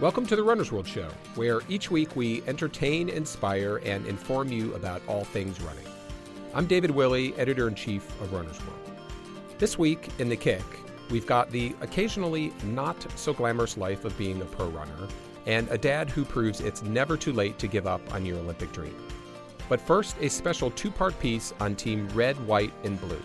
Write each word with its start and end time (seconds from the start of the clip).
Welcome 0.00 0.26
to 0.26 0.36
the 0.36 0.44
Runner's 0.44 0.70
World 0.70 0.86
Show, 0.86 1.08
where 1.34 1.60
each 1.68 1.90
week 1.90 2.14
we 2.14 2.40
entertain, 2.46 3.08
inspire, 3.08 3.78
and 3.78 4.06
inform 4.06 4.46
you 4.46 4.72
about 4.76 5.02
all 5.08 5.24
things 5.24 5.60
running. 5.60 5.86
I'm 6.54 6.66
David 6.66 6.92
Willey, 6.92 7.34
editor 7.34 7.66
in 7.66 7.74
chief 7.74 8.08
of 8.20 8.32
Runner's 8.32 8.60
World. 8.60 8.78
This 9.58 9.76
week 9.76 10.08
in 10.20 10.28
The 10.28 10.36
Kick, 10.36 10.62
we've 11.10 11.26
got 11.26 11.50
the 11.50 11.74
occasionally 11.80 12.52
not 12.62 13.04
so 13.18 13.32
glamorous 13.32 13.76
life 13.76 14.04
of 14.04 14.16
being 14.16 14.40
a 14.40 14.44
pro 14.44 14.68
runner 14.68 15.08
and 15.46 15.68
a 15.68 15.76
dad 15.76 16.08
who 16.08 16.24
proves 16.24 16.60
it's 16.60 16.84
never 16.84 17.16
too 17.16 17.32
late 17.32 17.58
to 17.58 17.66
give 17.66 17.88
up 17.88 18.00
on 18.14 18.24
your 18.24 18.38
Olympic 18.38 18.70
dream. 18.70 18.94
But 19.68 19.80
first, 19.80 20.14
a 20.20 20.28
special 20.28 20.70
two 20.70 20.92
part 20.92 21.18
piece 21.18 21.52
on 21.58 21.74
Team 21.74 22.08
Red, 22.10 22.36
White, 22.46 22.72
and 22.84 23.00
Blue. 23.00 23.20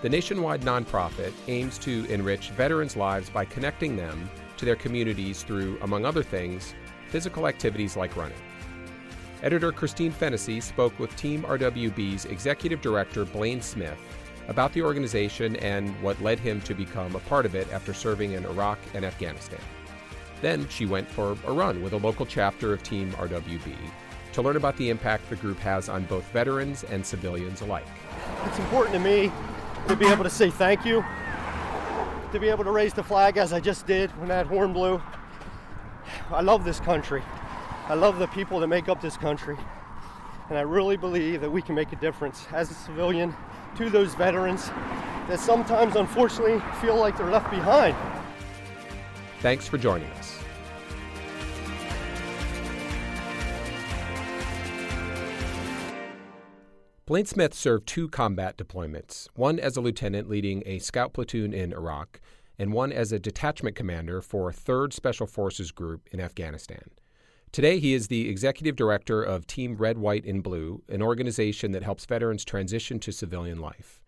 The 0.00 0.08
nationwide 0.08 0.62
nonprofit 0.62 1.34
aims 1.46 1.76
to 1.80 2.06
enrich 2.06 2.48
veterans' 2.52 2.96
lives 2.96 3.28
by 3.28 3.44
connecting 3.44 3.96
them 3.96 4.30
to 4.60 4.66
their 4.66 4.76
communities 4.76 5.42
through, 5.42 5.78
among 5.80 6.04
other 6.04 6.22
things, 6.22 6.74
physical 7.08 7.48
activities 7.48 7.96
like 7.96 8.14
running. 8.14 8.36
Editor 9.42 9.72
Christine 9.72 10.12
Fennessy 10.12 10.60
spoke 10.60 10.96
with 10.98 11.16
Team 11.16 11.42
RWB's 11.44 12.26
executive 12.26 12.82
director 12.82 13.24
Blayne 13.24 13.62
Smith 13.62 13.98
about 14.48 14.72
the 14.74 14.82
organization 14.82 15.56
and 15.56 15.90
what 16.02 16.20
led 16.20 16.38
him 16.38 16.60
to 16.62 16.74
become 16.74 17.16
a 17.16 17.20
part 17.20 17.46
of 17.46 17.54
it 17.54 17.72
after 17.72 17.94
serving 17.94 18.32
in 18.32 18.44
Iraq 18.44 18.78
and 18.92 19.02
Afghanistan. 19.02 19.60
Then 20.42 20.68
she 20.68 20.84
went 20.84 21.08
for 21.08 21.38
a 21.46 21.52
run 21.52 21.82
with 21.82 21.94
a 21.94 21.98
local 21.98 22.26
chapter 22.26 22.74
of 22.74 22.82
Team 22.82 23.10
RWB 23.12 23.74
to 24.32 24.42
learn 24.42 24.56
about 24.56 24.76
the 24.76 24.90
impact 24.90 25.30
the 25.30 25.36
group 25.36 25.58
has 25.60 25.88
on 25.88 26.04
both 26.04 26.30
veterans 26.32 26.84
and 26.84 27.04
civilians 27.04 27.62
alike. 27.62 27.86
It's 28.44 28.58
important 28.58 28.92
to 28.94 29.00
me 29.00 29.32
to 29.88 29.96
be 29.96 30.06
able 30.06 30.24
to 30.24 30.30
say 30.30 30.50
thank 30.50 30.84
you 30.84 31.02
to 32.32 32.38
be 32.38 32.48
able 32.48 32.64
to 32.64 32.70
raise 32.70 32.92
the 32.92 33.02
flag 33.02 33.36
as 33.36 33.52
I 33.52 33.60
just 33.60 33.86
did 33.86 34.10
when 34.18 34.28
that 34.28 34.46
horn 34.46 34.72
blew. 34.72 35.02
I 36.30 36.42
love 36.42 36.64
this 36.64 36.78
country. 36.80 37.22
I 37.88 37.94
love 37.94 38.18
the 38.18 38.28
people 38.28 38.60
that 38.60 38.68
make 38.68 38.88
up 38.88 39.00
this 39.00 39.16
country. 39.16 39.56
And 40.48 40.58
I 40.58 40.62
really 40.62 40.96
believe 40.96 41.40
that 41.40 41.50
we 41.50 41.62
can 41.62 41.74
make 41.74 41.92
a 41.92 41.96
difference 41.96 42.46
as 42.52 42.70
a 42.70 42.74
civilian 42.74 43.34
to 43.76 43.90
those 43.90 44.14
veterans 44.14 44.68
that 45.28 45.38
sometimes 45.40 45.96
unfortunately 45.96 46.60
feel 46.80 46.96
like 46.96 47.16
they're 47.16 47.30
left 47.30 47.50
behind. 47.50 47.96
Thanks 49.40 49.66
for 49.66 49.78
joining 49.78 50.10
us. 50.12 50.19
Blayne 57.10 57.26
Smith 57.26 57.54
served 57.54 57.88
two 57.88 58.08
combat 58.08 58.56
deployments, 58.56 59.26
one 59.34 59.58
as 59.58 59.76
a 59.76 59.80
lieutenant 59.80 60.28
leading 60.28 60.62
a 60.64 60.78
scout 60.78 61.12
platoon 61.12 61.52
in 61.52 61.72
Iraq, 61.72 62.20
and 62.56 62.72
one 62.72 62.92
as 62.92 63.10
a 63.10 63.18
detachment 63.18 63.74
commander 63.74 64.22
for 64.22 64.48
a 64.48 64.52
3rd 64.52 64.92
Special 64.92 65.26
Forces 65.26 65.72
Group 65.72 66.08
in 66.12 66.20
Afghanistan. 66.20 66.84
Today, 67.50 67.80
he 67.80 67.94
is 67.94 68.06
the 68.06 68.28
executive 68.28 68.76
director 68.76 69.24
of 69.24 69.48
Team 69.48 69.74
Red, 69.74 69.98
White, 69.98 70.24
and 70.24 70.40
Blue, 70.40 70.84
an 70.88 71.02
organization 71.02 71.72
that 71.72 71.82
helps 71.82 72.06
veterans 72.06 72.44
transition 72.44 73.00
to 73.00 73.10
civilian 73.10 73.58
life. 73.58 74.00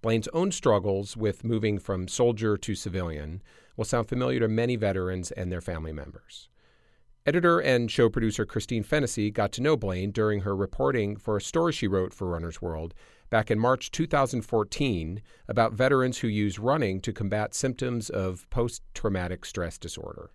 Blayne's 0.00 0.28
own 0.28 0.50
struggles 0.50 1.14
with 1.14 1.44
moving 1.44 1.78
from 1.78 2.08
soldier 2.08 2.56
to 2.56 2.74
civilian 2.74 3.42
will 3.76 3.84
sound 3.84 4.08
familiar 4.08 4.40
to 4.40 4.48
many 4.48 4.76
veterans 4.76 5.30
and 5.30 5.52
their 5.52 5.60
family 5.60 5.92
members. 5.92 6.48
Editor 7.26 7.58
and 7.58 7.90
show 7.90 8.08
producer 8.08 8.46
Christine 8.46 8.84
Fennessy 8.84 9.32
got 9.32 9.50
to 9.50 9.60
know 9.60 9.76
Blayne 9.76 10.12
during 10.12 10.42
her 10.42 10.54
reporting 10.54 11.16
for 11.16 11.36
a 11.36 11.40
story 11.40 11.72
she 11.72 11.88
wrote 11.88 12.14
for 12.14 12.28
Runner's 12.28 12.62
World 12.62 12.94
back 13.30 13.50
in 13.50 13.58
March 13.58 13.90
2014 13.90 15.20
about 15.48 15.72
veterans 15.72 16.18
who 16.18 16.28
use 16.28 16.60
running 16.60 17.00
to 17.00 17.12
combat 17.12 17.52
symptoms 17.52 18.10
of 18.10 18.48
post 18.50 18.80
traumatic 18.94 19.44
stress 19.44 19.76
disorder. 19.76 20.30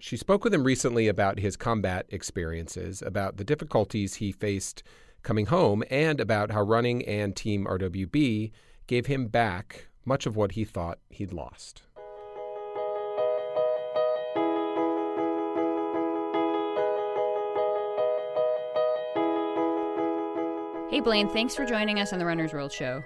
She 0.00 0.16
spoke 0.16 0.42
with 0.42 0.52
him 0.52 0.64
recently 0.64 1.06
about 1.06 1.38
his 1.38 1.56
combat 1.56 2.04
experiences, 2.08 3.00
about 3.00 3.36
the 3.36 3.44
difficulties 3.44 4.14
he 4.14 4.32
faced 4.32 4.82
coming 5.22 5.46
home, 5.46 5.84
and 5.88 6.18
about 6.18 6.50
how 6.50 6.62
running 6.62 7.04
and 7.04 7.36
Team 7.36 7.64
RWB 7.64 8.50
gave 8.88 9.06
him 9.06 9.28
back 9.28 9.86
much 10.04 10.26
of 10.26 10.34
what 10.34 10.52
he 10.52 10.64
thought 10.64 10.98
he'd 11.10 11.32
lost. 11.32 11.83
Hey, 20.94 21.00
Blayne, 21.00 21.28
thanks 21.28 21.56
for 21.56 21.66
joining 21.66 21.98
us 21.98 22.12
on 22.12 22.20
the 22.20 22.24
Runner's 22.24 22.52
World 22.52 22.70
Show. 22.70 23.02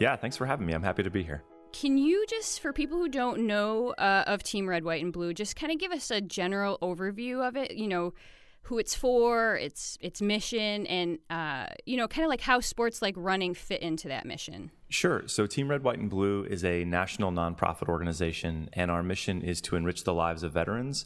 Yeah, 0.00 0.16
thanks 0.16 0.34
for 0.34 0.46
having 0.46 0.64
me. 0.64 0.72
I'm 0.72 0.82
happy 0.82 1.02
to 1.02 1.10
be 1.10 1.22
here. 1.22 1.42
Can 1.74 1.98
you 1.98 2.24
just, 2.26 2.60
for 2.60 2.72
people 2.72 2.96
who 2.96 3.10
don't 3.10 3.46
know 3.46 3.90
uh, 3.98 4.24
of 4.26 4.42
Team 4.42 4.66
Red, 4.66 4.82
White, 4.82 5.04
and 5.04 5.12
Blue, 5.12 5.34
just 5.34 5.54
kind 5.54 5.70
of 5.70 5.78
give 5.78 5.92
us 5.92 6.10
a 6.10 6.22
general 6.22 6.78
overview 6.80 7.46
of 7.46 7.54
it? 7.54 7.76
You 7.76 7.86
know, 7.86 8.14
who 8.62 8.78
it's 8.78 8.94
for, 8.94 9.56
its 9.56 9.98
its 10.00 10.22
mission, 10.22 10.86
and 10.86 11.18
uh, 11.28 11.66
you 11.84 11.98
know, 11.98 12.08
kind 12.08 12.24
of 12.24 12.30
like 12.30 12.40
how 12.40 12.60
sports 12.60 13.02
like 13.02 13.12
running 13.18 13.52
fit 13.52 13.82
into 13.82 14.08
that 14.08 14.24
mission. 14.24 14.70
Sure. 14.88 15.24
So, 15.26 15.46
Team 15.46 15.68
Red, 15.68 15.84
White, 15.84 15.98
and 15.98 16.08
Blue 16.08 16.44
is 16.44 16.64
a 16.64 16.86
national 16.86 17.30
nonprofit 17.30 17.90
organization, 17.90 18.70
and 18.72 18.90
our 18.90 19.02
mission 19.02 19.42
is 19.42 19.60
to 19.60 19.76
enrich 19.76 20.04
the 20.04 20.14
lives 20.14 20.42
of 20.42 20.54
veterans 20.54 21.04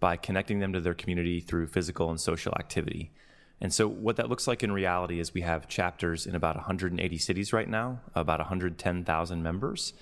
by 0.00 0.16
connecting 0.16 0.58
them 0.58 0.72
to 0.72 0.80
their 0.80 0.94
community 0.94 1.38
through 1.38 1.68
physical 1.68 2.10
and 2.10 2.20
social 2.20 2.54
activity. 2.58 3.12
And 3.60 3.72
so, 3.74 3.86
what 3.86 4.16
that 4.16 4.28
looks 4.28 4.46
like 4.46 4.62
in 4.62 4.72
reality 4.72 5.20
is 5.20 5.34
we 5.34 5.42
have 5.42 5.68
chapters 5.68 6.26
in 6.26 6.34
about 6.34 6.56
180 6.56 7.18
cities 7.18 7.52
right 7.52 7.68
now, 7.68 8.00
about 8.14 8.40
110,000 8.40 9.42
members. 9.42 9.92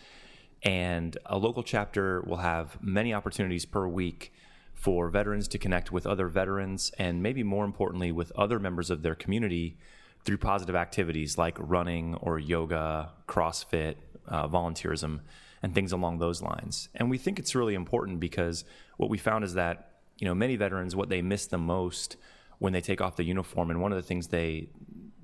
And 0.63 1.17
a 1.27 1.39
local 1.39 1.63
chapter 1.63 2.23
will 2.23 2.39
have 2.39 2.79
many 2.83 3.13
opportunities 3.13 3.65
per 3.65 3.87
week 3.87 4.33
for 4.75 5.09
veterans 5.09 5.49
to 5.49 5.59
connect 5.59 5.91
with 5.91 6.07
other 6.07 6.29
veterans 6.29 6.93
and 6.99 7.23
maybe 7.23 7.43
more 7.43 7.65
importantly, 7.65 8.13
with 8.13 8.31
other 8.37 8.61
members 8.61 8.91
of 8.91 9.03
their 9.03 9.15
community 9.17 9.77
through 10.25 10.39
positive 10.39 10.77
activities 10.77 11.37
like 11.37 11.57
running 11.59 12.15
or 12.17 12.39
yoga, 12.39 13.11
CrossFit, 13.27 13.97
uh, 14.29 14.47
volunteerism, 14.47 15.21
and 15.63 15.75
things 15.75 15.91
along 15.91 16.19
those 16.19 16.43
lines. 16.43 16.89
And 16.95 17.11
we 17.11 17.19
think 17.19 17.39
it's 17.39 17.55
really 17.55 17.75
important 17.75 18.21
because 18.21 18.65
what 18.99 19.11
we 19.11 19.19
found 19.19 19.45
is 19.45 19.55
that, 19.55 20.01
you 20.19 20.27
know, 20.27 20.35
many 20.35 20.55
veterans, 20.57 20.95
what 20.95 21.09
they 21.09 21.23
miss 21.23 21.47
the 21.47 21.59
most 21.59 22.17
when 22.59 22.73
they 22.73 22.81
take 22.81 23.01
off 23.01 23.17
the 23.17 23.25
uniform. 23.25 23.71
And 23.71 23.81
one 23.81 23.93
of 23.93 23.97
the 23.97 24.03
things 24.03 24.29
they 24.29 24.69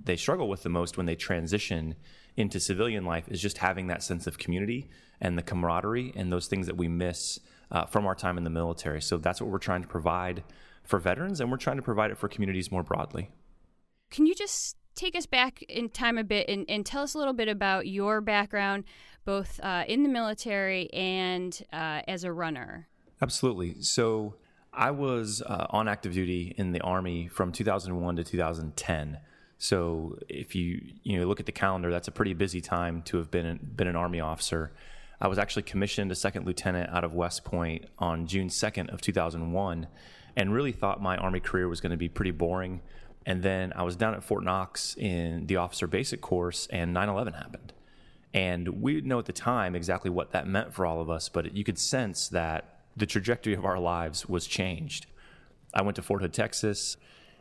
they 0.02 0.16
struggle 0.16 0.48
with 0.48 0.62
the 0.62 0.68
most 0.68 0.96
when 0.96 1.06
they 1.06 1.16
transition 1.16 1.94
into 2.36 2.60
civilian 2.60 3.04
life 3.04 3.26
is 3.28 3.40
just 3.40 3.58
having 3.58 3.86
that 3.86 4.02
sense 4.02 4.26
of 4.26 4.38
community 4.38 4.90
and 5.20 5.38
the 5.38 5.42
camaraderie 5.42 6.12
and 6.14 6.30
those 6.30 6.46
things 6.46 6.66
that 6.66 6.76
we 6.76 6.88
miss 6.88 7.38
uh, 7.70 7.86
from 7.86 8.06
our 8.06 8.14
time 8.14 8.36
in 8.36 8.44
the 8.44 8.50
military. 8.50 9.00
So 9.00 9.16
that's 9.16 9.40
what 9.40 9.50
we're 9.50 9.58
trying 9.58 9.82
to 9.82 9.88
provide 9.88 10.44
for 10.82 10.98
veterans, 10.98 11.40
and 11.40 11.50
we're 11.50 11.56
trying 11.56 11.76
to 11.76 11.82
provide 11.82 12.10
it 12.10 12.18
for 12.18 12.28
communities 12.28 12.70
more 12.70 12.82
broadly. 12.82 13.30
Can 14.10 14.26
you 14.26 14.34
just 14.34 14.76
take 14.94 15.16
us 15.16 15.26
back 15.26 15.62
in 15.62 15.88
time 15.88 16.18
a 16.18 16.24
bit 16.24 16.48
and, 16.48 16.66
and 16.68 16.84
tell 16.84 17.02
us 17.02 17.14
a 17.14 17.18
little 17.18 17.32
bit 17.32 17.48
about 17.48 17.86
your 17.86 18.20
background, 18.20 18.84
both 19.24 19.58
uh, 19.62 19.84
in 19.88 20.02
the 20.02 20.08
military 20.08 20.92
and 20.92 21.62
uh, 21.72 22.02
as 22.06 22.24
a 22.24 22.32
runner? 22.32 22.88
Absolutely. 23.22 23.80
So 23.80 24.34
I 24.76 24.90
was 24.90 25.42
uh, 25.42 25.66
on 25.70 25.88
active 25.88 26.12
duty 26.12 26.54
in 26.56 26.72
the 26.72 26.80
Army 26.80 27.28
from 27.28 27.52
2001 27.52 28.16
to 28.16 28.24
2010. 28.24 29.18
So 29.58 30.18
if 30.28 30.54
you 30.54 30.82
you 31.02 31.18
know 31.18 31.26
look 31.26 31.40
at 31.40 31.46
the 31.46 31.52
calendar, 31.52 31.90
that's 31.90 32.08
a 32.08 32.12
pretty 32.12 32.34
busy 32.34 32.60
time 32.60 33.02
to 33.02 33.18
have 33.18 33.30
been 33.30 33.58
been 33.76 33.86
an 33.86 33.96
Army 33.96 34.20
officer. 34.20 34.72
I 35.20 35.28
was 35.28 35.38
actually 35.38 35.62
commissioned 35.62 36.10
a 36.10 36.14
second 36.14 36.44
lieutenant 36.44 36.90
out 36.90 37.04
of 37.04 37.14
West 37.14 37.44
Point 37.44 37.86
on 37.98 38.26
June 38.26 38.48
2nd 38.48 38.92
of 38.92 39.00
2001, 39.00 39.86
and 40.36 40.52
really 40.52 40.72
thought 40.72 41.00
my 41.00 41.16
Army 41.16 41.40
career 41.40 41.68
was 41.68 41.80
going 41.80 41.92
to 41.92 41.96
be 41.96 42.08
pretty 42.08 42.32
boring. 42.32 42.82
And 43.24 43.42
then 43.42 43.72
I 43.74 43.84
was 43.84 43.96
down 43.96 44.14
at 44.14 44.22
Fort 44.22 44.44
Knox 44.44 44.96
in 44.96 45.46
the 45.46 45.56
officer 45.56 45.86
basic 45.86 46.20
course, 46.20 46.66
and 46.70 46.94
9/11 46.94 47.34
happened. 47.34 47.72
And 48.34 48.82
we 48.82 48.94
didn't 48.94 49.08
know 49.08 49.20
at 49.20 49.26
the 49.26 49.32
time 49.32 49.76
exactly 49.76 50.10
what 50.10 50.32
that 50.32 50.48
meant 50.48 50.74
for 50.74 50.84
all 50.84 51.00
of 51.00 51.08
us, 51.08 51.28
but 51.28 51.56
you 51.56 51.62
could 51.62 51.78
sense 51.78 52.28
that 52.28 52.73
the 52.96 53.06
trajectory 53.06 53.54
of 53.54 53.64
our 53.64 53.78
lives 53.78 54.28
was 54.28 54.46
changed. 54.46 55.06
I 55.72 55.82
went 55.82 55.96
to 55.96 56.02
Fort 56.02 56.22
Hood, 56.22 56.32
Texas, 56.32 56.96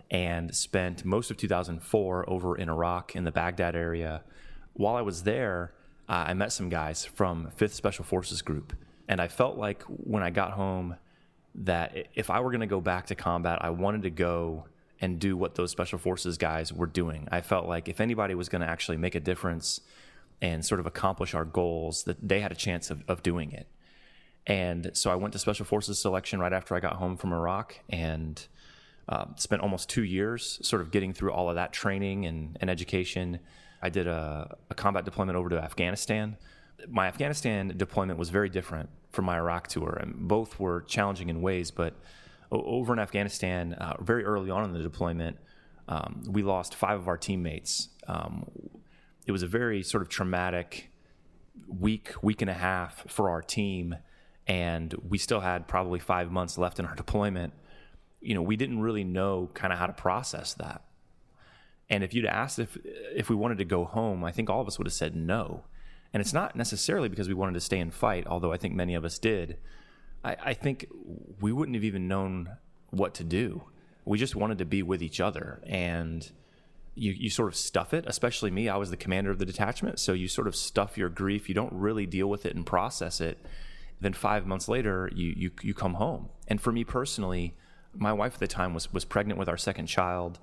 and 0.09 0.53
spent 0.55 1.05
most 1.05 1.31
of 1.31 1.37
2004 1.37 2.29
over 2.29 2.55
in 2.55 2.69
Iraq 2.69 3.15
in 3.15 3.23
the 3.23 3.31
Baghdad 3.31 3.75
area. 3.75 4.23
While 4.73 4.95
I 4.95 5.01
was 5.01 5.23
there, 5.23 5.73
uh, 6.09 6.25
I 6.27 6.33
met 6.33 6.51
some 6.51 6.69
guys 6.69 7.05
from 7.05 7.51
5th 7.57 7.73
Special 7.73 8.03
Forces 8.03 8.41
Group, 8.41 8.73
and 9.07 9.21
I 9.21 9.27
felt 9.27 9.57
like 9.57 9.83
when 9.83 10.23
I 10.23 10.29
got 10.29 10.51
home 10.51 10.95
that 11.55 12.07
if 12.15 12.29
I 12.29 12.39
were 12.39 12.49
going 12.49 12.61
to 12.61 12.67
go 12.67 12.81
back 12.81 13.07
to 13.07 13.15
combat, 13.15 13.59
I 13.61 13.69
wanted 13.69 14.03
to 14.03 14.09
go 14.09 14.65
and 14.99 15.19
do 15.19 15.37
what 15.37 15.55
those 15.55 15.71
Special 15.71 15.99
Forces 15.99 16.37
guys 16.37 16.73
were 16.73 16.87
doing. 16.87 17.27
I 17.31 17.41
felt 17.41 17.67
like 17.67 17.87
if 17.87 17.99
anybody 17.99 18.35
was 18.35 18.49
going 18.49 18.61
to 18.61 18.67
actually 18.67 18.97
make 18.97 19.15
a 19.15 19.19
difference 19.19 19.81
and 20.41 20.65
sort 20.65 20.79
of 20.79 20.85
accomplish 20.85 21.33
our 21.33 21.45
goals, 21.45 22.03
that 22.03 22.17
they 22.27 22.41
had 22.41 22.51
a 22.51 22.55
chance 22.55 22.89
of, 22.89 23.03
of 23.07 23.21
doing 23.23 23.51
it. 23.51 23.67
And 24.45 24.91
so 24.93 25.09
I 25.11 25.15
went 25.15 25.33
to 25.33 25.39
Special 25.39 25.65
Forces 25.65 25.99
selection 25.99 26.39
right 26.39 26.53
after 26.53 26.75
I 26.75 26.79
got 26.79 26.93
home 26.93 27.15
from 27.17 27.31
Iraq 27.31 27.79
and 27.89 28.45
uh, 29.07 29.25
spent 29.35 29.61
almost 29.61 29.89
two 29.89 30.03
years 30.03 30.59
sort 30.61 30.81
of 30.81 30.91
getting 30.91 31.13
through 31.13 31.31
all 31.31 31.49
of 31.49 31.55
that 31.55 31.73
training 31.73 32.25
and, 32.25 32.57
and 32.61 32.69
education. 32.69 33.39
I 33.81 33.89
did 33.89 34.07
a, 34.07 34.55
a, 34.69 34.75
combat 34.75 35.05
deployment 35.05 35.37
over 35.37 35.49
to 35.49 35.59
Afghanistan. 35.59 36.37
My 36.87 37.07
Afghanistan 37.07 37.73
deployment 37.75 38.17
was 38.17 38.29
very 38.29 38.49
different 38.49 38.89
from 39.11 39.25
my 39.25 39.37
Iraq 39.37 39.67
tour, 39.67 39.97
and 40.01 40.27
both 40.27 40.59
were 40.59 40.81
challenging 40.81 41.29
in 41.29 41.41
ways. 41.41 41.69
But 41.69 41.95
over 42.51 42.93
in 42.93 42.99
Afghanistan, 42.99 43.73
uh, 43.73 43.95
very 44.01 44.23
early 44.23 44.49
on 44.49 44.63
in 44.63 44.73
the 44.73 44.81
deployment, 44.81 45.37
um, 45.87 46.23
we 46.27 46.43
lost 46.43 46.75
five 46.75 46.99
of 46.99 47.07
our 47.07 47.17
teammates. 47.17 47.89
Um, 48.07 48.45
it 49.25 49.31
was 49.31 49.43
a 49.43 49.47
very 49.47 49.83
sort 49.83 50.01
of 50.01 50.09
traumatic 50.09 50.91
week, 51.67 52.13
week 52.21 52.41
and 52.41 52.49
a 52.49 52.53
half 52.53 53.05
for 53.09 53.29
our 53.29 53.41
team, 53.41 53.95
and 54.47 54.93
we 55.07 55.17
still 55.17 55.39
had 55.39 55.67
probably 55.67 55.99
five 55.99 56.31
months 56.31 56.57
left 56.57 56.79
in 56.79 56.85
our 56.85 56.95
deployment. 57.03 57.53
You 58.21 58.35
know, 58.35 58.41
we 58.41 58.55
didn't 58.55 58.81
really 58.81 59.03
know 59.03 59.49
kind 59.53 59.73
of 59.73 59.79
how 59.79 59.87
to 59.87 59.93
process 59.93 60.53
that. 60.55 60.83
And 61.89 62.03
if 62.03 62.13
you'd 62.13 62.25
asked 62.25 62.59
if 62.59 62.77
if 63.13 63.29
we 63.29 63.35
wanted 63.35 63.57
to 63.57 63.65
go 63.65 63.85
home, 63.85 64.23
I 64.23 64.31
think 64.31 64.49
all 64.49 64.61
of 64.61 64.67
us 64.67 64.77
would 64.77 64.87
have 64.87 64.93
said 64.93 65.15
no. 65.15 65.65
And 66.13 66.21
it's 66.21 66.33
not 66.33 66.55
necessarily 66.55 67.09
because 67.09 67.27
we 67.27 67.33
wanted 67.33 67.55
to 67.55 67.61
stay 67.61 67.79
and 67.79 67.93
fight, 67.93 68.27
although 68.27 68.53
I 68.53 68.57
think 68.57 68.75
many 68.75 68.93
of 68.93 69.03
us 69.03 69.17
did. 69.17 69.57
I, 70.23 70.37
I 70.43 70.53
think 70.53 70.87
we 71.41 71.51
wouldn't 71.51 71.75
have 71.75 71.83
even 71.83 72.07
known 72.07 72.49
what 72.91 73.13
to 73.15 73.23
do. 73.23 73.63
We 74.05 74.17
just 74.17 74.35
wanted 74.35 74.59
to 74.59 74.65
be 74.65 74.83
with 74.83 75.01
each 75.01 75.19
other. 75.19 75.61
And 75.65 76.29
you, 76.95 77.11
you 77.11 77.29
sort 77.29 77.49
of 77.49 77.55
stuff 77.55 77.93
it, 77.93 78.05
especially 78.07 78.51
me. 78.51 78.69
I 78.69 78.77
was 78.77 78.91
the 78.91 78.97
commander 78.97 79.31
of 79.31 79.39
the 79.39 79.45
detachment. 79.45 79.99
So 79.99 80.13
you 80.13 80.27
sort 80.27 80.47
of 80.47 80.55
stuff 80.55 80.97
your 80.97 81.09
grief. 81.09 81.49
You 81.49 81.55
don't 81.55 81.73
really 81.73 82.05
deal 82.05 82.29
with 82.29 82.45
it 82.45 82.55
and 82.55 82.65
process 82.65 83.19
it. 83.19 83.43
Then 84.01 84.13
five 84.13 84.45
months 84.45 84.67
later, 84.67 85.09
you, 85.13 85.33
you, 85.35 85.51
you 85.61 85.73
come 85.73 85.95
home. 85.95 86.29
And 86.47 86.59
for 86.59 86.71
me 86.71 86.83
personally, 86.83 87.55
my 87.93 88.11
wife 88.11 88.33
at 88.35 88.39
the 88.39 88.47
time 88.47 88.73
was, 88.73 88.91
was 88.91 89.05
pregnant 89.05 89.39
with 89.39 89.47
our 89.47 89.57
second 89.57 89.87
child. 89.87 90.39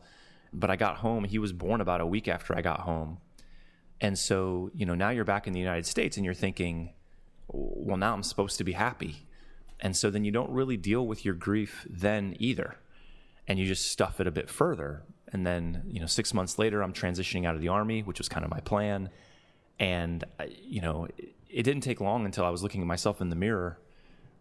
But 0.52 0.70
I 0.70 0.76
got 0.76 0.99
home. 0.99 1.25
He 1.25 1.38
was 1.38 1.52
born 1.52 1.81
about 1.81 2.00
a 2.00 2.06
week 2.06 2.26
after 2.26 2.56
I 2.56 2.62
got 2.62 2.81
home. 2.81 3.19
And 4.00 4.19
so, 4.19 4.70
you 4.75 4.87
know, 4.87 4.94
now 4.94 5.11
you're 5.11 5.25
back 5.25 5.47
in 5.47 5.52
the 5.52 5.61
United 5.61 5.87
States 5.87 6.17
and 6.17 6.25
you're 6.25 6.35
thinking, 6.35 6.94
well, 7.49 7.97
now 7.97 8.14
I'm 8.14 8.23
supposed 8.23 8.56
to 8.58 8.64
be 8.64 8.73
happy. 8.73 9.26
And 9.79 9.97
so 9.97 10.11
then 10.11 10.25
you 10.25 10.31
don't 10.31 10.50
really 10.50 10.76
deal 10.76 11.06
with 11.06 11.25
your 11.25 11.35
grief 11.35 11.87
then 11.88 12.35
either. 12.38 12.76
And 13.47 13.58
you 13.58 13.67
just 13.67 13.91
stuff 13.91 14.20
it 14.20 14.26
a 14.26 14.31
bit 14.31 14.49
further. 14.49 15.02
And 15.32 15.47
then, 15.47 15.82
you 15.87 16.00
know, 16.00 16.06
six 16.06 16.35
months 16.35 16.58
later, 16.58 16.82
I'm 16.82 16.93
transitioning 16.93 17.47
out 17.47 17.55
of 17.55 17.61
the 17.61 17.69
Army, 17.69 18.02
which 18.02 18.19
was 18.19 18.29
kind 18.29 18.44
of 18.44 18.50
my 18.50 18.61
plan. 18.61 19.11
And, 19.79 20.25
you 20.62 20.81
know, 20.81 21.08
it 21.52 21.62
didn't 21.62 21.82
take 21.82 22.00
long 22.00 22.25
until 22.25 22.44
I 22.44 22.50
was 22.50 22.62
looking 22.62 22.81
at 22.81 22.87
myself 22.87 23.20
in 23.20 23.29
the 23.29 23.37
mirror 23.37 23.79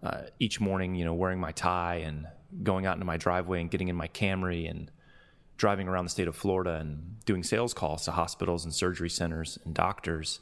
uh, 0.03 0.23
each 0.39 0.59
morning, 0.59 0.95
you 0.95 1.06
know, 1.06 1.13
wearing 1.13 1.39
my 1.39 1.51
tie 1.51 1.95
and 1.95 2.27
going 2.63 2.85
out 2.85 2.95
into 2.95 3.06
my 3.06 3.17
driveway 3.17 3.61
and 3.61 3.69
getting 3.69 3.88
in 3.88 3.95
my 3.95 4.07
Camry 4.07 4.69
and 4.69 4.91
driving 5.57 5.88
around 5.88 6.06
the 6.06 6.09
state 6.09 6.27
of 6.27 6.35
Florida 6.35 6.75
and 6.75 7.19
doing 7.25 7.44
sales 7.44 7.73
calls 7.73 8.06
to 8.06 8.11
hospitals 8.11 8.63
and 8.63 8.73
surgery 8.73 9.09
centers 9.09 9.59
and 9.65 9.73
doctors. 9.73 10.39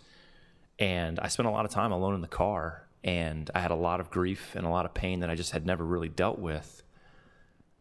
And 0.79 1.19
I 1.19 1.27
spent 1.27 1.47
a 1.47 1.51
lot 1.51 1.65
of 1.65 1.71
time 1.71 1.91
alone 1.91 2.13
in 2.13 2.21
the 2.21 2.27
car 2.27 2.87
and 3.03 3.49
I 3.55 3.59
had 3.59 3.71
a 3.71 3.75
lot 3.75 3.99
of 3.99 4.11
grief 4.11 4.55
and 4.55 4.65
a 4.65 4.69
lot 4.69 4.85
of 4.85 4.93
pain 4.93 5.21
that 5.21 5.29
I 5.29 5.35
just 5.35 5.51
had 5.51 5.65
never 5.65 5.83
really 5.83 6.09
dealt 6.09 6.39
with. 6.39 6.83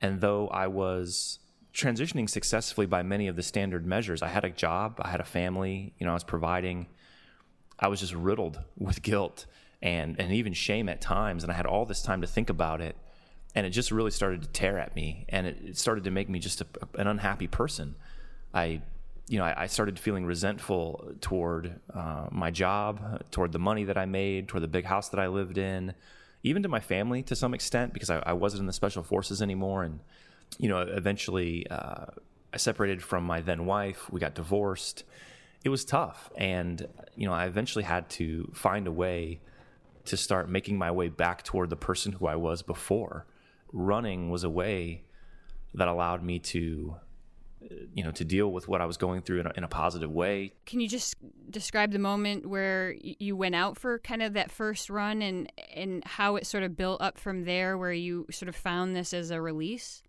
And 0.00 0.20
though 0.20 0.48
I 0.48 0.66
was 0.66 1.40
transitioning 1.74 2.28
successfully 2.28 2.86
by 2.86 3.02
many 3.02 3.28
of 3.28 3.36
the 3.36 3.42
standard 3.42 3.86
measures, 3.86 4.22
I 4.22 4.28
had 4.28 4.44
a 4.44 4.50
job, 4.50 4.98
I 5.02 5.08
had 5.08 5.20
a 5.20 5.24
family, 5.24 5.94
you 5.98 6.06
know, 6.06 6.12
I 6.12 6.14
was 6.14 6.24
providing. 6.24 6.86
I 7.78 7.88
was 7.88 8.00
just 8.00 8.14
riddled 8.14 8.60
with 8.78 9.02
guilt 9.02 9.46
and 9.82 10.18
and 10.18 10.32
even 10.32 10.52
shame 10.52 10.88
at 10.88 11.00
times 11.00 11.42
and 11.42 11.52
I 11.52 11.54
had 11.54 11.66
all 11.66 11.84
this 11.84 12.02
time 12.02 12.20
to 12.22 12.26
think 12.26 12.50
about 12.50 12.80
it 12.80 12.96
and 13.54 13.66
it 13.66 13.70
just 13.70 13.90
really 13.90 14.10
started 14.10 14.42
to 14.42 14.48
tear 14.48 14.78
at 14.78 14.94
me 14.94 15.26
and 15.28 15.46
it, 15.46 15.58
it 15.64 15.78
started 15.78 16.04
to 16.04 16.10
make 16.10 16.28
me 16.28 16.38
just 16.38 16.60
a, 16.60 16.66
an 16.98 17.06
unhappy 17.06 17.46
person. 17.46 17.96
I 18.54 18.82
you 19.28 19.38
know 19.38 19.44
I, 19.44 19.62
I 19.62 19.66
started 19.66 19.98
feeling 19.98 20.24
resentful 20.24 21.12
toward 21.20 21.80
uh, 21.92 22.26
my 22.30 22.50
job 22.50 23.22
toward 23.30 23.52
the 23.52 23.58
money 23.58 23.84
that 23.84 23.98
i 23.98 24.06
made 24.06 24.48
toward 24.48 24.62
the 24.62 24.68
big 24.68 24.84
house 24.84 25.08
that 25.10 25.20
i 25.20 25.26
lived 25.26 25.58
in 25.58 25.94
even 26.42 26.62
to 26.62 26.68
my 26.68 26.80
family 26.80 27.22
to 27.24 27.36
some 27.36 27.54
extent 27.54 27.92
because 27.92 28.10
i, 28.10 28.22
I 28.24 28.32
wasn't 28.34 28.60
in 28.60 28.66
the 28.66 28.72
special 28.72 29.02
forces 29.02 29.42
anymore 29.42 29.82
and 29.82 30.00
you 30.58 30.68
know 30.68 30.78
eventually 30.78 31.66
uh, 31.68 32.06
i 32.52 32.56
separated 32.56 33.02
from 33.02 33.24
my 33.24 33.40
then 33.40 33.66
wife 33.66 34.10
we 34.10 34.20
got 34.20 34.34
divorced 34.34 35.04
it 35.64 35.68
was 35.68 35.84
tough 35.84 36.30
and 36.36 36.86
you 37.14 37.26
know 37.26 37.32
i 37.32 37.46
eventually 37.46 37.84
had 37.84 38.08
to 38.08 38.50
find 38.54 38.86
a 38.86 38.92
way 38.92 39.40
to 40.04 40.16
start 40.16 40.48
making 40.48 40.78
my 40.78 40.90
way 40.90 41.08
back 41.08 41.42
toward 41.42 41.70
the 41.70 41.76
person 41.76 42.12
who 42.12 42.26
i 42.26 42.36
was 42.36 42.62
before 42.62 43.26
running 43.72 44.30
was 44.30 44.44
a 44.44 44.50
way 44.50 45.02
that 45.74 45.88
allowed 45.88 46.22
me 46.22 46.38
to 46.38 46.96
you 47.94 48.04
know 48.04 48.10
to 48.10 48.24
deal 48.24 48.52
with 48.52 48.68
what 48.68 48.80
I 48.80 48.86
was 48.86 48.96
going 48.96 49.22
through 49.22 49.40
in 49.40 49.46
a, 49.46 49.52
in 49.56 49.64
a, 49.64 49.68
positive 49.68 50.10
way. 50.10 50.52
Can 50.66 50.80
you 50.80 50.88
just 50.88 51.14
describe 51.50 51.92
the 51.92 51.98
moment 51.98 52.46
where 52.46 52.94
you 53.00 53.36
went 53.36 53.54
out 53.54 53.78
for 53.78 53.98
kind 53.98 54.22
of 54.22 54.34
that 54.34 54.50
first 54.50 54.90
run 54.90 55.22
and 55.22 55.50
and 55.74 56.04
how 56.04 56.36
it 56.36 56.46
sort 56.46 56.62
of 56.62 56.76
built 56.76 57.00
up 57.00 57.18
from 57.18 57.44
there 57.44 57.76
where 57.76 57.92
you 57.92 58.26
sort 58.30 58.48
of 58.48 58.56
found 58.56 58.94
this 58.94 59.12
as 59.12 59.30
a 59.30 59.40
release? 59.40 60.02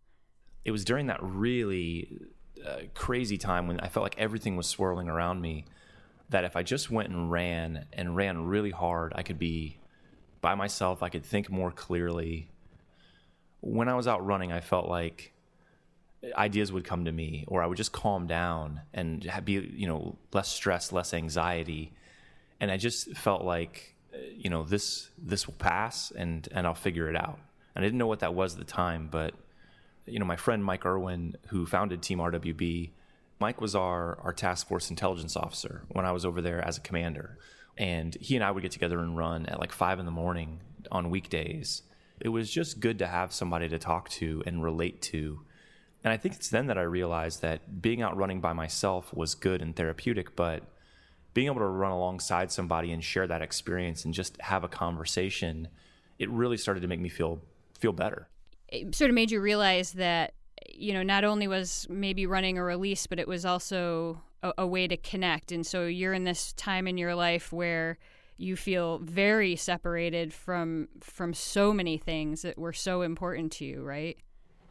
It 0.66 0.72
was 0.72 0.84
during 0.84 1.08
that 1.08 1.20
really 1.22 2.10
crazy 2.94 3.38
time 3.38 3.68
when 3.68 3.80
I 3.80 3.88
felt 3.88 4.04
like 4.04 4.18
everything 4.18 4.56
was 4.56 4.68
swirling 4.68 5.10
around 5.10 5.42
me 5.42 5.66
that 6.30 6.44
if 6.44 6.56
I 6.56 6.64
just 6.64 6.92
went 6.92 7.10
and 7.10 7.32
ran 7.32 7.86
and 7.94 8.16
ran 8.16 8.46
really 8.46 8.72
hard, 8.72 9.14
I 9.16 9.24
could 9.24 9.40
be 9.40 9.78
by 10.42 10.56
myself, 10.56 11.02
I 11.02 11.10
could 11.10 11.26
think 11.26 11.50
more 11.50 11.72
clearly, 11.72 12.50
when 13.62 13.88
I 13.90 13.96
was 13.96 14.08
out 14.08 14.26
running, 14.26 14.52
I 14.52 14.60
felt 14.60 14.88
like 14.88 15.34
ideas 16.36 16.72
would 16.72 16.84
come 16.84 17.06
to 17.06 17.12
me, 17.12 17.46
or 17.48 17.64
I 17.64 17.68
would 17.68 17.78
just 17.78 17.92
calm 17.92 18.28
down 18.28 18.82
and 18.94 19.30
be, 19.44 19.54
you 19.54 19.88
know, 19.88 20.18
less 20.34 20.50
stress, 20.50 20.92
less 20.92 21.14
anxiety, 21.14 21.94
and 22.60 22.72
I 22.72 22.78
just 22.78 23.16
felt 23.16 23.44
like, 23.44 23.96
you 24.36 24.50
know, 24.50 24.64
this 24.64 25.10
this 25.18 25.48
will 25.48 25.56
pass, 25.56 26.12
and 26.12 26.48
and 26.52 26.68
I'll 26.68 26.76
figure 26.76 27.10
it 27.10 27.16
out. 27.16 27.40
And 27.76 27.84
I 27.84 27.88
didn't 27.88 28.00
know 28.00 28.08
what 28.08 28.20
that 28.20 28.34
was 28.34 28.54
at 28.54 28.60
the 28.60 28.66
time, 28.66 29.08
but 29.12 29.34
you 30.08 30.20
know, 30.20 30.26
my 30.26 30.36
friend 30.36 30.64
Mike 30.64 30.86
Erwin, 30.86 31.36
who 31.48 31.66
founded 31.66 32.02
Team 32.02 32.20
RWB, 32.20 32.92
Mike 33.40 33.62
was 33.62 33.76
our 33.76 34.20
our 34.22 34.34
task 34.34 34.68
force 34.68 34.90
intelligence 34.90 35.36
officer 35.36 35.84
when 35.90 36.06
I 36.06 36.12
was 36.12 36.26
over 36.26 36.42
there 36.42 36.66
as 36.66 36.78
a 36.78 36.82
commander, 36.82 37.38
and 37.78 38.16
he 38.16 38.36
and 38.36 38.44
I 38.44 38.52
would 38.52 38.64
get 38.64 38.72
together 38.72 39.00
and 39.00 39.18
run 39.18 39.46
at 39.46 39.60
like 39.60 39.72
five 39.72 40.00
in 40.00 40.06
the 40.06 40.12
morning 40.12 40.62
on 40.92 41.10
weekdays 41.10 41.84
it 42.20 42.30
was 42.30 42.50
just 42.50 42.80
good 42.80 43.00
to 43.00 43.08
have 43.08 43.34
somebody 43.34 43.70
to 43.70 43.78
talk 43.78 44.10
to 44.10 44.42
and 44.46 44.64
relate 44.64 45.02
to. 45.02 45.42
And 46.04 46.12
I 46.12 46.18
think 46.18 46.36
it's 46.36 46.50
then 46.50 46.68
that 46.68 46.78
I 46.78 46.84
realized 46.84 47.42
that 47.42 47.82
being 47.82 48.02
out 48.02 48.18
running 48.18 48.42
by 48.42 48.54
myself 48.54 49.14
was 49.14 49.36
good 49.36 49.62
and 49.62 49.76
therapeutic, 49.76 50.36
but 50.36 50.64
being 51.34 51.48
able 51.48 51.60
to 51.60 51.66
run 51.66 51.92
alongside 51.92 52.52
somebody 52.52 52.92
and 52.92 53.04
share 53.04 53.28
that 53.28 53.42
experience 53.42 54.06
and 54.06 54.14
just 54.14 54.40
have 54.42 54.64
a 54.64 54.68
conversation, 54.68 55.68
it 56.18 56.30
really 56.30 56.58
started 56.58 56.82
to 56.82 56.88
make 56.88 57.00
me 57.00 57.10
feel 57.10 57.42
feel 57.78 57.94
better. 57.94 58.28
It 58.70 58.96
sort 58.96 59.10
of 59.10 59.16
made 59.16 59.32
you 59.32 59.40
realize 59.40 59.94
that 59.94 60.34
you 60.70 60.94
know 60.94 61.04
not 61.04 61.24
only 61.24 61.48
was 61.48 61.88
maybe 61.90 62.26
running 62.26 62.58
a 62.58 62.64
release, 62.64 63.08
but 63.08 63.20
it 63.20 63.28
was 63.28 63.46
also 63.46 64.22
a, 64.44 64.54
a 64.60 64.68
way 64.68 64.88
to 64.88 64.98
connect. 64.98 65.52
And 65.52 65.66
so 65.66 65.86
you're 65.86 66.14
in 66.14 66.24
this 66.24 66.54
time 66.54 66.88
in 66.88 66.98
your 66.98 67.16
life 67.16 67.52
where 67.52 67.98
you 68.38 68.56
feel 68.56 69.00
very 69.00 69.56
separated 69.56 70.34
from 70.34 70.88
from 71.00 71.34
so 71.34 71.74
many 71.74 71.98
things 71.98 72.44
that 72.44 72.58
were 72.58 72.74
so 72.74 73.02
important 73.02 73.52
to 73.54 73.66
you, 73.66 73.82
right? 73.82 74.18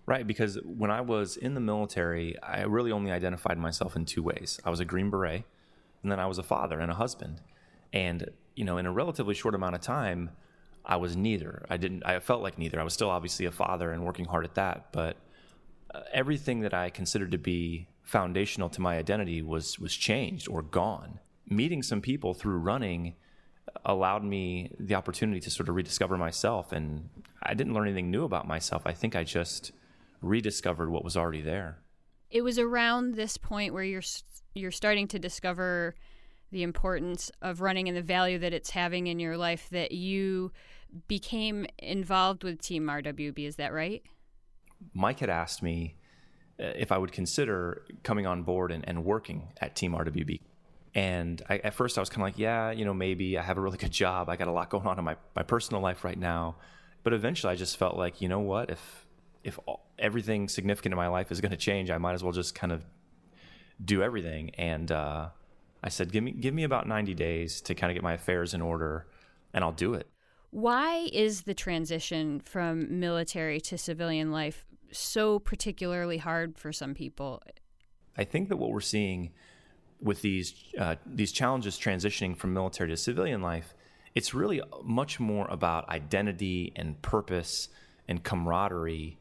Right, 0.07 0.25
because 0.25 0.57
when 0.65 0.93
I 0.93 1.01
was 1.01 1.37
in 1.37 1.55
the 1.55 1.61
military, 1.61 2.41
I 2.41 2.63
really 2.63 2.93
only 2.93 3.11
identified 3.11 3.59
myself 3.59 3.97
in 3.97 4.05
two 4.05 4.23
ways. 4.23 4.61
I 4.65 4.71
was 4.71 4.79
a 4.79 4.85
Green 4.85 5.11
Beret, 5.11 5.43
and 6.05 6.13
then 6.13 6.21
I 6.21 6.27
was 6.27 6.39
a 6.39 6.45
father 6.45 6.79
and 6.79 6.93
a 6.93 6.95
husband. 6.95 7.41
And, 7.93 8.31
you 8.55 8.65
know, 8.65 8.79
in 8.79 8.87
a 8.87 8.93
relatively 8.93 9.35
short 9.35 9.57
amount 9.57 9.75
of 9.75 9.81
time, 9.81 10.31
I 10.87 10.97
was 10.97 11.17
neither. 11.17 11.67
I 11.69 11.77
didn't 11.77 12.05
I 12.07 12.19
felt 12.21 12.43
like 12.43 12.59
neither. 12.59 12.81
I 12.81 12.85
was 12.85 12.95
still 12.95 13.11
obviously 13.11 13.47
a 13.47 13.51
father 13.51 13.91
and 13.91 14.05
working 14.05 14.25
hard 14.25 14.45
at 14.45 14.55
that, 14.55 14.93
but 14.93 15.17
uh, 15.95 16.01
everything 16.13 16.61
that 16.61 16.73
I 16.73 16.91
considered 16.91 17.33
to 17.33 17.39
be 17.39 17.89
foundational 18.03 18.69
to 18.71 18.81
my 18.81 18.97
identity 18.97 19.43
was 19.43 19.79
was 19.79 19.95
changed 19.95 20.49
or 20.49 20.63
gone. 20.63 21.19
Meeting 21.49 21.83
some 21.83 22.01
people 22.01 22.35
through 22.35 22.59
running 22.59 23.15
allowed 23.85 24.25
me 24.25 24.71
the 24.79 24.95
opportunity 24.95 25.41
to 25.41 25.51
sort 25.51 25.69
of 25.69 25.75
rediscover 25.75 26.17
myself. 26.17 26.73
And 26.73 27.09
I 27.43 27.55
didn't 27.55 27.75
learn 27.75 27.87
anything 27.87 28.11
new 28.11 28.25
about 28.25 28.47
myself. 28.47 28.83
I 28.87 28.93
think 28.93 29.17
I 29.17 29.25
just 29.25 29.73
rediscovered 30.23 30.91
what 30.91 31.05
was 31.05 31.17
already 31.17 31.43
there. 31.43 31.79
It 32.31 32.43
was 32.43 32.59
around 32.59 33.15
this 33.15 33.37
point 33.37 33.73
where 33.75 33.85
you're 33.85 34.03
you're 34.55 34.71
starting 34.71 35.09
to 35.09 35.19
discover 35.19 35.95
the 36.57 36.63
importance 36.63 37.31
of 37.43 37.61
running 37.61 37.87
and 37.87 37.95
the 37.95 38.01
value 38.01 38.39
that 38.39 38.55
it's 38.55 38.71
having 38.71 39.09
in 39.09 39.19
your 39.21 39.37
life 39.37 39.69
that 39.73 39.93
you 39.93 40.51
became 41.07 41.67
involved 41.79 42.45
with 42.45 42.63
Team 42.63 42.87
RWB. 42.87 43.47
Is 43.47 43.57
that 43.57 43.75
right? 43.75 44.03
Mike 44.95 45.21
had 45.21 45.29
asked 45.29 45.63
me 45.63 45.97
uh, 46.59 46.69
if 46.75 46.93
I 46.93 46.97
would 46.97 47.13
consider 47.13 47.85
coming 48.05 48.27
on 48.27 48.43
board 48.43 48.73
and, 48.73 48.89
and 48.89 49.05
working 49.05 49.49
at 49.61 49.77
Team 49.77 49.93
RWB. 49.93 50.41
And 50.95 51.43
I, 51.47 51.59
at 51.59 51.75
first, 51.75 51.99
I 51.99 52.01
was 52.01 52.09
kind 52.09 52.23
of 52.23 52.29
like, 52.29 52.39
yeah, 52.39 52.71
you 52.71 52.87
know, 52.87 52.95
maybe 52.95 53.37
I 53.37 53.43
have 53.43 53.59
a 53.59 53.61
really 53.61 53.77
good 53.77 53.93
job. 53.93 54.31
I 54.31 54.37
got 54.37 54.49
a 54.49 54.53
lot 54.53 54.71
going 54.71 54.87
on 54.87 54.99
in 54.99 55.05
my, 55.05 55.17
my 55.35 55.43
personal 55.43 55.83
life 55.83 56.05
right 56.05 56.19
now. 56.19 56.57
But 57.03 57.13
eventually, 57.13 57.53
I 57.53 57.57
just 57.57 57.77
felt 57.77 57.99
like, 57.99 58.23
you 58.23 58.31
know 58.31 58.41
what? 58.41 58.71
If 58.71 59.07
if 59.45 59.59
all, 59.67 59.91
everything 59.99 60.49
significant 60.49 60.95
in 60.95 60.97
my 60.97 61.09
life 61.09 61.31
is 61.31 61.43
going 61.43 61.51
to 61.51 61.59
change, 61.59 61.91
I 61.91 61.99
might 61.99 62.15
as 62.15 62.25
well 62.25 62.33
just 62.33 62.55
kind 62.55 62.73
of 62.73 62.83
do 63.85 64.03
everything. 64.03 64.55
And 64.55 64.91
uh, 64.91 65.29
I 65.87 65.89
said, 65.89 66.11
give 66.11 66.25
me 66.25 66.33
give 66.33 66.53
me 66.53 66.65
about 66.65 66.89
ninety 66.89 67.15
days 67.15 67.61
to 67.63 67.75
kind 67.77 67.93
of 67.93 67.95
get 67.95 68.03
my 68.03 68.15
affairs 68.15 68.55
in 68.55 68.61
order, 68.61 69.07
and 69.55 69.63
I'll 69.63 69.71
do 69.87 69.95
it. 69.95 70.09
Why 70.51 71.09
is 71.13 71.43
the 71.43 71.55
transition 71.55 72.41
from 72.41 72.99
military 72.99 73.61
to 73.61 73.79
civilian 73.79 74.33
life 74.33 74.67
so 74.91 75.39
particularly 75.39 76.19
hard 76.19 76.59
for 76.59 76.73
some 76.73 76.93
people? 76.95 77.41
I 78.17 78.25
think 78.25 78.49
that 78.49 78.57
what 78.57 78.71
we're 78.71 78.81
seeing 78.81 79.31
with 80.01 80.23
these 80.23 80.55
uh, 80.77 80.97
these 81.07 81.31
challenges 81.31 81.79
transitioning 81.79 82.37
from 82.37 82.53
military 82.53 82.91
to 82.91 82.97
civilian 82.97 83.41
life, 83.41 83.73
it's 84.17 84.35
really 84.35 84.61
much 84.83 85.21
more 85.21 85.47
about 85.49 85.89
identity 85.89 86.73
and 86.75 87.01
purpose 87.01 87.69
and 88.09 88.25
camaraderie. 88.25 89.19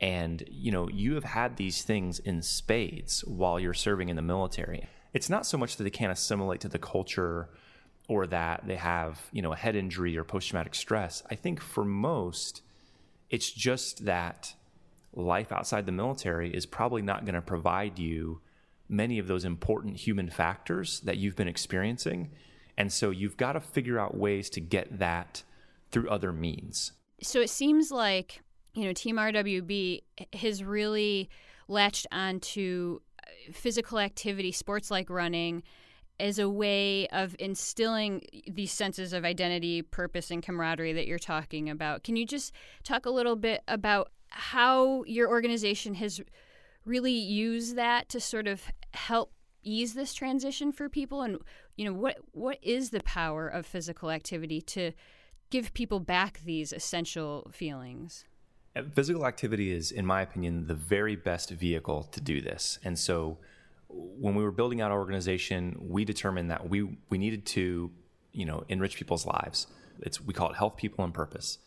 And 0.00 0.42
you 0.50 0.72
know, 0.72 0.88
you 0.88 1.14
have 1.14 1.24
had 1.24 1.58
these 1.58 1.82
things 1.82 2.20
in 2.20 2.40
spades 2.40 3.22
while 3.26 3.60
you're 3.60 3.74
serving 3.74 4.08
in 4.08 4.16
the 4.16 4.22
military. 4.22 4.88
It's 5.16 5.30
not 5.30 5.46
so 5.46 5.56
much 5.56 5.76
that 5.76 5.84
they 5.84 5.88
can't 5.88 6.12
assimilate 6.12 6.60
to 6.60 6.68
the 6.68 6.78
culture 6.78 7.48
or 8.06 8.26
that 8.26 8.66
they 8.66 8.76
have 8.76 9.18
you 9.32 9.40
know 9.40 9.54
a 9.54 9.56
head 9.56 9.74
injury 9.74 10.14
or 10.18 10.24
post 10.24 10.50
traumatic 10.50 10.74
stress. 10.74 11.22
I 11.30 11.36
think 11.36 11.58
for 11.58 11.86
most, 11.86 12.60
it's 13.30 13.50
just 13.50 14.04
that 14.04 14.52
life 15.14 15.52
outside 15.52 15.86
the 15.86 15.92
military 15.92 16.54
is 16.54 16.66
probably 16.66 17.00
not 17.00 17.24
going 17.24 17.34
to 17.34 17.40
provide 17.40 17.98
you 17.98 18.42
many 18.90 19.18
of 19.18 19.26
those 19.26 19.46
important 19.46 19.96
human 19.96 20.28
factors 20.28 21.00
that 21.00 21.16
you've 21.16 21.34
been 21.34 21.48
experiencing. 21.48 22.30
And 22.76 22.92
so 22.92 23.08
you've 23.08 23.38
got 23.38 23.54
to 23.54 23.60
figure 23.60 23.98
out 23.98 24.18
ways 24.18 24.50
to 24.50 24.60
get 24.60 24.98
that 24.98 25.44
through 25.90 26.10
other 26.10 26.30
means. 26.30 26.92
So 27.22 27.40
it 27.40 27.48
seems 27.48 27.90
like, 27.90 28.42
you 28.74 28.84
know, 28.84 28.92
Team 28.92 29.16
RWB 29.16 30.02
has 30.34 30.62
really 30.62 31.30
latched 31.68 32.06
onto 32.12 33.00
physical 33.52 33.98
activity, 33.98 34.52
sports 34.52 34.90
like 34.90 35.10
running, 35.10 35.62
as 36.18 36.38
a 36.38 36.48
way 36.48 37.06
of 37.08 37.36
instilling 37.38 38.22
these 38.50 38.72
senses 38.72 39.12
of 39.12 39.24
identity, 39.24 39.82
purpose, 39.82 40.30
and 40.30 40.42
camaraderie 40.42 40.94
that 40.94 41.06
you're 41.06 41.18
talking 41.18 41.68
about. 41.68 42.04
Can 42.04 42.16
you 42.16 42.24
just 42.26 42.52
talk 42.84 43.06
a 43.06 43.10
little 43.10 43.36
bit 43.36 43.62
about 43.68 44.10
how 44.28 45.04
your 45.04 45.28
organization 45.28 45.94
has 45.94 46.20
really 46.84 47.12
used 47.12 47.76
that 47.76 48.08
to 48.08 48.20
sort 48.20 48.46
of 48.46 48.62
help 48.94 49.32
ease 49.62 49.94
this 49.94 50.14
transition 50.14 50.70
for 50.70 50.88
people 50.88 51.22
and 51.22 51.38
you 51.76 51.84
know 51.84 51.92
what 51.92 52.18
what 52.30 52.56
is 52.62 52.90
the 52.90 53.02
power 53.02 53.48
of 53.48 53.66
physical 53.66 54.12
activity 54.12 54.60
to 54.60 54.92
give 55.50 55.74
people 55.74 55.98
back 55.98 56.40
these 56.44 56.72
essential 56.72 57.50
feelings 57.52 58.24
Uh, 58.76 58.82
physical 58.94 59.26
activity 59.26 59.72
is 59.72 59.90
in 59.90 60.04
my 60.04 60.22
opinion 60.22 60.66
the 60.66 60.74
very 60.74 61.16
best 61.16 61.50
vehicle 61.50 62.04
to 62.12 62.20
do 62.20 62.40
this 62.40 62.78
and 62.84 62.98
so 62.98 63.38
when 63.88 64.34
we 64.34 64.42
were 64.42 64.50
building 64.50 64.80
out 64.80 64.90
our 64.90 64.98
organization 64.98 65.76
we 65.80 66.04
determined 66.04 66.50
that 66.50 66.68
we 66.68 66.82
we 67.08 67.18
needed 67.18 67.46
to 67.46 67.90
you 68.32 68.44
know 68.44 68.64
enrich 68.68 68.96
people's 68.96 69.24
lives 69.24 69.66
it's 70.00 70.20
we 70.20 70.34
call 70.34 70.50
it 70.50 70.56
health 70.56 70.76
people 70.76 71.04
and 71.04 71.14
purpose 71.14 71.58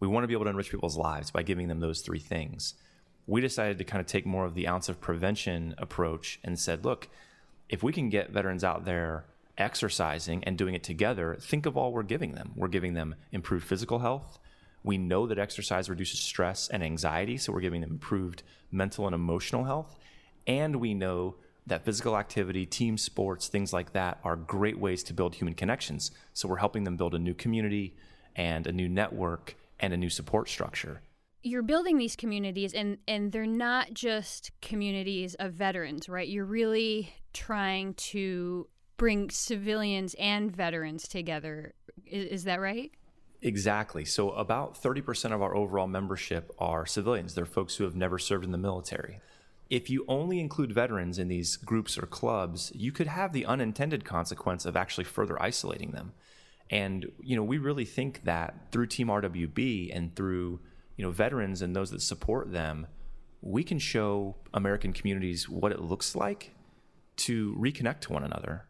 we 0.00 0.08
want 0.08 0.24
to 0.24 0.28
be 0.28 0.34
able 0.34 0.44
to 0.44 0.50
enrich 0.50 0.70
people's 0.70 0.96
lives 0.96 1.30
by 1.30 1.42
giving 1.42 1.68
them 1.68 1.80
those 1.80 2.00
three 2.00 2.18
things 2.18 2.74
we 3.26 3.40
decided 3.40 3.78
to 3.78 3.84
kind 3.84 4.00
of 4.00 4.06
take 4.06 4.26
more 4.26 4.44
of 4.44 4.54
the 4.54 4.66
ounce 4.66 4.88
of 4.88 5.00
prevention 5.00 5.74
approach 5.78 6.40
and 6.42 6.58
said, 6.58 6.84
look, 6.84 7.08
if 7.68 7.82
we 7.82 7.92
can 7.92 8.08
get 8.08 8.30
veterans 8.30 8.64
out 8.64 8.84
there 8.84 9.24
exercising 9.56 10.42
and 10.44 10.58
doing 10.58 10.74
it 10.74 10.82
together, 10.82 11.36
think 11.40 11.66
of 11.66 11.76
all 11.76 11.92
we're 11.92 12.02
giving 12.02 12.32
them. 12.32 12.52
We're 12.56 12.68
giving 12.68 12.94
them 12.94 13.14
improved 13.30 13.66
physical 13.66 14.00
health. 14.00 14.38
We 14.82 14.98
know 14.98 15.26
that 15.26 15.38
exercise 15.38 15.88
reduces 15.88 16.20
stress 16.20 16.68
and 16.68 16.82
anxiety, 16.82 17.36
so 17.36 17.52
we're 17.52 17.60
giving 17.60 17.80
them 17.82 17.90
improved 17.90 18.42
mental 18.70 19.06
and 19.06 19.14
emotional 19.14 19.64
health. 19.64 19.98
And 20.46 20.76
we 20.76 20.94
know 20.94 21.36
that 21.66 21.84
physical 21.84 22.16
activity, 22.16 22.66
team 22.66 22.98
sports, 22.98 23.46
things 23.48 23.72
like 23.72 23.92
that 23.92 24.18
are 24.24 24.34
great 24.34 24.78
ways 24.78 25.04
to 25.04 25.14
build 25.14 25.36
human 25.36 25.54
connections. 25.54 26.10
So 26.32 26.48
we're 26.48 26.56
helping 26.56 26.84
them 26.84 26.96
build 26.96 27.14
a 27.14 27.18
new 27.18 27.34
community 27.34 27.94
and 28.34 28.66
a 28.66 28.72
new 28.72 28.88
network 28.88 29.54
and 29.78 29.92
a 29.92 29.96
new 29.96 30.10
support 30.10 30.48
structure 30.48 31.02
you're 31.42 31.62
building 31.62 31.98
these 31.98 32.16
communities 32.16 32.72
and 32.72 32.98
and 33.08 33.32
they're 33.32 33.46
not 33.46 33.92
just 33.92 34.50
communities 34.60 35.34
of 35.36 35.52
veterans 35.52 36.08
right 36.08 36.28
you're 36.28 36.44
really 36.44 37.12
trying 37.32 37.94
to 37.94 38.66
bring 38.96 39.28
civilians 39.30 40.14
and 40.18 40.54
veterans 40.54 41.08
together 41.08 41.74
is, 42.06 42.26
is 42.26 42.44
that 42.44 42.60
right 42.60 42.92
exactly. 43.42 44.04
So 44.04 44.30
about 44.30 44.80
30% 44.80 45.32
of 45.32 45.42
our 45.42 45.54
overall 45.54 45.86
membership 45.86 46.52
are 46.58 46.86
civilians. 46.86 47.34
They're 47.34 47.44
folks 47.46 47.76
who 47.76 47.84
have 47.84 47.96
never 47.96 48.18
served 48.18 48.44
in 48.44 48.52
the 48.52 48.58
military. 48.58 49.20
If 49.68 49.88
you 49.88 50.04
only 50.06 50.38
include 50.38 50.72
veterans 50.72 51.18
in 51.18 51.28
these 51.28 51.56
groups 51.56 51.96
or 51.96 52.06
clubs 52.06 52.72
you 52.74 52.92
could 52.92 53.06
have 53.06 53.32
the 53.32 53.46
unintended 53.46 54.04
consequence 54.04 54.66
of 54.66 54.76
actually 54.76 55.04
further 55.04 55.40
isolating 55.42 55.92
them. 55.92 56.12
And 56.70 57.10
you 57.20 57.36
know 57.36 57.42
we 57.42 57.58
really 57.58 57.84
think 57.84 58.24
that 58.24 58.54
through 58.70 58.86
team 58.86 59.08
rwb 59.08 59.96
and 59.96 60.14
through 60.16 60.60
you 60.96 61.04
know 61.04 61.10
veterans 61.10 61.62
and 61.62 61.74
those 61.74 61.90
that 61.90 62.02
support 62.02 62.52
them 62.52 62.86
we 63.40 63.64
can 63.64 63.78
show 63.78 64.36
american 64.54 64.92
communities 64.92 65.48
what 65.48 65.72
it 65.72 65.80
looks 65.80 66.14
like 66.14 66.54
to 67.16 67.54
reconnect 67.58 68.00
to 68.00 68.12
one 68.12 68.24
another 68.24 68.66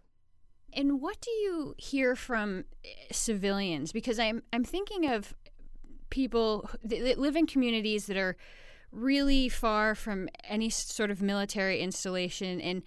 and 0.72 1.00
what 1.00 1.20
do 1.20 1.30
you 1.30 1.74
hear 1.78 2.14
from 2.16 2.64
eh, 2.84 2.88
civilians 3.10 3.92
because 3.92 4.18
i'm 4.18 4.42
i'm 4.52 4.64
thinking 4.64 5.06
of 5.06 5.34
people 6.10 6.68
that 6.84 7.18
live 7.18 7.36
in 7.36 7.46
communities 7.46 8.06
that 8.06 8.16
are 8.16 8.36
really 8.90 9.48
far 9.48 9.94
from 9.94 10.28
any 10.44 10.68
sort 10.68 11.10
of 11.10 11.22
military 11.22 11.80
installation 11.80 12.60
and 12.60 12.82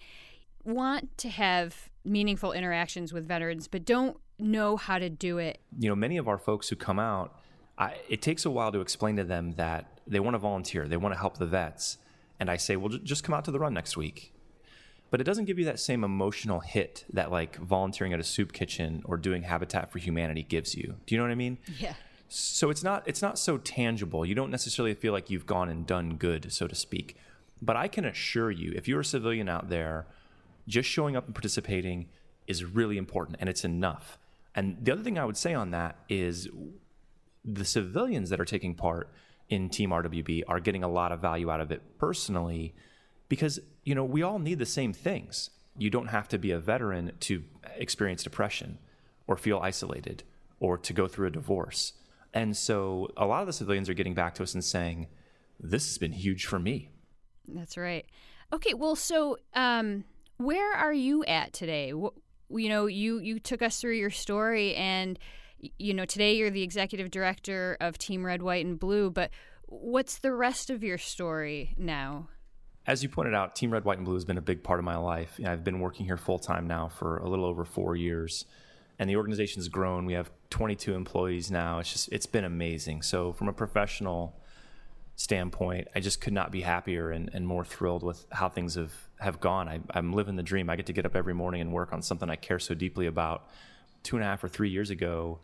want 0.64 1.16
to 1.18 1.28
have 1.28 1.88
meaningful 2.04 2.52
interactions 2.52 3.12
with 3.12 3.26
veterans 3.26 3.66
but 3.66 3.84
don't 3.84 4.16
know 4.38 4.76
how 4.76 4.98
to 4.98 5.10
do 5.10 5.38
it 5.38 5.60
you 5.78 5.88
know 5.88 5.96
many 5.96 6.16
of 6.16 6.28
our 6.28 6.38
folks 6.38 6.68
who 6.68 6.76
come 6.76 6.98
out 6.98 7.40
I, 7.78 7.96
it 8.08 8.22
takes 8.22 8.44
a 8.44 8.50
while 8.50 8.72
to 8.72 8.80
explain 8.80 9.16
to 9.16 9.24
them 9.24 9.52
that 9.52 10.00
they 10.06 10.20
want 10.20 10.34
to 10.34 10.38
volunteer, 10.38 10.88
they 10.88 10.96
want 10.96 11.14
to 11.14 11.20
help 11.20 11.38
the 11.38 11.46
vets. 11.46 11.98
And 12.38 12.50
I 12.50 12.56
say, 12.56 12.76
well, 12.76 12.88
just 12.88 13.24
come 13.24 13.34
out 13.34 13.44
to 13.46 13.50
the 13.50 13.58
run 13.58 13.74
next 13.74 13.96
week. 13.96 14.32
But 15.10 15.20
it 15.20 15.24
doesn't 15.24 15.44
give 15.44 15.58
you 15.58 15.64
that 15.66 15.78
same 15.78 16.02
emotional 16.04 16.60
hit 16.60 17.04
that 17.12 17.30
like 17.30 17.56
volunteering 17.56 18.12
at 18.12 18.20
a 18.20 18.24
soup 18.24 18.52
kitchen 18.52 19.02
or 19.04 19.16
doing 19.16 19.42
Habitat 19.42 19.90
for 19.92 19.98
Humanity 19.98 20.42
gives 20.42 20.74
you. 20.74 20.96
Do 21.06 21.14
you 21.14 21.18
know 21.18 21.24
what 21.24 21.32
I 21.32 21.36
mean? 21.36 21.58
Yeah. 21.78 21.94
So 22.28 22.70
it's 22.70 22.82
not 22.82 23.04
it's 23.06 23.22
not 23.22 23.38
so 23.38 23.58
tangible. 23.58 24.26
You 24.26 24.34
don't 24.34 24.50
necessarily 24.50 24.94
feel 24.94 25.12
like 25.12 25.30
you've 25.30 25.46
gone 25.46 25.68
and 25.68 25.86
done 25.86 26.16
good, 26.16 26.52
so 26.52 26.66
to 26.66 26.74
speak. 26.74 27.16
But 27.62 27.76
I 27.76 27.88
can 27.88 28.04
assure 28.04 28.50
you, 28.50 28.72
if 28.74 28.88
you're 28.88 29.00
a 29.00 29.04
civilian 29.04 29.48
out 29.48 29.68
there, 29.68 30.06
just 30.66 30.88
showing 30.88 31.16
up 31.16 31.26
and 31.26 31.34
participating 31.34 32.08
is 32.46 32.64
really 32.64 32.98
important 32.98 33.38
and 33.40 33.48
it's 33.48 33.64
enough. 33.64 34.18
And 34.54 34.76
the 34.82 34.92
other 34.92 35.02
thing 35.02 35.18
I 35.18 35.24
would 35.24 35.36
say 35.36 35.54
on 35.54 35.70
that 35.70 35.96
is 36.08 36.48
the 37.44 37.64
civilians 37.64 38.30
that 38.30 38.40
are 38.40 38.44
taking 38.44 38.74
part 38.74 39.08
in 39.48 39.68
Team 39.68 39.90
RWB 39.90 40.42
are 40.48 40.60
getting 40.60 40.82
a 40.82 40.88
lot 40.88 41.12
of 41.12 41.20
value 41.20 41.50
out 41.50 41.60
of 41.60 41.70
it 41.70 41.82
personally 41.98 42.74
because, 43.28 43.58
you 43.84 43.94
know, 43.94 44.04
we 44.04 44.22
all 44.22 44.38
need 44.38 44.58
the 44.58 44.66
same 44.66 44.92
things. 44.92 45.50
You 45.76 45.90
don't 45.90 46.08
have 46.08 46.28
to 46.28 46.38
be 46.38 46.50
a 46.50 46.58
veteran 46.58 47.12
to 47.20 47.42
experience 47.76 48.22
depression 48.22 48.78
or 49.26 49.36
feel 49.36 49.58
isolated 49.58 50.22
or 50.60 50.78
to 50.78 50.92
go 50.92 51.06
through 51.06 51.28
a 51.28 51.30
divorce. 51.30 51.92
And 52.32 52.56
so 52.56 53.08
a 53.16 53.26
lot 53.26 53.40
of 53.40 53.46
the 53.46 53.52
civilians 53.52 53.88
are 53.88 53.94
getting 53.94 54.14
back 54.14 54.34
to 54.36 54.42
us 54.42 54.54
and 54.54 54.64
saying, 54.64 55.08
this 55.58 55.86
has 55.86 55.98
been 55.98 56.12
huge 56.12 56.46
for 56.46 56.58
me. 56.58 56.90
That's 57.48 57.76
right. 57.76 58.04
Okay, 58.52 58.74
well, 58.74 58.96
so 58.96 59.38
um, 59.54 60.04
where 60.36 60.74
are 60.74 60.92
you 60.92 61.24
at 61.24 61.52
today? 61.52 61.88
You 61.88 62.68
know, 62.68 62.86
you 62.86 63.18
you 63.18 63.40
took 63.40 63.62
us 63.62 63.80
through 63.80 63.94
your 63.96 64.10
story, 64.10 64.74
and 64.74 65.18
you 65.78 65.94
know, 65.94 66.04
today 66.04 66.36
you're 66.36 66.50
the 66.50 66.62
executive 66.62 67.10
director 67.10 67.76
of 67.80 67.98
Team 67.98 68.24
Red, 68.24 68.42
White, 68.42 68.64
and 68.64 68.78
Blue, 68.78 69.10
but 69.10 69.30
what's 69.64 70.18
the 70.18 70.32
rest 70.32 70.70
of 70.70 70.84
your 70.84 70.98
story 70.98 71.74
now? 71.76 72.28
As 72.86 73.02
you 73.02 73.08
pointed 73.08 73.34
out, 73.34 73.56
Team 73.56 73.72
Red, 73.72 73.84
White, 73.84 73.98
and 73.98 74.04
Blue 74.04 74.14
has 74.14 74.24
been 74.24 74.38
a 74.38 74.42
big 74.42 74.62
part 74.62 74.78
of 74.78 74.84
my 74.84 74.96
life. 74.96 75.40
I've 75.44 75.64
been 75.64 75.80
working 75.80 76.06
here 76.06 76.16
full 76.16 76.38
time 76.38 76.68
now 76.68 76.88
for 76.88 77.18
a 77.18 77.28
little 77.28 77.44
over 77.44 77.64
four 77.64 77.96
years, 77.96 78.44
and 78.98 79.10
the 79.10 79.16
organization's 79.16 79.68
grown. 79.68 80.06
We 80.06 80.12
have 80.12 80.30
22 80.50 80.94
employees 80.94 81.50
now. 81.50 81.80
It's 81.80 81.92
just 81.92 82.12
it's 82.12 82.26
been 82.26 82.44
amazing. 82.44 83.02
So 83.02 83.32
from 83.32 83.48
a 83.48 83.52
professional 83.52 84.40
standpoint, 85.16 85.88
I 85.96 86.00
just 86.00 86.20
could 86.20 86.32
not 86.32 86.52
be 86.52 86.60
happier 86.60 87.10
and, 87.10 87.28
and 87.32 87.46
more 87.46 87.64
thrilled 87.64 88.04
with 88.04 88.24
how 88.30 88.48
things 88.48 88.76
have 88.76 88.92
have 89.18 89.40
gone. 89.40 89.68
I, 89.68 89.80
I'm 89.90 90.12
living 90.12 90.36
the 90.36 90.44
dream. 90.44 90.70
I 90.70 90.76
get 90.76 90.86
to 90.86 90.92
get 90.92 91.04
up 91.04 91.16
every 91.16 91.34
morning 91.34 91.62
and 91.62 91.72
work 91.72 91.92
on 91.92 92.02
something 92.02 92.30
I 92.30 92.36
care 92.36 92.60
so 92.60 92.74
deeply 92.74 93.06
about 93.06 93.48
two 94.04 94.14
and 94.14 94.24
a 94.24 94.28
half 94.28 94.44
or 94.44 94.48
three 94.48 94.70
years 94.70 94.90
ago, 94.90 95.40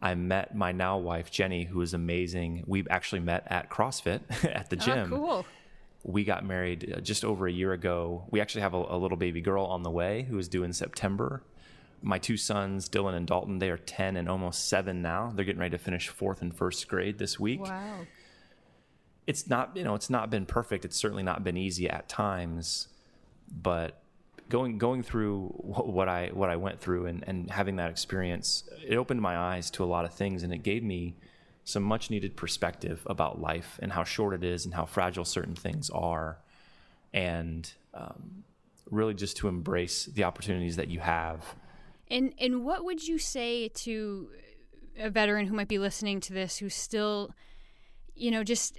I 0.00 0.16
met 0.16 0.56
my 0.56 0.72
now 0.72 0.98
wife 0.98 1.30
Jenny, 1.30 1.64
who 1.64 1.80
is 1.80 1.94
amazing. 1.94 2.64
We 2.66 2.84
actually 2.90 3.20
met 3.20 3.46
at 3.46 3.70
CrossFit 3.70 4.22
at 4.52 4.68
the 4.68 4.76
ah, 4.80 4.84
gym. 4.84 5.12
Oh, 5.12 5.16
cool. 5.16 5.46
We 6.04 6.24
got 6.24 6.44
married 6.44 6.94
uh, 6.96 7.00
just 7.00 7.24
over 7.24 7.46
a 7.46 7.52
year 7.52 7.72
ago. 7.72 8.24
We 8.30 8.40
actually 8.40 8.62
have 8.62 8.74
a, 8.74 8.84
a 8.88 8.98
little 8.98 9.16
baby 9.16 9.40
girl 9.40 9.64
on 9.64 9.82
the 9.82 9.90
way 9.90 10.22
who 10.28 10.38
is 10.38 10.48
due 10.48 10.64
in 10.64 10.72
September. 10.72 11.42
My 12.02 12.18
two 12.18 12.36
sons, 12.36 12.88
Dylan 12.88 13.14
and 13.14 13.26
Dalton, 13.26 13.60
they 13.60 13.70
are 13.70 13.76
10 13.76 14.16
and 14.16 14.28
almost 14.28 14.68
seven 14.68 15.02
now. 15.02 15.32
They're 15.34 15.44
getting 15.44 15.60
ready 15.60 15.76
to 15.76 15.82
finish 15.82 16.08
fourth 16.08 16.42
and 16.42 16.54
first 16.54 16.88
grade 16.88 17.18
this 17.18 17.38
week. 17.38 17.60
Wow. 17.60 18.06
It's 19.26 19.48
not, 19.48 19.76
you 19.76 19.84
know, 19.84 19.94
it's 19.94 20.10
not 20.10 20.28
been 20.28 20.46
perfect. 20.46 20.84
It's 20.84 20.96
certainly 20.96 21.22
not 21.22 21.44
been 21.44 21.56
easy 21.56 21.88
at 21.88 22.08
times, 22.08 22.88
but 23.48 24.02
going 24.52 24.76
going 24.76 25.02
through 25.02 25.46
what 25.56 26.08
I 26.08 26.30
what 26.32 26.50
I 26.50 26.56
went 26.56 26.78
through 26.78 27.06
and, 27.06 27.24
and 27.26 27.50
having 27.50 27.76
that 27.76 27.90
experience, 27.90 28.64
it 28.86 28.96
opened 28.96 29.22
my 29.22 29.36
eyes 29.36 29.70
to 29.72 29.84
a 29.84 29.86
lot 29.86 30.04
of 30.04 30.12
things, 30.12 30.42
and 30.42 30.52
it 30.52 30.62
gave 30.62 30.82
me 30.82 31.14
some 31.64 31.82
much 31.82 32.10
needed 32.10 32.36
perspective 32.36 33.06
about 33.06 33.40
life 33.40 33.78
and 33.82 33.92
how 33.92 34.04
short 34.04 34.34
it 34.34 34.44
is 34.44 34.64
and 34.64 34.74
how 34.74 34.84
fragile 34.84 35.24
certain 35.24 35.54
things 35.54 35.90
are, 35.90 36.38
and 37.12 37.72
um, 37.94 38.44
really 38.90 39.14
just 39.14 39.36
to 39.38 39.48
embrace 39.48 40.06
the 40.06 40.24
opportunities 40.24 40.76
that 40.76 40.88
you 40.88 41.00
have. 41.00 41.54
And 42.08 42.34
and 42.40 42.64
what 42.64 42.84
would 42.84 43.06
you 43.06 43.18
say 43.18 43.68
to 43.68 44.28
a 44.98 45.08
veteran 45.08 45.46
who 45.46 45.54
might 45.54 45.68
be 45.68 45.78
listening 45.78 46.20
to 46.20 46.32
this 46.32 46.58
who's 46.58 46.74
still, 46.74 47.30
you 48.14 48.30
know, 48.30 48.44
just 48.44 48.76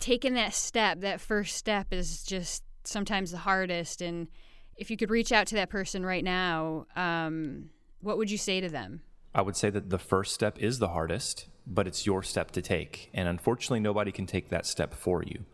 taking 0.00 0.34
that 0.34 0.52
step? 0.52 1.00
That 1.00 1.20
first 1.20 1.56
step 1.56 1.92
is 1.92 2.22
just 2.22 2.64
sometimes 2.84 3.30
the 3.30 3.38
hardest. 3.38 4.02
And 4.02 4.28
if 4.76 4.90
you 4.90 4.96
could 4.96 5.10
reach 5.10 5.32
out 5.32 5.46
to 5.48 5.54
that 5.54 5.70
person 5.70 6.04
right 6.04 6.24
now, 6.24 6.86
um, 6.96 7.70
what 8.00 8.18
would 8.18 8.30
you 8.30 8.38
say 8.38 8.60
to 8.60 8.68
them? 8.68 9.00
I 9.34 9.42
would 9.42 9.56
say 9.56 9.70
that 9.70 9.90
the 9.90 9.98
first 9.98 10.34
step 10.34 10.58
is 10.58 10.78
the 10.78 10.88
hardest, 10.88 11.48
but 11.66 11.86
it's 11.86 12.06
your 12.06 12.22
step 12.22 12.50
to 12.52 12.62
take. 12.62 13.10
And 13.12 13.28
unfortunately, 13.28 13.80
nobody 13.80 14.12
can 14.12 14.26
take 14.26 14.50
that 14.50 14.66
step 14.66 14.94
for 14.94 15.22
you. 15.22 15.44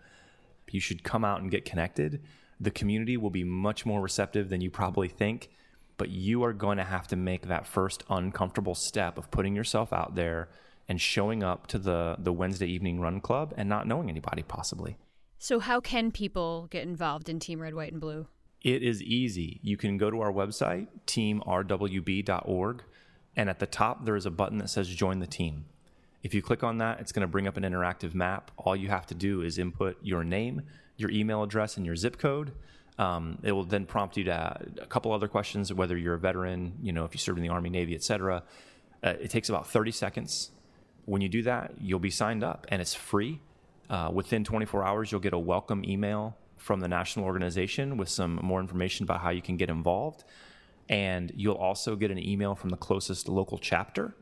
You 0.71 0.81
should 0.81 1.03
come 1.03 1.25
out 1.25 1.41
and 1.41 1.51
get 1.51 1.65
connected. 1.65 2.23
The 2.61 2.71
community 2.71 3.17
will 3.17 3.31
be 3.31 3.45
much 3.45 3.85
more 3.85 4.01
receptive 4.01 4.49
than 4.49 4.61
you 4.61 4.71
probably 4.71 5.09
think, 5.09 5.51
but 5.97 6.09
you 6.09 6.43
are 6.45 6.53
going 6.53 6.79
to 6.79 6.85
have 6.85 7.07
to 7.09 7.17
make 7.17 7.49
that 7.49 7.67
first 7.67 8.05
uncomfortable 8.09 8.75
step 8.75 9.19
of 9.19 9.31
putting 9.31 9.55
yourself 9.55 9.93
out 9.93 10.15
there 10.15 10.49
and 10.89 11.01
showing 11.01 11.43
up 11.43 11.67
to 11.69 11.79
the, 11.79 12.17
the 12.19 12.33
Wednesday 12.33 12.67
evening 12.67 13.01
run 13.01 13.21
club 13.21 13.55
and 13.57 13.69
not 13.69 13.87
knowing 13.87 14.09
anybody, 14.09 14.43
possibly. 14.43 14.97
So, 15.39 15.59
how 15.59 15.81
can 15.81 16.13
people 16.13 16.69
get 16.71 16.85
involved 16.85 17.29
in 17.29 17.41
Team 17.41 17.61
Red, 17.61 17.75
White, 17.75 17.93
and 17.93 18.01
Blue? 18.01 18.27
It 18.63 18.83
is 18.83 19.03
easy. 19.03 19.59
You 19.63 19.77
can 19.77 19.99
go 19.99 20.11
to 20.11 20.21
our 20.21 20.33
website, 20.33 20.87
teamrwb.org, 21.07 22.83
and 23.37 23.51
at 23.51 23.59
the 23.59 23.67
top 23.67 24.05
there 24.05 24.15
is 24.15 24.27
a 24.27 24.31
button 24.31 24.59
that 24.59 24.71
says 24.71 24.89
Join 24.89 25.19
the 25.19 25.27
Team. 25.27 25.65
If 26.23 26.35
you 26.35 26.43
click 26.43 26.63
on 26.63 26.79
that, 26.79 27.01
it's 27.01 27.11
going 27.11 27.23
to 27.23 27.27
bring 27.27 27.49
up 27.49 27.57
an 27.57 27.65
interactive 27.65 28.15
map. 28.15 28.53
All 28.57 28.77
you 28.77 28.89
have 28.89 29.07
to 29.07 29.15
do 29.15 29.43
is 29.43 29.59
input 29.59 29.97
your 30.03 30.23
name, 30.23 30.63
your 30.97 31.11
email 31.11 31.43
address, 31.43 31.77
and 31.77 31.85
your 31.85 31.97
zip 31.97 32.19
code. 32.19 32.53
Um, 32.99 33.39
it 33.43 33.53
will 33.53 33.65
then 33.65 33.87
prompt 33.87 34.17
you 34.17 34.25
to 34.25 34.59
a 34.81 34.87
couple 34.87 35.13
other 35.13 35.27
questions, 35.27 35.73
whether 35.73 35.97
you're 35.97 36.15
a 36.15 36.19
veteran, 36.19 36.75
you 36.81 36.93
know, 36.93 37.05
if 37.05 37.15
you 37.15 37.19
served 37.19 37.39
in 37.39 37.43
the 37.43 37.49
Army, 37.49 37.71
Navy, 37.71 37.95
etc. 37.95 38.45
Uh, 39.03 39.15
it 39.21 39.31
takes 39.31 39.49
about 39.49 39.67
30 39.67 39.91
seconds. 39.91 40.51
When 41.07 41.21
you 41.21 41.29
do 41.29 41.43
that, 41.43 41.73
you'll 41.81 41.99
be 41.99 42.11
signed 42.11 42.45
up, 42.45 42.67
and 42.69 42.81
it's 42.81 42.95
free. 42.95 43.41
Uh, 43.91 44.11
within 44.13 44.45
24 44.45 44.85
hours, 44.85 45.11
you'll 45.11 45.21
get 45.21 45.33
a 45.33 45.39
welcome 45.39 45.85
email 45.85 46.37
from 46.57 46.79
the 46.79 46.87
national 46.87 47.25
organization 47.25 47.97
with 47.97 48.09
some 48.09 48.39
more 48.43 48.61
information 48.61 49.03
about 49.03 49.21
how 49.21 49.31
you 49.31 49.43
can 49.43 49.57
get 49.57 49.69
involved. 49.69 50.23
And 50.89 51.33
you'll 51.35 51.57
also 51.57 51.97
get 51.97 52.13
an 52.13 52.19
email 52.25 52.55
from 52.55 52.71
the 52.71 52.77
closest 52.77 53.29
local 53.29 53.59
chapter 53.59 54.15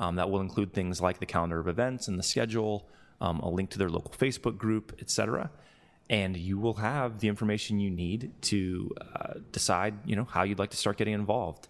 um, 0.00 0.16
that 0.16 0.30
will 0.30 0.40
include 0.40 0.72
things 0.72 1.00
like 1.00 1.20
the 1.20 1.26
calendar 1.26 1.60
of 1.60 1.68
events 1.68 2.08
and 2.08 2.18
the 2.18 2.22
schedule, 2.22 2.88
um, 3.20 3.38
a 3.40 3.48
link 3.48 3.70
to 3.70 3.78
their 3.78 3.90
local 3.90 4.10
Facebook 4.10 4.56
group, 4.56 4.96
etc. 5.00 5.50
And 6.08 6.36
you 6.36 6.58
will 6.58 6.74
have 6.74 7.20
the 7.20 7.28
information 7.28 7.78
you 7.78 7.90
need 7.90 8.32
to 8.42 8.90
uh, 9.00 9.34
decide, 9.52 9.94
you 10.06 10.16
know, 10.16 10.24
how 10.24 10.42
you'd 10.42 10.58
like 10.58 10.70
to 10.70 10.76
start 10.76 10.96
getting 10.96 11.14
involved. 11.14 11.68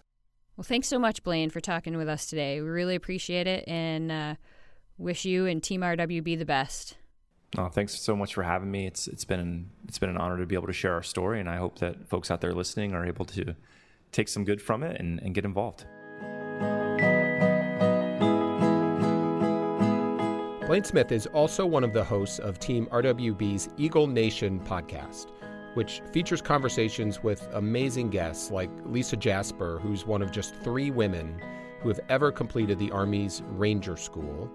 Well, 0.55 0.63
thanks 0.63 0.87
so 0.87 0.97
much, 0.97 1.23
Blayne, 1.23 1.49
for 1.49 1.59
talking 1.59 1.97
with 1.97 2.07
us 2.07 2.25
today. 2.25 2.61
We 2.61 2.69
really 2.69 2.95
appreciate 2.95 3.47
it 3.47 3.67
and 3.67 4.11
uh, 4.11 4.35
wish 4.97 5.25
you 5.25 5.45
and 5.45 5.61
Team 5.61 5.81
RWB 5.81 6.39
the 6.39 6.45
best. 6.45 6.95
Oh, 7.57 7.67
thanks 7.67 7.99
so 7.99 8.15
much 8.15 8.33
for 8.33 8.43
having 8.43 8.71
me. 8.71 8.87
It's 8.87 9.09
it's 9.09 9.25
been 9.25 9.71
it's 9.85 9.97
been 9.97 10.09
an 10.09 10.15
honor 10.15 10.37
to 10.37 10.45
be 10.45 10.55
able 10.55 10.67
to 10.67 10.73
share 10.73 10.93
our 10.93 11.03
story, 11.03 11.41
and 11.41 11.49
I 11.49 11.57
hope 11.57 11.79
that 11.79 12.07
folks 12.07 12.31
out 12.31 12.39
there 12.39 12.53
listening 12.53 12.93
are 12.93 13.05
able 13.05 13.25
to 13.25 13.57
take 14.13 14.29
some 14.29 14.45
good 14.45 14.61
from 14.61 14.83
it 14.83 14.97
and, 15.01 15.19
and 15.21 15.35
get 15.35 15.43
involved. 15.43 15.85
Blayne 20.71 20.85
Smith 20.85 21.11
is 21.11 21.27
also 21.27 21.65
one 21.65 21.83
of 21.83 21.91
the 21.91 22.01
hosts 22.01 22.39
of 22.39 22.57
Team 22.57 22.85
RWB's 22.93 23.67
Eagle 23.75 24.07
Nation 24.07 24.57
podcast, 24.61 25.27
which 25.73 26.01
features 26.13 26.41
conversations 26.41 27.21
with 27.21 27.45
amazing 27.51 28.09
guests 28.09 28.51
like 28.51 28.69
Lisa 28.85 29.17
Jaster, 29.17 29.81
who's 29.81 30.05
one 30.05 30.21
of 30.21 30.31
just 30.31 30.55
three 30.55 30.89
women 30.89 31.41
who 31.81 31.89
have 31.89 31.99
ever 32.07 32.31
completed 32.31 32.79
the 32.79 32.89
Army's 32.89 33.41
Ranger 33.49 33.97
School 33.97 34.49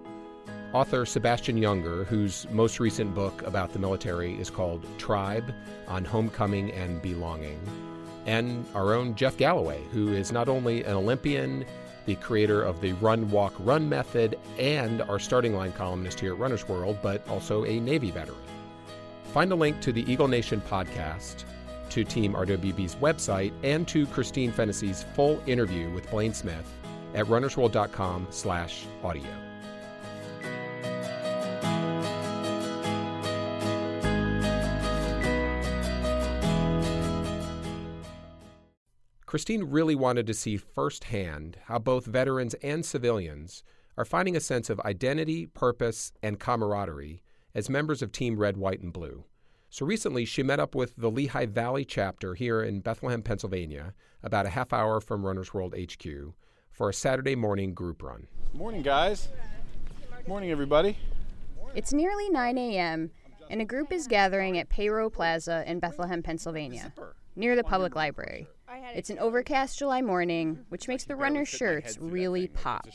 Author 0.73 1.05
Sebastian 1.05 1.61
Junger, 1.61 2.03
whose 2.07 2.47
most 2.49 2.79
recent 2.79 3.13
book 3.13 3.43
about 3.43 3.71
the 3.71 3.77
military 3.77 4.33
is 4.41 4.49
called 4.49 4.87
Tribe 4.97 5.53
on 5.87 6.03
Homecoming 6.03 6.71
and 6.71 6.99
Belonging. 6.99 7.59
And 8.25 8.65
our 8.73 8.95
own 8.95 9.13
Jeff 9.13 9.37
Galloway, 9.37 9.83
who 9.91 10.13
is 10.13 10.31
not 10.31 10.49
only 10.49 10.83
an 10.83 10.93
Olympian, 10.93 11.63
the 12.07 12.15
creator 12.15 12.63
of 12.63 12.81
the 12.81 12.93
Run, 12.93 13.29
Walk, 13.29 13.53
Run 13.59 13.87
method, 13.87 14.39
and 14.57 15.03
our 15.03 15.19
starting 15.19 15.55
line 15.55 15.73
columnist 15.73 16.19
here 16.19 16.33
at 16.33 16.39
Runner's 16.39 16.67
World, 16.67 16.97
but 17.03 17.27
also 17.29 17.65
a 17.65 17.79
Navy 17.79 18.09
veteran. 18.09 18.39
Find 19.33 19.51
a 19.51 19.55
link 19.55 19.79
to 19.81 19.91
the 19.91 20.09
Eagle 20.11 20.27
Nation 20.27 20.61
podcast, 20.67 21.43
to 21.89 22.03
Team 22.03 22.33
RWB's 22.33 22.95
website, 22.95 23.53
and 23.61 23.87
to 23.89 24.07
Christine 24.07 24.51
Fennessy's 24.51 25.05
full 25.13 25.41
interview 25.45 25.91
with 25.91 26.09
Blayne 26.09 26.33
Smith 26.33 26.73
at 27.13 27.25
runnersworld.com 27.27 28.27
slash 28.31 28.85
audio. 29.03 29.46
Christine 39.27 39.65
really 39.65 39.93
wanted 39.93 40.25
to 40.27 40.33
see 40.33 40.55
firsthand 40.55 41.57
how 41.65 41.79
both 41.79 42.05
veterans 42.05 42.53
and 42.63 42.85
civilians 42.85 43.61
are 43.97 44.05
finding 44.05 44.37
a 44.37 44.39
sense 44.39 44.69
of 44.69 44.79
identity, 44.79 45.47
purpose, 45.47 46.13
and 46.23 46.39
camaraderie 46.39 47.21
as 47.53 47.69
members 47.69 48.01
of 48.01 48.13
Team 48.13 48.37
Red, 48.37 48.55
White, 48.55 48.79
and 48.79 48.93
Blue. 48.93 49.25
So 49.69 49.85
recently, 49.85 50.23
she 50.23 50.43
met 50.43 50.61
up 50.61 50.75
with 50.75 50.95
the 50.95 51.11
Lehigh 51.11 51.45
Valley 51.45 51.83
chapter 51.83 52.35
here 52.35 52.63
in 52.63 52.79
Bethlehem, 52.79 53.21
Pennsylvania, 53.21 53.93
about 54.23 54.45
a 54.45 54.49
half 54.49 54.71
hour 54.71 55.01
from 55.01 55.25
Runners 55.25 55.53
World 55.53 55.75
HQ, 55.77 56.07
for 56.71 56.87
a 56.87 56.93
Saturday 56.93 57.35
morning 57.35 57.73
group 57.73 58.01
run. 58.01 58.27
Morning, 58.53 58.81
guys. 58.81 59.27
Morning, 60.25 60.51
everybody. 60.51 60.97
It's 61.75 61.91
nearly 61.91 62.29
9 62.29 62.57
a.m., 62.57 63.11
and 63.49 63.61
a 63.61 63.65
group 63.65 63.91
is 63.91 64.07
gathering 64.07 64.57
at 64.57 64.69
Payrow 64.69 65.11
Plaza 65.11 65.65
in 65.67 65.81
Bethlehem, 65.81 66.23
Pennsylvania, 66.23 66.93
near 67.35 67.57
the 67.57 67.63
public 67.65 67.93
library. 67.93 68.47
It's 68.93 69.09
an 69.09 69.19
overcast 69.19 69.77
July 69.79 70.01
morning, 70.01 70.65
which 70.69 70.87
makes 70.87 71.03
the 71.03 71.15
runners' 71.15 71.47
shirts 71.47 71.97
really 71.99 72.47
pop. 72.47 72.87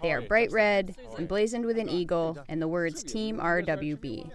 They 0.00 0.12
are 0.12 0.20
bright 0.20 0.52
red, 0.52 0.96
emblazoned 1.18 1.66
with 1.66 1.78
an 1.78 1.88
eagle, 1.88 2.38
and 2.48 2.62
the 2.62 2.68
words 2.68 3.02
Team 3.02 3.38
RWB. 3.38 4.30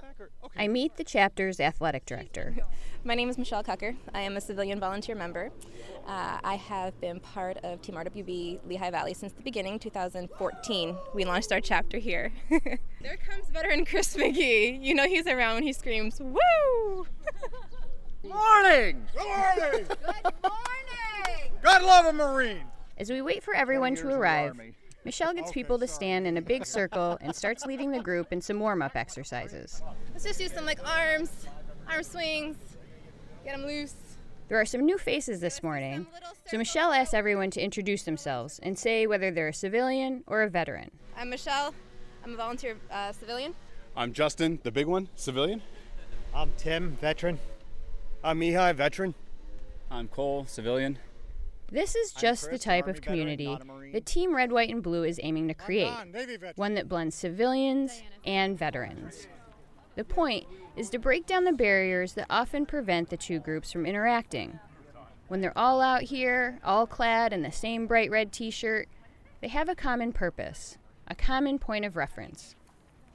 I 0.57 0.67
meet 0.67 0.97
the 0.97 1.03
chapter's 1.03 1.59
athletic 1.59 2.05
director. 2.05 2.55
My 3.05 3.15
name 3.15 3.29
is 3.29 3.37
Michelle 3.37 3.63
Cucker. 3.63 3.95
I 4.13 4.21
am 4.21 4.37
a 4.37 4.41
civilian 4.41 4.79
volunteer 4.79 5.15
member. 5.15 5.51
Uh, 6.07 6.39
I 6.43 6.55
have 6.55 6.99
been 7.01 7.19
part 7.19 7.57
of 7.57 7.81
Team 7.81 7.95
RWB 7.95 8.59
Lehigh 8.65 8.91
Valley 8.91 9.13
since 9.13 9.33
the 9.33 9.41
beginning, 9.41 9.79
2014. 9.79 10.97
We 11.13 11.25
launched 11.25 11.51
our 11.51 11.59
chapter 11.59 11.97
here. 11.97 12.31
there 12.49 13.17
comes 13.29 13.49
veteran 13.51 13.85
Chris 13.85 14.15
McGee. 14.15 14.81
You 14.81 14.95
know 14.95 15.05
he's 15.05 15.27
around 15.27 15.55
when 15.55 15.63
he 15.63 15.73
screams, 15.73 16.19
Woo! 16.19 17.07
Morning! 18.23 19.05
Good 19.13 19.25
morning! 19.25 19.85
Good 19.89 20.33
morning! 20.41 21.51
God 21.61 21.83
love 21.83 22.05
a 22.05 22.13
Marine! 22.13 22.63
As 22.97 23.09
we 23.09 23.21
wait 23.21 23.43
for 23.43 23.53
everyone 23.53 23.95
to 23.95 24.07
arrive, 24.07 24.57
Michelle 25.03 25.33
gets 25.33 25.51
people 25.51 25.77
to 25.79 25.87
stand 25.87 26.25
in 26.25 26.37
a 26.37 26.41
big 26.41 26.65
circle 26.65 27.17
and 27.19 27.35
starts 27.35 27.65
leading 27.65 27.91
the 27.91 27.99
group 27.99 28.31
in 28.31 28.39
some 28.39 28.61
warm 28.61 28.81
up 28.81 28.95
exercises. 28.95 29.81
Let's 30.13 30.23
just 30.23 30.39
do 30.39 30.47
some 30.47 30.65
like 30.65 30.79
arms, 30.87 31.31
arm 31.89 32.01
swings, 32.03 32.55
get 33.43 33.57
them 33.57 33.65
loose. 33.65 33.95
There 34.47 34.59
are 34.59 34.65
some 34.65 34.85
new 34.85 34.97
faces 34.97 35.41
this 35.41 35.61
morning, 35.61 36.07
so 36.47 36.57
Michelle 36.57 36.93
asks 36.93 37.13
everyone 37.13 37.51
to 37.51 37.61
introduce 37.61 38.03
themselves 38.03 38.57
and 38.63 38.79
say 38.79 39.05
whether 39.05 39.31
they're 39.31 39.49
a 39.49 39.53
civilian 39.53 40.23
or 40.27 40.43
a 40.43 40.49
veteran. 40.49 40.91
I'm 41.17 41.29
Michelle. 41.29 41.73
I'm 42.23 42.35
a 42.35 42.37
volunteer 42.37 42.77
uh, 42.89 43.11
civilian. 43.11 43.53
I'm 43.97 44.13
Justin, 44.13 44.59
the 44.63 44.71
big 44.71 44.87
one, 44.87 45.09
civilian. 45.17 45.61
I'm 46.33 46.53
Tim, 46.57 46.97
veteran. 47.01 47.37
I'm 48.25 48.39
Mihai, 48.39 48.73
veteran. 48.73 49.15
I'm 49.91 50.07
Cole, 50.07 50.45
civilian. 50.47 50.97
This 51.69 51.93
is 51.93 52.13
just 52.13 52.49
the 52.49 52.57
type 52.57 52.87
of 52.87 53.01
community 53.01 53.57
that 53.91 54.05
Team 54.05 54.33
Red, 54.33 54.53
White, 54.53 54.69
and 54.69 54.81
Blue 54.81 55.03
is 55.03 55.19
aiming 55.21 55.49
to 55.49 55.53
create 55.53 55.91
one 56.55 56.75
that 56.75 56.87
blends 56.87 57.15
civilians 57.15 58.01
and 58.25 58.57
veterans. 58.57 59.27
The 59.95 60.05
point 60.05 60.45
is 60.77 60.89
to 60.91 60.99
break 60.99 61.25
down 61.25 61.43
the 61.43 61.51
barriers 61.51 62.13
that 62.13 62.27
often 62.29 62.65
prevent 62.65 63.09
the 63.09 63.17
two 63.17 63.39
groups 63.39 63.73
from 63.73 63.85
interacting. 63.85 64.57
When 65.27 65.41
they're 65.41 65.57
all 65.57 65.81
out 65.81 66.03
here, 66.03 66.59
all 66.63 66.87
clad 66.87 67.33
in 67.33 67.41
the 67.41 67.51
same 67.51 67.87
bright 67.87 68.09
red 68.09 68.31
t 68.31 68.51
shirt, 68.51 68.87
they 69.41 69.49
have 69.49 69.67
a 69.67 69.75
common 69.75 70.13
purpose, 70.13 70.77
a 71.09 71.15
common 71.15 71.59
point 71.59 71.83
of 71.83 71.97
reference. 71.97 72.55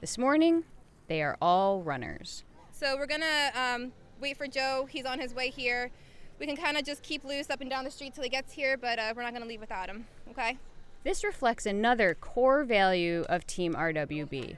This 0.01 0.19
morning, 0.19 0.65
they 1.07 1.23
are 1.23 1.35
all 1.41 1.81
runners. 1.81 2.43
So 2.71 2.95
we're 2.95 3.07
gonna 3.07 3.51
um, 3.55 3.91
wait 4.19 4.37
for 4.37 4.47
Joe. 4.47 4.87
He's 4.89 5.05
on 5.05 5.19
his 5.19 5.33
way 5.33 5.49
here 5.49 5.91
we 6.39 6.47
can 6.47 6.55
kind 6.55 6.77
of 6.77 6.85
just 6.85 7.03
keep 7.03 7.23
loose 7.23 7.49
up 7.49 7.61
and 7.61 7.69
down 7.69 7.83
the 7.83 7.91
street 7.91 8.13
till 8.15 8.23
he 8.23 8.29
gets 8.29 8.53
here, 8.53 8.77
but 8.77 8.97
uh, 8.97 9.13
we're 9.15 9.23
not 9.23 9.31
going 9.31 9.43
to 9.43 9.47
leave 9.47 9.59
without 9.59 9.89
him, 9.89 10.05
okay? 10.31 10.57
This 11.03 11.23
reflects 11.23 11.65
another 11.65 12.15
core 12.15 12.63
value 12.63 13.25
of 13.29 13.45
Team 13.45 13.73
RWB. 13.73 14.57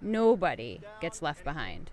Nobody 0.00 0.80
gets 1.00 1.22
left 1.22 1.44
behind. 1.44 1.90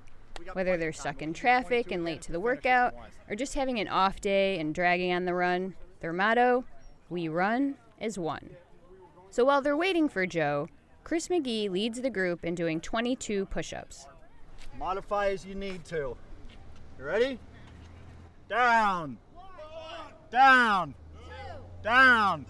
Whether 0.54 0.78
they're 0.78 0.94
stuck 0.94 1.22
in 1.22 1.34
traffic 1.34 1.92
and 1.92 2.04
late 2.04 2.22
to 2.24 2.32
the 2.32 2.40
workout, 2.40 2.94
or 3.30 3.36
just 3.36 3.54
having 3.54 3.80
an 3.80 3.88
off 3.88 4.22
day 4.22 4.60
and 4.60 4.74
dragging 4.74 5.14
on 5.14 5.26
the 5.26 5.34
run, 5.34 5.76
their 6.00 6.14
motto, 6.14 6.64
We 7.10 7.28
Run 7.28 7.76
as 8.00 8.18
One. 8.18 8.52
So 9.30 9.44
while 9.46 9.62
they're 9.62 9.78
waiting 9.78 10.08
for 10.10 10.26
Joe, 10.26 10.70
Chris 11.04 11.28
McGee 11.28 11.70
leads 11.70 12.02
the 12.02 12.10
group 12.10 12.46
in 12.46 12.56
doing 12.56 12.80
22 12.80 13.46
push 13.48 13.74
ups. 13.74 14.08
Modify 14.78 15.30
as 15.30 15.46
you 15.46 15.56
need 15.56 15.84
to. 15.86 16.16
You 16.98 17.06
ready? 17.06 17.40
Down. 18.50 19.18
Down. 20.32 20.96
Down. 21.84 22.46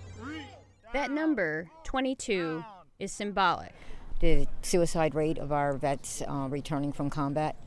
That 0.93 1.11
number, 1.11 1.69
22, 1.83 2.63
is 2.97 3.11
symbolic. 3.11 3.73
The 4.21 4.47
suicide 4.61 5.15
rate 5.15 5.37
of 5.37 5.51
our 5.51 5.73
vets 5.73 6.21
uh, 6.21 6.47
returning 6.49 6.93
from 6.93 7.09
combat, 7.09 7.57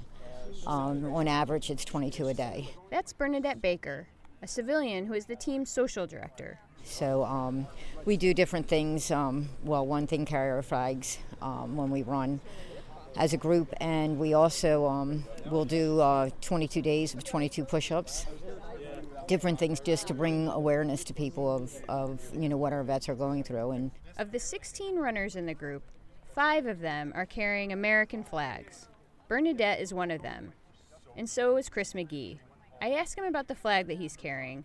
um, 0.67 1.05
on 1.13 1.29
average, 1.29 1.71
it's 1.71 1.85
22 1.85 2.29
a 2.29 2.35
day. 2.35 2.71
That's 2.91 3.13
Bernadette 3.13 3.61
Baker, 3.61 4.09
a 4.43 4.49
civilian 4.49 5.07
who 5.07 5.13
is 5.13 5.27
the 5.27 5.37
team's 5.37 5.71
social 5.71 6.07
director. 6.07 6.59
So 6.83 7.25
um, 7.25 7.67
we 8.07 8.17
do 8.17 8.33
different 8.33 8.67
things. 8.67 9.11
Um, 9.11 9.51
well, 9.63 9.87
one 9.87 10.07
thing, 10.07 10.25
carry 10.25 10.51
our 10.51 10.63
flags 10.63 11.19
um, 11.43 11.77
when 11.77 11.91
we 11.91 12.03
run 12.03 12.41
as 13.17 13.33
a 13.33 13.37
group, 13.37 13.73
and 13.81 14.19
we 14.19 14.35
also 14.35 14.87
um, 14.87 15.25
will 15.51 15.65
do 15.65 16.01
uh, 16.01 16.31
22 16.41 16.83
days 16.83 17.15
of 17.15 17.25
22 17.25 17.65
push-ups. 17.65 18.27
Different 19.27 19.59
things 19.59 19.81
just 19.81 20.09
to 20.09 20.15
bring 20.15 20.49
awareness 20.49 21.05
to 21.05 21.15
people 21.15 21.55
of, 21.55 21.73
of 21.89 22.21
you 22.35 22.49
know 22.49 22.57
what 22.57 22.73
our 22.73 22.83
vets 22.83 23.09
are 23.09 23.15
going 23.15 23.45
through. 23.45 23.71
And 23.71 23.91
of 24.19 24.33
the 24.33 24.39
16 24.39 24.97
runners 24.97 25.37
in 25.37 25.47
the 25.47 25.55
group, 25.55 25.83
five 26.35 26.67
of 26.67 26.81
them 26.81 27.13
are 27.15 27.27
carrying 27.27 27.73
American 27.73 28.25
flags. 28.25 28.89
Bernadette 29.29 29.81
is 29.81 29.95
one 29.95 30.11
of 30.11 30.23
them, 30.23 30.53
and 31.17 31.29
so 31.29 31.57
is 31.57 31.69
Chris 31.69 31.93
McGee. 31.93 32.39
I 32.83 32.93
asked 32.93 33.17
him 33.17 33.25
about 33.25 33.47
the 33.47 33.55
flag 33.55 33.87
that 33.89 33.99
he's 33.99 34.17
carrying. 34.17 34.65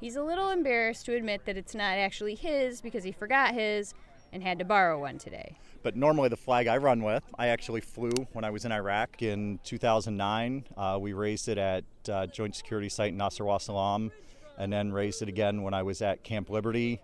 He's 0.00 0.16
a 0.16 0.22
little 0.22 0.50
embarrassed 0.50 1.06
to 1.06 1.16
admit 1.16 1.46
that 1.46 1.56
it's 1.56 1.74
not 1.74 1.98
actually 1.98 2.34
his 2.34 2.80
because 2.80 3.04
he 3.04 3.12
forgot 3.12 3.54
his 3.54 3.94
and 4.32 4.42
had 4.42 4.58
to 4.58 4.64
borrow 4.64 5.00
one 5.00 5.18
today. 5.18 5.56
But 5.84 5.96
normally, 5.96 6.30
the 6.30 6.36
flag 6.38 6.66
I 6.66 6.78
run 6.78 7.02
with, 7.02 7.22
I 7.38 7.48
actually 7.48 7.82
flew 7.82 8.14
when 8.32 8.42
I 8.42 8.48
was 8.48 8.64
in 8.64 8.72
Iraq 8.72 9.20
in 9.20 9.60
2009. 9.64 10.64
Uh, 10.78 10.96
we 10.98 11.12
raised 11.12 11.46
it 11.46 11.58
at 11.58 11.84
uh, 12.08 12.26
Joint 12.26 12.56
Security 12.56 12.88
Site 12.88 13.12
in 13.12 13.18
Nasr 13.18 13.44
Salam, 13.58 14.10
and 14.56 14.72
then 14.72 14.94
raised 14.94 15.20
it 15.20 15.28
again 15.28 15.60
when 15.60 15.74
I 15.74 15.82
was 15.82 16.00
at 16.00 16.24
Camp 16.24 16.48
Liberty. 16.48 17.02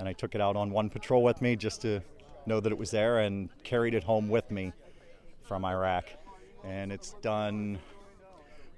And 0.00 0.08
I 0.08 0.14
took 0.14 0.34
it 0.34 0.40
out 0.40 0.56
on 0.56 0.70
one 0.70 0.88
patrol 0.88 1.22
with 1.22 1.42
me 1.42 1.54
just 1.54 1.82
to 1.82 2.00
know 2.46 2.60
that 2.60 2.72
it 2.72 2.78
was 2.78 2.90
there 2.90 3.18
and 3.18 3.50
carried 3.62 3.92
it 3.92 4.02
home 4.02 4.30
with 4.30 4.50
me 4.50 4.72
from 5.42 5.62
Iraq. 5.62 6.06
And 6.64 6.92
it's 6.92 7.12
done 7.20 7.78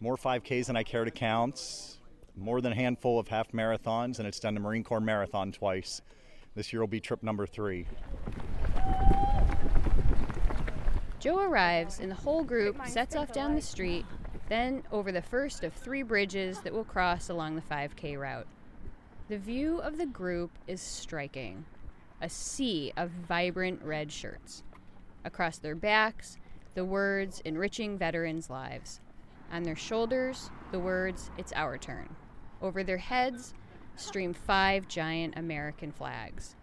more 0.00 0.16
5Ks 0.16 0.66
than 0.66 0.76
I 0.76 0.82
care 0.82 1.04
to 1.04 1.12
count, 1.12 1.98
more 2.36 2.60
than 2.60 2.72
a 2.72 2.76
handful 2.76 3.20
of 3.20 3.28
half 3.28 3.52
marathons, 3.52 4.18
and 4.18 4.26
it's 4.26 4.40
done 4.40 4.54
the 4.54 4.60
Marine 4.60 4.82
Corps 4.82 5.00
Marathon 5.00 5.52
twice. 5.52 6.02
This 6.56 6.72
year 6.72 6.80
will 6.80 6.88
be 6.88 7.00
trip 7.00 7.22
number 7.22 7.46
three. 7.46 7.86
Joe 11.26 11.40
arrives, 11.40 11.98
and 11.98 12.08
the 12.08 12.14
whole 12.14 12.44
group 12.44 12.86
sets 12.86 13.16
off 13.16 13.32
down 13.32 13.56
the 13.56 13.60
street, 13.60 14.06
then 14.48 14.84
over 14.92 15.10
the 15.10 15.20
first 15.20 15.64
of 15.64 15.72
three 15.72 16.04
bridges 16.04 16.60
that 16.60 16.72
will 16.72 16.84
cross 16.84 17.28
along 17.28 17.56
the 17.56 17.62
5K 17.62 18.16
route. 18.16 18.46
The 19.28 19.36
view 19.36 19.78
of 19.78 19.98
the 19.98 20.06
group 20.06 20.52
is 20.68 20.80
striking 20.80 21.64
a 22.20 22.28
sea 22.28 22.92
of 22.96 23.10
vibrant 23.10 23.82
red 23.82 24.12
shirts. 24.12 24.62
Across 25.24 25.58
their 25.58 25.74
backs, 25.74 26.38
the 26.76 26.84
words 26.84 27.42
enriching 27.44 27.98
veterans' 27.98 28.48
lives. 28.48 29.00
On 29.50 29.64
their 29.64 29.74
shoulders, 29.74 30.48
the 30.70 30.78
words, 30.78 31.32
It's 31.36 31.52
our 31.54 31.76
turn. 31.76 32.14
Over 32.62 32.84
their 32.84 32.98
heads, 32.98 33.52
stream 33.96 34.32
five 34.32 34.86
giant 34.86 35.36
American 35.36 35.90
flags. 35.90 36.54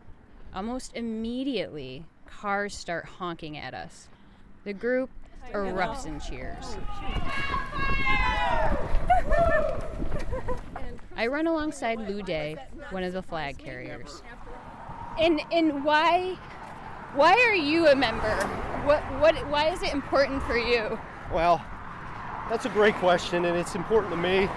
Almost 0.56 0.96
immediately, 0.96 2.06
cars 2.26 2.78
start 2.78 3.04
honking 3.04 3.58
at 3.58 3.74
us. 3.74 4.08
The 4.64 4.74
group 4.74 5.10
erupts 5.52 6.06
in 6.06 6.22
cheers. 6.22 6.78
I 11.18 11.28
run 11.28 11.48
alongside 11.48 12.00
Lou 12.00 12.24
Day, 12.24 12.56
one 12.92 13.04
of 13.04 13.12
the 13.12 13.22
flag 13.22 13.58
carriers. 13.58 14.24
And 15.20 15.42
and 15.52 15.84
why 15.84 16.36
why 17.14 17.34
are 17.34 17.54
you 17.54 17.88
a 17.88 17.96
member? 17.96 18.36
What 18.86 19.02
what 19.20 19.36
why 19.50 19.70
is 19.70 19.84
it 19.84 19.94
important 19.94 20.42
for 20.44 20.58
you? 20.58 20.98
Well, 21.34 21.64
that's 22.50 22.66
a 22.66 22.70
great 22.70 22.96
question, 22.96 23.44
and 23.44 23.58
it's 23.58 23.76
important 23.76 24.14
to 24.14 24.18
me. 24.18 24.48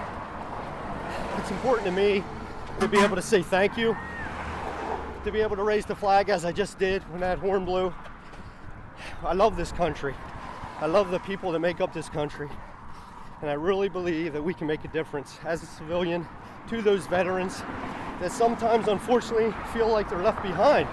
It's 1.37 1.51
important 1.51 1.85
to 1.87 1.91
me 1.91 2.23
to 2.79 2.87
be 2.87 2.99
able 2.99 3.17
to 3.17 3.21
say 3.21 3.41
thank 3.41 3.77
you, 3.77 3.95
to 5.25 5.31
be 5.31 5.41
able 5.41 5.57
to 5.57 5.63
raise 5.63 5.85
the 5.85 5.95
flag 5.95 6.29
as 6.29 6.45
I 6.45 6.53
just 6.53 6.79
did 6.79 7.03
when 7.11 7.19
that 7.19 7.39
horn 7.39 7.65
blew. 7.65 7.93
I 9.23 9.33
love 9.33 9.55
this 9.55 9.71
country. 9.71 10.13
I 10.79 10.85
love 10.85 11.11
the 11.11 11.19
people 11.19 11.51
that 11.51 11.59
make 11.59 11.81
up 11.81 11.93
this 11.93 12.09
country. 12.09 12.49
And 13.41 13.49
I 13.49 13.53
really 13.53 13.89
believe 13.89 14.33
that 14.33 14.43
we 14.43 14.53
can 14.53 14.67
make 14.67 14.83
a 14.83 14.87
difference 14.89 15.39
as 15.45 15.63
a 15.63 15.65
civilian 15.65 16.27
to 16.69 16.81
those 16.81 17.05
veterans 17.07 17.61
that 18.19 18.31
sometimes, 18.31 18.87
unfortunately, 18.87 19.53
feel 19.73 19.89
like 19.89 20.09
they're 20.09 20.23
left 20.23 20.41
behind. 20.41 20.87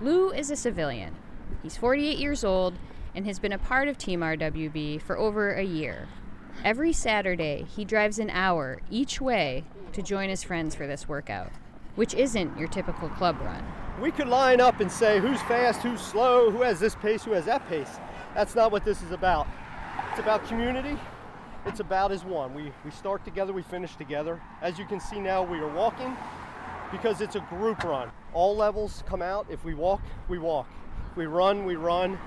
Lou 0.00 0.30
is 0.30 0.50
a 0.50 0.56
civilian. 0.56 1.14
He's 1.62 1.76
48 1.76 2.18
years 2.18 2.44
old 2.44 2.74
and 3.14 3.26
has 3.26 3.38
been 3.38 3.52
a 3.52 3.58
part 3.58 3.88
of 3.88 3.98
Team 3.98 4.20
RWB 4.20 5.00
for 5.02 5.16
over 5.16 5.54
a 5.54 5.62
year. 5.62 6.08
Every 6.64 6.92
Saturday, 6.92 7.66
he 7.74 7.84
drives 7.84 8.18
an 8.18 8.30
hour 8.30 8.80
each 8.90 9.20
way 9.20 9.64
to 9.92 10.02
join 10.02 10.28
his 10.28 10.42
friends 10.42 10.74
for 10.74 10.86
this 10.86 11.08
workout, 11.08 11.50
which 11.96 12.14
isn't 12.14 12.58
your 12.58 12.68
typical 12.68 13.08
club 13.10 13.40
run. 13.40 13.64
We 14.00 14.10
could 14.10 14.28
line 14.28 14.60
up 14.60 14.80
and 14.80 14.90
say 14.90 15.20
who's 15.20 15.40
fast, 15.42 15.82
who's 15.82 16.00
slow, 16.00 16.50
who 16.50 16.62
has 16.62 16.80
this 16.80 16.94
pace, 16.94 17.24
who 17.24 17.32
has 17.32 17.44
that 17.44 17.68
pace. 17.68 17.98
That's 18.34 18.54
not 18.54 18.72
what 18.72 18.84
this 18.84 19.02
is 19.02 19.12
about. 19.12 19.46
It's 20.10 20.18
about 20.18 20.46
community. 20.46 20.98
It's 21.66 21.80
about 21.80 22.12
as 22.12 22.24
one. 22.24 22.52
We, 22.52 22.72
we 22.84 22.90
start 22.90 23.24
together, 23.24 23.52
we 23.52 23.62
finish 23.62 23.96
together. 23.96 24.40
As 24.60 24.78
you 24.78 24.84
can 24.84 25.00
see 25.00 25.20
now, 25.20 25.42
we 25.42 25.58
are 25.58 25.72
walking 25.72 26.16
because 26.90 27.20
it's 27.20 27.36
a 27.36 27.40
group 27.40 27.82
run. 27.84 28.10
All 28.34 28.54
levels 28.54 29.02
come 29.06 29.22
out. 29.22 29.46
If 29.48 29.64
we 29.64 29.74
walk, 29.74 30.02
we 30.28 30.38
walk. 30.38 30.68
If 31.10 31.16
we 31.16 31.26
run, 31.26 31.64
we 31.64 31.76
run. 31.76 32.18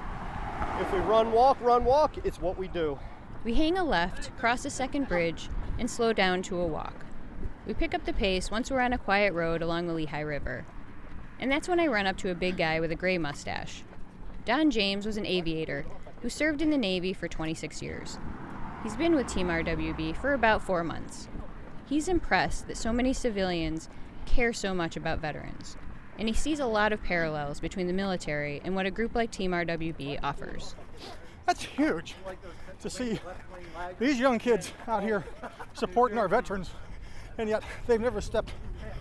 If 0.79 0.91
we 0.91 0.99
run, 0.99 1.31
walk, 1.31 1.57
run, 1.61 1.85
walk, 1.85 2.17
it's 2.25 2.41
what 2.41 2.57
we 2.57 2.67
do. 2.67 2.97
We 3.43 3.53
hang 3.53 3.77
a 3.77 3.83
left, 3.83 4.35
cross 4.37 4.65
a 4.65 4.69
second 4.69 5.07
bridge, 5.07 5.49
and 5.77 5.89
slow 5.89 6.13
down 6.13 6.41
to 6.43 6.59
a 6.59 6.65
walk. 6.65 7.06
We 7.67 7.73
pick 7.73 7.93
up 7.93 8.05
the 8.05 8.13
pace 8.13 8.49
once 8.49 8.71
we're 8.71 8.79
on 8.79 8.93
a 8.93 8.97
quiet 8.97 9.33
road 9.33 9.61
along 9.61 9.87
the 9.87 9.93
Lehigh 9.93 10.21
River. 10.21 10.65
And 11.37 11.51
that's 11.51 11.67
when 11.67 11.81
I 11.81 11.87
run 11.87 12.07
up 12.07 12.15
to 12.19 12.31
a 12.31 12.35
big 12.35 12.55
guy 12.55 12.79
with 12.79 12.93
a 12.93 12.95
gray 12.95 13.17
mustache. 13.17 13.83
Don 14.45 14.71
James 14.71 15.05
was 15.05 15.17
an 15.17 15.25
aviator 15.25 15.85
who 16.21 16.29
served 16.29 16.61
in 16.61 16.69
the 16.69 16.77
Navy 16.77 17.11
for 17.11 17.27
26 17.27 17.81
years. 17.81 18.19
He's 18.83 18.95
been 18.95 19.15
with 19.15 19.27
Team 19.27 19.49
RWB 19.49 20.15
for 20.15 20.33
about 20.33 20.61
four 20.61 20.81
months. 20.81 21.27
He's 21.85 22.07
impressed 22.07 22.67
that 22.67 22.77
so 22.77 22.93
many 22.93 23.11
civilians 23.11 23.89
care 24.25 24.53
so 24.53 24.73
much 24.73 24.95
about 24.95 25.19
veterans, 25.19 25.75
and 26.17 26.29
he 26.29 26.33
sees 26.33 26.61
a 26.61 26.65
lot 26.65 26.93
of 26.93 27.03
parallels 27.03 27.59
between 27.59 27.87
the 27.87 27.93
military 27.93 28.61
and 28.63 28.75
what 28.75 28.85
a 28.85 28.91
group 28.91 29.13
like 29.13 29.29
Team 29.29 29.51
RWB 29.51 30.19
offers. 30.23 30.73
That's 31.45 31.63
huge 31.63 32.15
to 32.81 32.89
see 32.89 33.19
these 33.99 34.19
young 34.19 34.39
kids 34.39 34.71
out 34.87 35.03
here 35.03 35.25
supporting 35.73 36.17
our 36.17 36.27
veterans, 36.29 36.71
and 37.37 37.49
yet 37.49 37.63
they've 37.85 38.01
never 38.01 38.21
stepped 38.21 38.51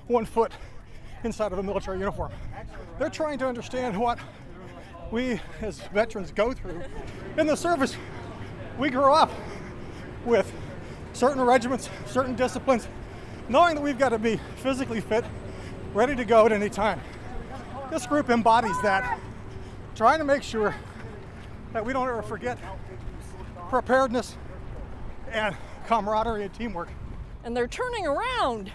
one 0.07 0.25
foot 0.25 0.53
inside 1.25 1.53
of 1.53 1.59
a 1.59 1.63
military 1.63 1.99
uniform. 1.99 2.33
They're 2.99 3.11
trying 3.11 3.39
to 3.39 3.47
understand 3.47 3.97
what 3.97 4.19
we 5.11 5.41
as 5.61 5.81
veterans 5.93 6.33
go 6.33 6.53
through 6.53 6.83
in 7.37 7.47
the 7.47 7.57
service. 7.57 7.97
We 8.79 8.91
grow 8.91 9.15
up 9.15 9.31
with 10.25 10.51
certain 11.13 11.43
regiments, 11.43 11.89
certain 12.07 12.35
disciplines, 12.35 12.89
knowing 13.49 13.77
that 13.77 13.81
we've 13.83 13.99
got 13.99 14.11
to 14.11 14.19
be 14.19 14.39
physically 14.57 15.01
fit, 15.01 15.25
ready 15.95 16.15
to 16.17 16.25
go 16.25 16.47
at 16.47 16.53
any 16.53 16.69
time. 16.69 17.01
This 17.91 18.07
group 18.07 18.29
embodies 18.29 18.81
that, 18.83 19.21
trying 19.95 20.19
to 20.19 20.25
make 20.25 20.43
sure 20.43 20.75
that 21.73 21.85
we 21.85 21.93
don't 21.93 22.09
ever 22.09 22.23
forget 22.23 22.59
preparedness 23.69 24.37
and 25.31 25.57
camaraderie 25.87 26.45
and 26.45 26.55
teamwork. 26.55 26.89
And 27.47 27.57
they're 27.57 27.69
turning 27.69 28.07
around. 28.07 28.73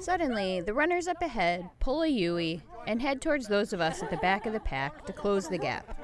Suddenly, 0.00 0.60
the 0.60 0.74
runners 0.74 1.06
up 1.06 1.22
ahead 1.22 1.70
pull 1.78 2.02
a 2.02 2.08
Yui 2.08 2.60
and 2.86 3.00
head 3.00 3.22
towards 3.22 3.46
those 3.46 3.72
of 3.72 3.80
us 3.80 4.02
at 4.02 4.10
the 4.10 4.16
back 4.18 4.44
of 4.44 4.52
the 4.52 4.60
pack 4.60 5.06
to 5.06 5.12
close 5.12 5.48
the 5.48 5.56
gap. 5.56 5.96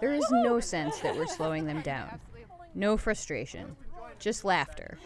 There 0.00 0.12
is 0.12 0.24
no 0.30 0.60
sense 0.60 1.00
that 1.00 1.16
we're 1.16 1.26
slowing 1.26 1.66
them 1.66 1.82
down. 1.82 2.20
No 2.76 2.96
frustration, 2.96 3.76
just 4.20 4.44
laughter. 4.44 4.98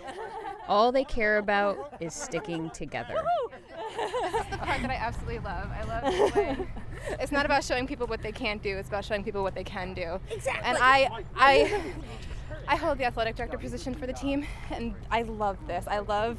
All 0.68 0.92
they 0.92 1.04
care 1.04 1.38
about 1.38 1.96
is 2.00 2.12
sticking 2.12 2.68
together. 2.70 3.22
This 3.96 4.44
is 4.44 4.50
the 4.50 4.58
part 4.58 4.82
that 4.82 4.90
I 4.90 4.96
absolutely 4.96 5.38
love. 5.38 5.70
I 5.72 5.84
love 5.84 6.34
the 6.34 6.40
way 6.40 6.66
it's 7.20 7.32
not 7.32 7.46
about 7.46 7.64
showing 7.64 7.86
people 7.86 8.06
what 8.06 8.22
they 8.22 8.32
can't 8.32 8.62
do. 8.62 8.76
It's 8.76 8.88
about 8.88 9.04
showing 9.04 9.24
people 9.24 9.42
what 9.42 9.54
they 9.54 9.64
can 9.64 9.94
do. 9.94 10.20
Exactly. 10.30 10.68
And 10.68 10.78
I, 10.80 11.08
I, 11.36 11.82
I 12.66 12.76
hold 12.76 12.98
the 12.98 13.04
athletic 13.04 13.36
director 13.36 13.58
position 13.58 13.94
for 13.94 14.06
the 14.06 14.12
team, 14.12 14.46
and 14.70 14.94
I 15.10 15.22
love 15.22 15.58
this. 15.66 15.86
I 15.86 15.98
love 15.98 16.38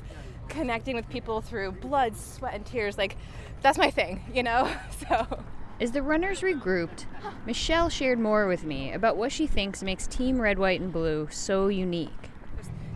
connecting 0.50 0.96
with 0.96 1.10
people 1.10 1.42
through 1.42 1.72
blood, 1.74 2.16
sweat, 2.16 2.54
and 2.54 2.66
tears. 2.66 2.98
Like, 2.98 3.18
that's 3.62 3.78
my 3.78 3.92
thing, 3.92 4.24
you 4.34 4.44
know. 4.44 4.70
So. 5.08 5.44
As 5.82 5.92
the 5.92 6.02
runners 6.02 6.40
regrouped, 6.40 7.06
Michelle 7.46 7.90
shared 7.90 8.18
more 8.18 8.48
with 8.48 8.64
me 8.64 8.94
about 8.94 9.18
what 9.18 9.32
she 9.32 9.46
thinks 9.46 9.84
makes 9.84 10.08
Team 10.08 10.40
Red, 10.40 10.58
White, 10.58 10.80
and 10.80 10.92
Blue 10.92 11.28
so 11.30 11.68
unique. 11.68 12.30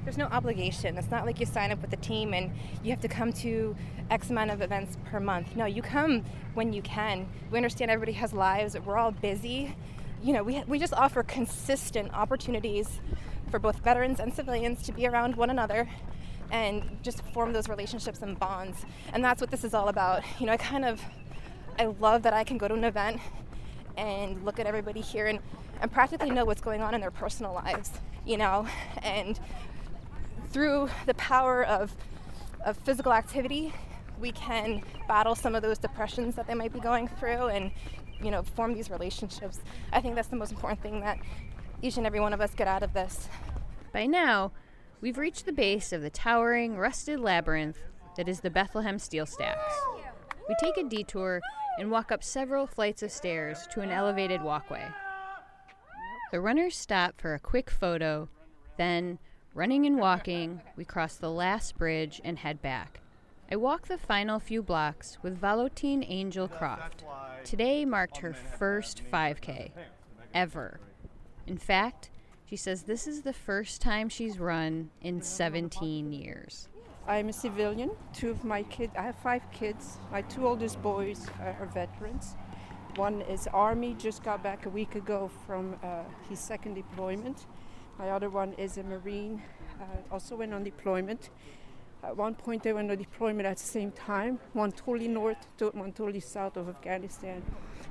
There's 0.06 0.18
no 0.18 0.28
obligation. 0.28 0.98
It's 0.98 1.12
not 1.12 1.26
like 1.26 1.42
you 1.42 1.46
sign 1.46 1.72
up 1.72 1.82
with 1.82 1.92
the 1.92 1.98
team 1.98 2.34
and 2.34 2.52
you 2.82 2.90
have 2.92 3.02
to 3.02 3.10
come 3.10 3.34
to 3.34 3.76
X 4.10 4.30
amount 4.30 4.52
of 4.52 4.62
events 4.62 4.98
per 5.06 5.20
month. 5.20 5.56
No, 5.58 5.66
you 5.66 5.82
come 5.82 6.24
when 6.54 6.72
you 6.72 6.82
can. 6.82 7.28
We 7.52 7.58
understand 7.58 7.92
everybody 7.92 8.14
has 8.14 8.34
lives. 8.34 8.80
We're 8.80 8.98
all 8.98 9.12
busy. 9.12 9.76
You 10.22 10.34
know, 10.34 10.44
we, 10.44 10.62
we 10.68 10.80
just 10.80 10.94
offer 10.94 11.24
consistent 11.24 12.14
opportunities 12.14 13.00
for 13.50 13.58
both 13.58 13.78
veterans 13.80 14.20
and 14.20 14.34
civilians 14.34 14.84
to 14.84 14.92
be 14.92 15.08
around 15.08 15.36
one 15.36 15.50
another 15.50 15.88
and 16.52 16.98
just 17.02 17.24
form 17.34 17.54
those 17.54 17.70
relationships 17.70 18.22
and 18.22 18.38
bonds. 18.38 18.86
And 19.14 19.24
that's 19.24 19.40
what 19.40 19.50
this 19.50 19.64
is 19.64 19.74
all 19.74 19.88
about. 19.88 20.24
You 20.40 20.48
know, 20.48 20.52
I 20.52 20.58
kind 20.58 20.84
of, 20.84 21.02
I 21.78 21.86
love 21.86 22.24
that 22.24 22.34
I 22.34 22.44
can 22.44 22.58
go 22.58 22.68
to 22.68 22.74
an 22.74 22.84
event 22.84 23.22
and 23.96 24.44
look 24.44 24.60
at 24.60 24.66
everybody 24.66 25.00
here 25.00 25.28
and, 25.28 25.40
and 25.82 25.90
practically 25.90 26.32
know 26.32 26.44
what's 26.44 26.62
going 26.62 26.82
on 26.82 26.94
in 26.94 27.00
their 27.00 27.12
personal 27.12 27.54
lives, 27.54 27.92
you 28.26 28.36
know, 28.36 28.68
and 29.02 29.40
through 30.50 30.90
the 31.06 31.14
power 31.14 31.64
of, 31.64 31.96
of 32.66 32.76
physical 32.78 33.14
activity, 33.14 33.74
we 34.20 34.34
can 34.34 34.84
battle 35.08 35.34
some 35.34 35.56
of 35.56 35.62
those 35.62 35.78
depressions 35.78 36.36
that 36.36 36.46
they 36.46 36.54
might 36.54 36.74
be 36.74 36.80
going 36.82 37.08
through 37.08 37.48
and, 37.48 37.72
you 38.24 38.32
know, 38.32 38.44
form 38.44 38.74
these 38.74 38.90
relationships. 38.90 39.60
I 39.92 40.02
think 40.02 40.16
that's 40.16 40.28
the 40.28 40.36
most 40.36 40.52
important 40.52 40.82
thing 40.82 41.02
that 41.02 41.20
each 41.82 41.98
and 41.98 42.06
every 42.06 42.20
one 42.20 42.34
of 42.34 42.42
us 42.42 42.54
get 42.54 42.68
out 42.68 42.84
of 42.84 42.94
this. 42.94 43.30
By 43.94 44.06
now, 44.06 44.52
we've 45.02 45.18
reached 45.18 45.46
the 45.46 45.54
base 45.54 45.92
of 45.94 46.02
the 46.02 46.10
towering, 46.10 46.78
rusted 46.78 47.20
labyrinth 47.20 47.78
that 48.18 48.28
is 48.28 48.42
the 48.42 48.50
Bethlehem 48.50 49.00
Steel 49.00 49.26
Stacks. 49.26 49.74
We 50.48 50.56
take 50.60 50.78
a 50.78 50.84
detour 50.84 51.42
and 51.78 51.90
walk 51.90 52.12
up 52.12 52.24
several 52.24 52.68
flights 52.68 53.04
of 53.04 53.12
stairs 53.12 53.68
to 53.72 53.82
an 53.82 53.92
elevated 53.92 54.42
walkway. 54.42 54.86
The 56.32 56.42
runners 56.42 56.76
stop 56.76 57.20
for 57.20 57.34
a 57.34 57.40
quick 57.40 57.70
photo, 57.70 58.30
then, 58.78 59.20
running 59.54 59.86
and 59.86 59.98
walking, 59.98 60.62
we 60.76 60.86
cross 60.86 61.16
the 61.16 61.32
last 61.32 61.78
bridge 61.78 62.22
and 62.24 62.38
head 62.38 62.62
back. 62.62 63.00
I 63.52 63.56
walk 63.56 63.88
the 63.88 63.98
final 63.98 64.40
few 64.40 64.62
blocks 64.62 65.18
with 65.24 65.42
Valotine 65.42 66.06
Angel 66.08 66.48
Croft. 66.48 67.04
Today 67.44 67.84
marked 67.84 68.18
her 68.18 68.32
first 68.32 69.02
5K 69.12 69.72
ever. 70.36 70.80
In 71.48 71.58
fact, 71.58 72.12
she 72.46 72.56
says 72.56 72.84
this 72.84 73.08
is 73.08 73.24
the 73.24 73.34
first 73.34 73.82
time 73.82 74.08
she's 74.08 74.38
run 74.38 74.92
in 75.02 75.24
17 75.24 76.12
years. 76.12 76.70
I'm 77.08 77.30
a 77.30 77.34
civilian. 77.34 77.90
Two 78.14 78.30
of 78.30 78.44
my 78.44 78.62
kids, 78.64 78.94
I 78.96 79.02
have 79.02 79.16
five 79.16 79.42
kids. 79.52 79.98
My 80.12 80.22
two 80.22 80.46
oldest 80.46 80.80
boys 80.84 81.26
are 81.42 81.68
veterans. 81.74 82.36
One 82.98 83.22
is 83.22 83.48
Army, 83.52 83.96
just 83.98 84.24
got 84.24 84.44
back 84.44 84.68
a 84.68 84.70
week 84.70 84.94
ago 84.94 85.32
from 85.48 85.76
uh, 85.82 86.04
his 86.30 86.40
second 86.40 86.76
deployment. 86.76 87.48
My 87.98 88.12
other 88.12 88.30
one 88.30 88.54
is 88.54 88.78
a 88.78 88.84
Marine, 88.84 89.42
uh, 89.82 89.86
also 90.12 90.36
went 90.36 90.54
on 90.54 90.64
deployment. 90.64 91.32
At 92.04 92.16
one 92.16 92.36
point, 92.36 92.64
they 92.64 92.72
were 92.72 92.80
on 92.80 92.88
the 92.88 92.96
deployment 92.96 93.46
at 93.46 93.58
the 93.58 93.64
same 93.64 93.92
time, 93.92 94.40
one 94.54 94.72
totally 94.72 95.08
north, 95.08 95.48
one 95.74 95.92
totally 95.92 96.22
south 96.22 96.56
of 96.56 96.70
Afghanistan. 96.70 97.44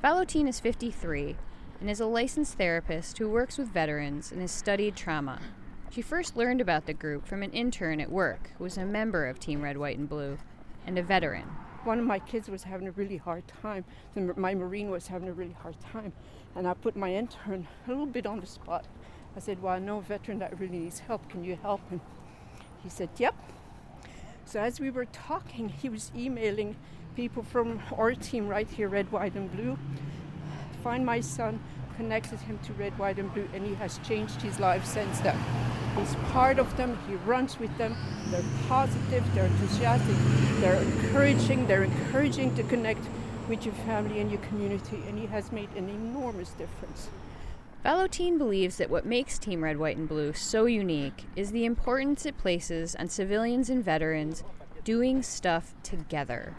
Valotine 0.03 0.49
is 0.49 0.61
53 0.61 1.37
and 1.81 1.90
is 1.90 2.01
a 2.01 2.07
licensed 2.07 2.55
therapist 2.55 3.18
who 3.18 3.29
works 3.29 3.59
with 3.59 3.68
veterans 3.68 4.33
and 4.33 4.40
has 4.40 4.51
studied 4.51 4.97
trauma. 4.97 5.40
She 5.90 6.03
first 6.03 6.37
learned 6.37 6.61
about 6.61 6.87
the 6.87 6.94
group 6.94 7.27
from 7.27 7.42
an 7.42 7.51
intern 7.53 8.01
at 8.01 8.11
work 8.11 8.51
who 8.57 8.64
was 8.64 8.79
a 8.79 8.85
member 8.85 9.27
of 9.27 9.38
Team 9.38 9.62
Red, 9.62 9.77
White, 9.77 9.99
and 9.99 10.09
Blue 10.09 10.38
and 10.87 10.99
a 10.99 11.03
veteran. 11.03 11.44
One 11.85 11.99
of 11.99 12.05
my 12.05 12.18
kids 12.18 12.49
was 12.49 12.64
having 12.64 12.88
a 12.88 12.92
really 12.92 13.16
hard 13.16 13.44
time. 13.62 13.85
My 14.14 14.55
Marine 14.55 14.90
was 14.90 15.07
having 15.07 15.29
a 15.29 15.33
really 15.33 15.57
hard 15.62 15.77
time. 15.81 16.12
And 16.55 16.66
I 16.66 16.75
put 16.75 16.97
my 16.97 17.12
intern 17.14 17.68
a 17.87 17.90
little 17.90 18.07
bit 18.07 18.27
on 18.27 18.40
the 18.40 18.47
spot. 18.47 18.87
I 19.37 19.40
said, 19.40 19.62
Well, 19.62 19.75
I 19.75 19.79
know 19.79 19.99
a 19.99 20.03
veteran 20.03 20.38
that 20.40 20.59
really 20.59 20.79
needs 20.79 20.99
help. 21.01 21.29
Can 21.29 21.44
you 21.44 21.57
help 21.62 21.88
him? 21.90 22.01
He 22.83 22.88
said, 22.88 23.11
Yep. 23.16 23.35
So 24.48 24.61
as 24.61 24.80
we 24.80 24.88
were 24.88 25.04
talking, 25.04 25.68
he 25.68 25.90
was 25.90 26.11
emailing 26.16 26.74
people 27.14 27.42
from 27.42 27.82
our 27.98 28.14
team 28.14 28.48
right 28.48 28.66
here, 28.66 28.88
Red, 28.88 29.12
White, 29.12 29.34
and 29.34 29.54
Blue. 29.54 29.76
Find 30.82 31.04
my 31.04 31.20
son, 31.20 31.61
connected 31.98 32.40
him 32.40 32.58
to 32.61 32.72
Red, 32.72 32.98
White, 32.98 33.18
and 33.18 33.30
Blue, 33.34 33.46
and 33.52 33.66
he 33.66 33.74
has 33.74 33.98
changed 33.98 34.40
his 34.40 34.58
life 34.58 34.87
since 34.87 35.20
then. 35.20 35.38
He's 35.98 36.14
part 36.32 36.58
of 36.58 36.74
them, 36.78 36.98
he 37.06 37.16
runs 37.26 37.58
with 37.58 37.76
them, 37.76 37.94
they're 38.30 38.42
positive, 38.68 39.22
they're 39.34 39.44
enthusiastic, 39.44 40.16
they're 40.62 40.80
encouraging, 40.80 41.66
they're 41.66 41.84
encouraging 41.84 42.54
to 42.54 42.62
connect 42.62 43.04
with 43.50 43.66
your 43.66 43.74
family 43.74 44.18
and 44.18 44.30
your 44.30 44.40
community, 44.40 45.02
and 45.06 45.18
he 45.18 45.26
has 45.26 45.52
made 45.52 45.68
an 45.76 45.90
enormous 45.90 46.52
difference. 46.52 47.11
Valotine 47.84 48.38
believes 48.38 48.76
that 48.76 48.90
what 48.90 49.06
makes 49.06 49.38
Team 49.38 49.62
Red, 49.62 49.78
White, 49.78 49.96
and 49.96 50.08
Blue 50.08 50.32
so 50.32 50.64
unique 50.66 51.26
is 51.36 51.52
the 51.52 51.64
importance 51.64 52.26
it 52.26 52.36
places 52.36 52.96
on 52.96 53.08
civilians 53.08 53.70
and 53.70 53.84
veterans 53.84 54.42
doing 54.82 55.22
stuff 55.22 55.74
together. 55.84 56.54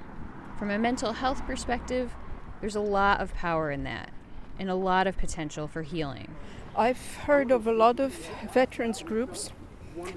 From 0.58 0.72
a 0.72 0.80
mental 0.80 1.14
health 1.14 1.46
perspective, 1.46 2.14
there's 2.62 2.76
a 2.76 2.82
lot 2.82 3.20
of 3.20 3.34
power 3.34 3.70
in 3.70 3.84
that 3.84 4.12
and 4.58 4.70
a 4.70 4.76
lot 4.76 5.08
of 5.08 5.18
potential 5.18 5.68
for 5.68 5.84
healing. 5.84 6.36
I've 6.76 7.16
heard 7.16 7.52
of 7.52 7.68
a 7.68 7.74
lot 7.74 8.00
of 8.00 8.14
veterans 8.54 9.04
groups 9.04 9.52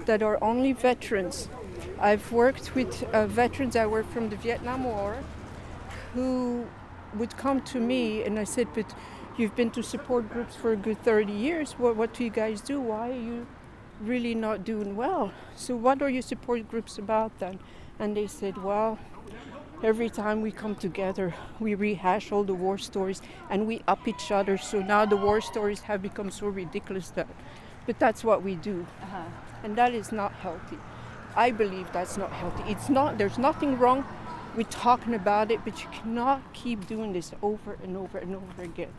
that 0.05 0.23
are 0.23 0.41
only 0.41 0.71
veterans. 0.71 1.49
I've 1.99 2.31
worked 2.31 2.75
with 2.75 3.03
uh, 3.13 3.27
veterans 3.27 3.73
that 3.73 3.89
were 3.89 4.03
from 4.03 4.29
the 4.29 4.37
Vietnam 4.37 4.85
War 4.85 5.17
who 6.13 6.67
would 7.13 7.35
come 7.35 7.61
to 7.61 7.79
me 7.79 8.23
and 8.23 8.39
I 8.39 8.45
said, 8.45 8.67
But 8.73 8.93
you've 9.37 9.55
been 9.55 9.71
to 9.71 9.83
support 9.83 10.29
groups 10.29 10.55
for 10.55 10.71
a 10.71 10.75
good 10.75 11.03
30 11.03 11.31
years. 11.33 11.73
What, 11.73 11.95
what 11.95 12.13
do 12.13 12.23
you 12.23 12.29
guys 12.29 12.61
do? 12.61 12.79
Why 12.79 13.11
are 13.11 13.13
you 13.13 13.47
really 13.99 14.35
not 14.35 14.63
doing 14.63 14.95
well? 14.95 15.31
So, 15.55 15.75
what 15.75 16.01
are 16.01 16.09
your 16.09 16.21
support 16.21 16.67
groups 16.69 16.97
about 16.97 17.37
then? 17.39 17.59
And 17.99 18.17
they 18.17 18.27
said, 18.27 18.63
Well, 18.63 18.99
every 19.83 20.09
time 20.09 20.41
we 20.41 20.51
come 20.51 20.75
together, 20.75 21.33
we 21.59 21.75
rehash 21.75 22.31
all 22.31 22.43
the 22.43 22.53
war 22.53 22.77
stories 22.77 23.21
and 23.49 23.67
we 23.67 23.81
up 23.87 24.07
each 24.07 24.31
other. 24.31 24.57
So 24.57 24.81
now 24.81 25.05
the 25.05 25.17
war 25.17 25.41
stories 25.41 25.81
have 25.81 26.01
become 26.01 26.31
so 26.31 26.47
ridiculous 26.47 27.09
that, 27.11 27.27
but 27.85 27.99
that's 27.99 28.23
what 28.23 28.43
we 28.43 28.55
do. 28.55 28.87
Uh-huh. 29.01 29.23
And 29.63 29.75
that 29.75 29.93
is 29.93 30.11
not 30.11 30.31
healthy. 30.33 30.77
I 31.35 31.51
believe 31.51 31.91
that's 31.91 32.17
not 32.17 32.31
healthy. 32.31 32.63
It's 32.71 32.89
not, 32.89 33.17
there's 33.17 33.37
nothing 33.37 33.77
wrong 33.77 34.05
with 34.55 34.69
talking 34.69 35.15
about 35.15 35.51
it, 35.51 35.59
but 35.65 35.81
you 35.81 35.89
cannot 35.91 36.53
keep 36.53 36.87
doing 36.87 37.11
this 37.13 37.33
over 37.41 37.77
and 37.83 37.97
over 37.97 38.17
and 38.17 38.35
over 38.35 38.61
again. 38.61 38.93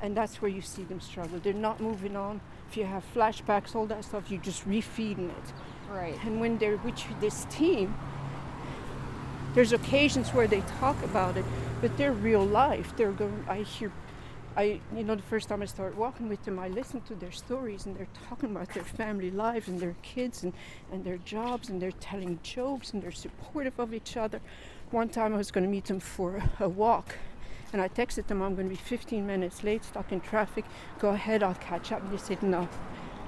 And 0.00 0.16
that's 0.16 0.40
where 0.40 0.50
you 0.50 0.62
see 0.62 0.84
them 0.84 1.00
struggle. 1.00 1.38
They're 1.42 1.52
not 1.52 1.80
moving 1.80 2.16
on. 2.16 2.40
If 2.70 2.76
you 2.76 2.84
have 2.84 3.04
flashbacks, 3.14 3.74
all 3.74 3.86
that 3.86 4.04
stuff, 4.04 4.30
you're 4.30 4.40
just 4.40 4.68
refeeding 4.68 5.30
it. 5.30 5.52
Right. 5.90 6.18
And 6.24 6.40
when 6.40 6.58
they're 6.58 6.76
with 6.76 7.02
this 7.20 7.46
team, 7.50 7.94
there's 9.54 9.72
occasions 9.72 10.28
where 10.30 10.46
they 10.46 10.60
talk 10.78 11.02
about 11.02 11.36
it, 11.36 11.44
but 11.80 11.96
they're 11.96 12.12
real 12.12 12.44
life. 12.44 12.94
They're 12.96 13.12
going. 13.12 13.44
I 13.48 13.62
hear, 13.62 13.90
I 14.56 14.80
you 14.94 15.02
know 15.02 15.14
the 15.14 15.22
first 15.22 15.48
time 15.48 15.62
I 15.62 15.64
started 15.64 15.96
walking 15.96 16.28
with 16.28 16.44
them, 16.44 16.58
I 16.58 16.68
listened 16.68 17.06
to 17.06 17.14
their 17.14 17.32
stories 17.32 17.86
and 17.86 17.96
they're 17.96 18.06
talking 18.28 18.50
about 18.50 18.72
their 18.74 18.84
family 18.84 19.30
lives 19.30 19.66
and 19.66 19.80
their 19.80 19.96
kids 20.02 20.44
and 20.44 20.52
and 20.92 21.04
their 21.04 21.16
jobs 21.18 21.70
and 21.70 21.80
they're 21.80 21.92
telling 21.92 22.38
jokes 22.42 22.92
and 22.92 23.02
they're 23.02 23.10
supportive 23.10 23.78
of 23.80 23.94
each 23.94 24.16
other. 24.16 24.40
One 24.90 25.08
time 25.08 25.34
I 25.34 25.38
was 25.38 25.50
going 25.50 25.64
to 25.64 25.70
meet 25.70 25.86
them 25.86 26.00
for 26.00 26.42
a 26.60 26.68
walk. 26.68 27.16
And 27.72 27.82
I 27.82 27.88
texted 27.88 28.26
them, 28.26 28.42
I'm 28.42 28.54
going 28.54 28.68
to 28.68 28.74
be 28.74 28.80
15 28.80 29.26
minutes 29.26 29.62
late, 29.62 29.84
stuck 29.84 30.10
in 30.12 30.20
traffic. 30.20 30.64
Go 30.98 31.10
ahead, 31.10 31.42
I'll 31.42 31.54
catch 31.54 31.92
up. 31.92 32.02
And 32.02 32.12
they 32.12 32.16
said, 32.16 32.42
No, 32.42 32.68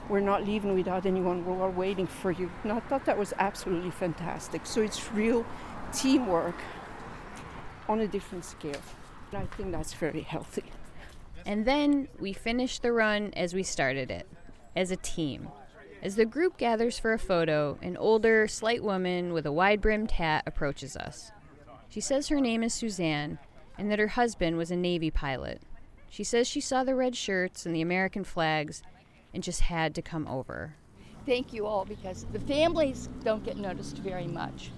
we're 0.09 0.21
not 0.21 0.47
leaving 0.47 0.75
without 0.75 1.07
anyone. 1.07 1.45
We're 1.45 1.63
all 1.63 1.71
waiting 1.71 2.07
for 2.07 2.31
you. 2.31 2.51
And 2.63 2.73
I 2.73 2.81
thought 2.81 3.05
that 3.05 3.19
was 3.19 3.35
absolutely 3.39 3.91
fantastic. 3.91 4.67
So 4.67 4.81
it's 4.81 5.13
real 5.13 5.45
teamwork 5.93 6.57
on 7.89 8.01
a 8.01 8.09
different 8.09 8.45
scale. 8.45 8.81
And 9.33 9.43
I 9.43 9.57
think 9.57 9.73
that's 9.73 9.93
very 9.93 10.23
healthy. 10.23 10.65
And 11.47 11.65
then 11.65 12.09
we 12.19 12.33
finish 12.33 12.79
the 12.79 12.93
run 12.93 13.33
as 13.35 13.55
we 13.55 13.63
started 13.63 14.11
it, 14.11 14.29
as 14.75 14.91
a 14.91 14.97
team. 14.97 15.49
As 16.03 16.17
the 16.17 16.25
group 16.25 16.57
gathers 16.57 16.99
for 16.99 17.13
a 17.13 17.19
photo, 17.19 17.79
an 17.83 17.97
older, 17.97 18.49
slight 18.49 18.83
woman 18.83 19.33
with 19.35 19.45
a 19.45 19.53
wide 19.53 19.81
brimmed 19.81 20.13
hat 20.13 20.45
approaches 20.47 20.97
us. 20.97 21.31
She 21.91 22.01
says 22.01 22.29
her 22.29 22.41
name 22.41 22.63
is 22.63 22.73
Suzanne 22.73 23.39
and 23.81 23.91
that 23.91 23.99
her 23.99 24.09
husband 24.09 24.59
was 24.59 24.71
a 24.71 24.77
Navy 24.77 25.11
pilot. 25.11 25.63
She 26.11 26.23
says 26.23 26.47
she 26.47 26.61
saw 26.61 26.85
the 26.85 26.95
red 26.95 27.17
shirts 27.17 27.65
and 27.65 27.75
the 27.75 27.81
American 27.81 28.25
flags 28.25 28.83
and 29.33 29.43
just 29.43 29.63
had 29.63 29.95
to 29.95 30.03
come 30.03 30.29
over. 30.29 30.75
thank 31.25 31.55
you 31.55 31.65
all 31.65 31.87
because 31.87 32.27
the 32.33 32.41
families 32.41 33.09
don't 33.25 33.43
get 33.43 33.57
noticed 33.57 33.97
very 33.99 34.27
much. 34.27 34.71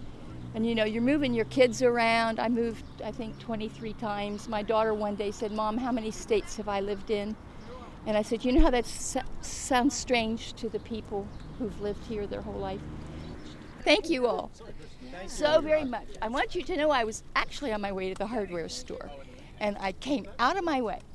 And 0.54 0.64
you 0.64 0.76
know, 0.76 0.84
you're 0.84 1.02
moving 1.02 1.34
your 1.34 1.46
kids 1.46 1.82
around. 1.82 2.38
I 2.38 2.48
moved, 2.48 2.84
I 3.04 3.10
think, 3.10 3.36
23 3.40 3.92
times. 3.94 4.48
My 4.48 4.62
daughter 4.62 4.94
one 4.94 5.16
day 5.16 5.32
said, 5.32 5.50
Mom, 5.50 5.78
how 5.78 5.90
many 5.90 6.12
states 6.12 6.56
have 6.56 6.68
I 6.68 6.78
lived 6.78 7.10
in? 7.10 7.34
And 8.06 8.16
I 8.16 8.22
said, 8.22 8.44
You 8.44 8.52
know 8.52 8.60
how 8.60 8.70
that 8.70 8.86
sounds 9.40 9.96
strange 9.96 10.52
to 10.54 10.68
the 10.68 10.80
people 10.80 11.26
who've 11.58 11.80
lived 11.80 12.04
here 12.06 12.26
their 12.28 12.42
whole 12.42 12.60
life? 12.60 12.80
Thank 13.82 14.10
you 14.10 14.28
all 14.28 14.52
so 15.26 15.60
very 15.60 15.84
much. 15.84 16.08
I 16.20 16.28
want 16.28 16.54
you 16.54 16.62
to 16.62 16.76
know 16.76 16.90
I 16.90 17.04
was 17.04 17.22
actually 17.36 17.72
on 17.72 17.80
my 17.80 17.92
way 17.92 18.08
to 18.08 18.14
the 18.14 18.26
hardware 18.26 18.68
store 18.68 19.10
and 19.62 19.76
I 19.78 19.92
came 19.92 20.26
out 20.40 20.58
of 20.58 20.64
my 20.64 20.82
way. 20.82 20.98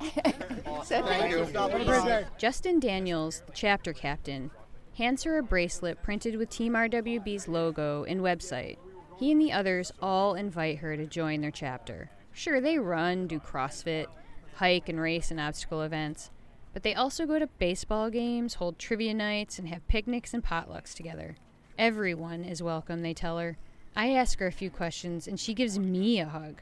so 0.84 1.02
thank 1.02 1.30
you. 1.30 2.26
Justin 2.38 2.80
Daniels, 2.80 3.42
the 3.46 3.52
chapter 3.52 3.92
captain, 3.92 4.50
hands 4.96 5.22
her 5.24 5.38
a 5.38 5.42
bracelet 5.42 6.02
printed 6.02 6.36
with 6.36 6.48
Team 6.48 6.72
RWB's 6.72 7.46
logo 7.46 8.04
and 8.04 8.22
website. 8.22 8.78
He 9.18 9.30
and 9.30 9.40
the 9.40 9.52
others 9.52 9.92
all 10.00 10.34
invite 10.34 10.78
her 10.78 10.96
to 10.96 11.06
join 11.06 11.42
their 11.42 11.50
chapter. 11.50 12.10
Sure, 12.32 12.60
they 12.60 12.78
run, 12.78 13.26
do 13.26 13.38
CrossFit, 13.38 14.06
hike 14.54 14.88
and 14.88 14.98
race 14.98 15.30
and 15.30 15.38
obstacle 15.38 15.82
events, 15.82 16.30
but 16.72 16.82
they 16.82 16.94
also 16.94 17.26
go 17.26 17.38
to 17.38 17.46
baseball 17.46 18.08
games, 18.08 18.54
hold 18.54 18.78
trivia 18.78 19.12
nights, 19.12 19.58
and 19.58 19.68
have 19.68 19.86
picnics 19.88 20.32
and 20.32 20.42
potlucks 20.42 20.94
together. 20.94 21.36
Everyone 21.76 22.44
is 22.44 22.62
welcome, 22.62 23.02
they 23.02 23.14
tell 23.14 23.38
her. 23.38 23.58
I 23.98 24.12
ask 24.12 24.38
her 24.38 24.46
a 24.46 24.52
few 24.52 24.70
questions, 24.70 25.26
and 25.26 25.40
she 25.40 25.54
gives 25.54 25.76
me 25.76 26.20
a 26.20 26.28
hug. 26.28 26.60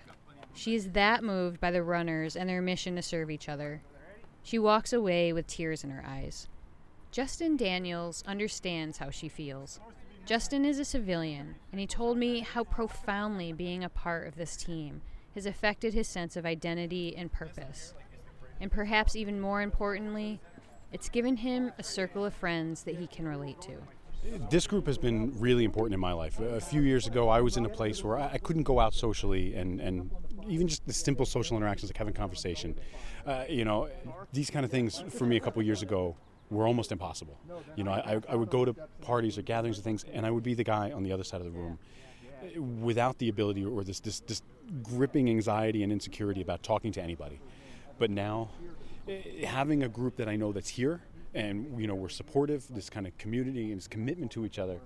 She 0.55 0.75
is 0.75 0.93
that 0.93 1.23
moved 1.23 1.61
by 1.61 1.71
the 1.71 1.83
runners 1.83 2.35
and 2.35 2.49
their 2.49 2.63
mission 2.63 2.97
to 2.97 3.03
serve 3.03 3.31
each 3.31 3.47
other. 3.47 3.83
She 4.43 4.59
walks 4.59 4.91
away 4.91 5.35
with 5.35 5.47
tears 5.47 5.85
in 5.85 5.91
her 5.91 6.03
eyes. 6.09 6.49
Justin 7.13 7.59
Daniels 7.59 8.25
understands 8.27 8.97
how 8.97 9.11
she 9.11 9.29
feels. 9.29 9.81
Justin 10.25 10.65
is 10.65 10.79
a 10.79 10.85
civilian, 10.87 11.57
and 11.73 11.79
he 11.79 11.87
told 11.87 12.17
me 12.17 12.41
how 12.41 12.65
profoundly 12.65 13.53
being 13.53 13.85
a 13.85 13.91
part 13.91 14.27
of 14.27 14.37
this 14.37 14.57
team 14.57 15.03
has 15.35 15.45
affected 15.45 15.93
his 15.93 16.09
sense 16.09 16.39
of 16.39 16.47
identity 16.47 17.15
and 17.15 17.31
purpose. 17.31 17.93
And 18.63 18.73
perhaps 18.73 19.15
even 19.15 19.43
more 19.43 19.61
importantly, 19.61 20.41
it's 20.91 21.11
given 21.11 21.37
him 21.37 21.71
a 21.79 21.83
circle 21.83 22.25
of 22.25 22.33
friends 22.33 22.85
that 22.85 22.97
he 22.97 23.07
can 23.07 23.29
relate 23.29 23.61
to 23.61 23.73
this 24.51 24.67
group 24.67 24.87
has 24.87 24.99
been 24.99 25.39
really 25.39 25.65
important 25.65 25.95
in 25.95 26.01
my 26.01 26.13
life. 26.13 26.41
A 26.41 26.61
few 26.61 26.83
years 26.83 27.07
ago, 27.07 27.29
I 27.29 27.41
was 27.41 27.57
in 27.57 27.65
a 27.65 27.69
place 27.69 28.03
where 28.03 28.19
I 28.19 28.39
couldn't 28.39 28.65
go 28.65 28.81
out 28.81 28.95
socially 28.95 29.55
and, 29.55 29.81
and 29.81 30.11
even 30.49 30.69
just 30.69 30.87
the 30.87 30.93
simple 30.93 31.27
social 31.27 31.57
interactions 31.57 31.91
like 31.91 31.97
having 31.97 32.15
conversation. 32.15 32.79
Uh, 33.27 33.45
you 33.49 33.65
know, 33.65 33.89
these 34.33 34.51
kind 34.51 34.65
of 34.65 34.71
things 34.71 35.03
for 35.11 35.25
me 35.25 35.37
a 35.37 35.41
couple 35.41 35.63
years 35.63 35.83
ago 35.83 36.17
were 36.51 36.67
almost 36.67 36.93
impossible. 36.93 37.39
You 37.77 37.85
know, 37.85 37.91
I, 37.91 38.21
I 38.29 38.37
would 38.37 38.51
go 38.51 38.65
to 38.65 38.75
parties 39.01 39.37
or 39.39 39.43
gatherings 39.43 39.79
or 39.79 39.83
things, 39.83 40.05
and 40.13 40.25
I 40.25 40.31
would 40.31 40.45
be 40.45 40.55
the 40.55 40.65
guy 40.65 40.93
on 40.93 41.03
the 41.03 41.13
other 41.13 41.25
side 41.25 41.41
of 41.41 41.47
the 41.47 41.53
room 41.53 41.79
without 42.81 43.19
the 43.19 43.29
ability 43.29 43.65
or 43.65 43.83
this, 43.83 44.01
this, 44.01 44.21
this 44.21 44.43
gripping 44.83 45.29
anxiety 45.29 45.83
and 45.83 45.93
insecurity 45.93 46.41
about 46.41 46.63
talking 46.63 46.93
to 46.93 47.03
anybody. 47.03 47.41
But 47.99 48.11
now, 48.11 48.51
eh, 49.09 49.45
having 49.45 49.83
a 49.83 49.89
group 49.89 50.17
that 50.17 50.29
I 50.29 50.37
know 50.37 50.53
that's 50.53 50.69
here 50.69 51.03
and 51.37 51.79
you 51.79 51.87
know 51.87 51.95
we're 51.95 52.09
supportive. 52.09 52.67
This 52.71 52.91
kind 52.91 53.07
of 53.07 53.17
community 53.19 53.71
and 53.71 53.77
this 53.77 53.87
commitment 53.87 54.33
to 54.33 54.45
each 54.45 54.59
other 54.59 54.79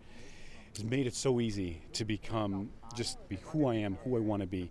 has 0.74 0.84
made 0.84 1.06
it 1.06 1.14
so 1.14 1.40
easy 1.40 1.80
to 1.94 2.04
become 2.04 2.70
just 2.94 3.26
be 3.28 3.38
who 3.44 3.66
I 3.66 3.76
am, 3.76 3.96
who 4.04 4.16
I 4.16 4.20
want 4.20 4.42
to 4.42 4.46
be, 4.46 4.70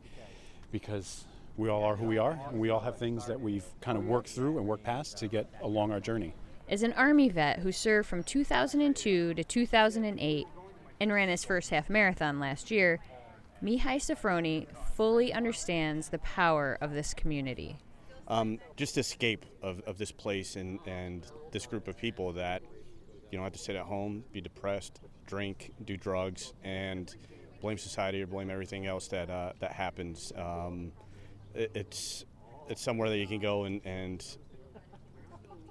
because 0.71 1.25
we 1.57 1.69
all 1.69 1.83
are 1.83 1.95
who 1.95 2.05
we 2.05 2.17
are, 2.17 2.39
and 2.49 2.59
we 2.59 2.69
all 2.69 2.81
have 2.81 2.97
things 2.97 3.25
that 3.25 3.39
we've 3.39 3.65
kind 3.81 3.97
of 3.97 4.05
worked 4.05 4.29
through 4.29 4.57
and 4.57 4.67
worked 4.67 4.83
past 4.83 5.17
to 5.17 5.27
get 5.27 5.49
along 5.61 5.91
our 5.91 5.99
journey. 5.99 6.33
As 6.67 6.83
an 6.83 6.93
Army 6.93 7.29
vet 7.29 7.59
who 7.59 7.71
served 7.71 8.07
from 8.07 8.23
2002 8.23 9.33
to 9.33 9.43
2008 9.43 10.47
and 10.99 11.13
ran 11.13 11.29
his 11.29 11.43
first 11.43 11.69
half 11.69 11.89
marathon 11.89 12.39
last 12.39 12.69
year, 12.69 12.99
Mihai 13.63 13.97
Sofroni 13.97 14.67
fully 14.95 15.33
understands 15.33 16.09
the 16.09 16.19
power 16.19 16.77
of 16.79 16.91
this 16.91 17.13
community 17.13 17.77
um, 18.29 18.59
just 18.75 18.97
escape 18.97 19.45
of, 19.61 19.81
of 19.87 19.97
this 19.97 20.11
place 20.11 20.55
and, 20.55 20.79
and 20.85 21.25
this 21.51 21.65
group 21.65 21.87
of 21.87 21.97
people 21.97 22.33
that 22.33 22.61
you 23.31 23.37
don't 23.37 23.43
have 23.43 23.53
to 23.53 23.59
sit 23.59 23.75
at 23.75 23.85
home, 23.85 24.23
be 24.31 24.41
depressed, 24.41 24.99
drink, 25.25 25.71
do 25.85 25.97
drugs, 25.97 26.53
and 26.63 27.15
blame 27.61 27.77
society 27.77 28.21
or 28.21 28.27
blame 28.27 28.49
everything 28.49 28.85
else 28.85 29.07
that 29.09 29.29
uh, 29.29 29.53
that 29.59 29.71
happens. 29.71 30.31
Um, 30.35 30.91
it, 31.53 31.71
it's 31.73 32.25
it's 32.69 32.81
somewhere 32.81 33.09
that 33.09 33.17
you 33.17 33.27
can 33.27 33.39
go 33.39 33.63
and, 33.63 33.81
and 33.85 34.25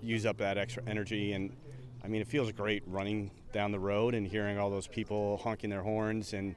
use 0.02 0.26
up 0.26 0.38
that 0.38 0.58
extra 0.58 0.82
energy. 0.86 1.32
And 1.32 1.56
I 2.04 2.08
mean, 2.08 2.20
it 2.20 2.28
feels 2.28 2.50
great 2.52 2.82
running 2.86 3.30
down 3.52 3.72
the 3.72 3.80
road 3.80 4.14
and 4.14 4.26
hearing 4.26 4.58
all 4.58 4.70
those 4.70 4.86
people 4.86 5.38
honking 5.38 5.70
their 5.70 5.82
horns 5.82 6.32
and 6.32 6.54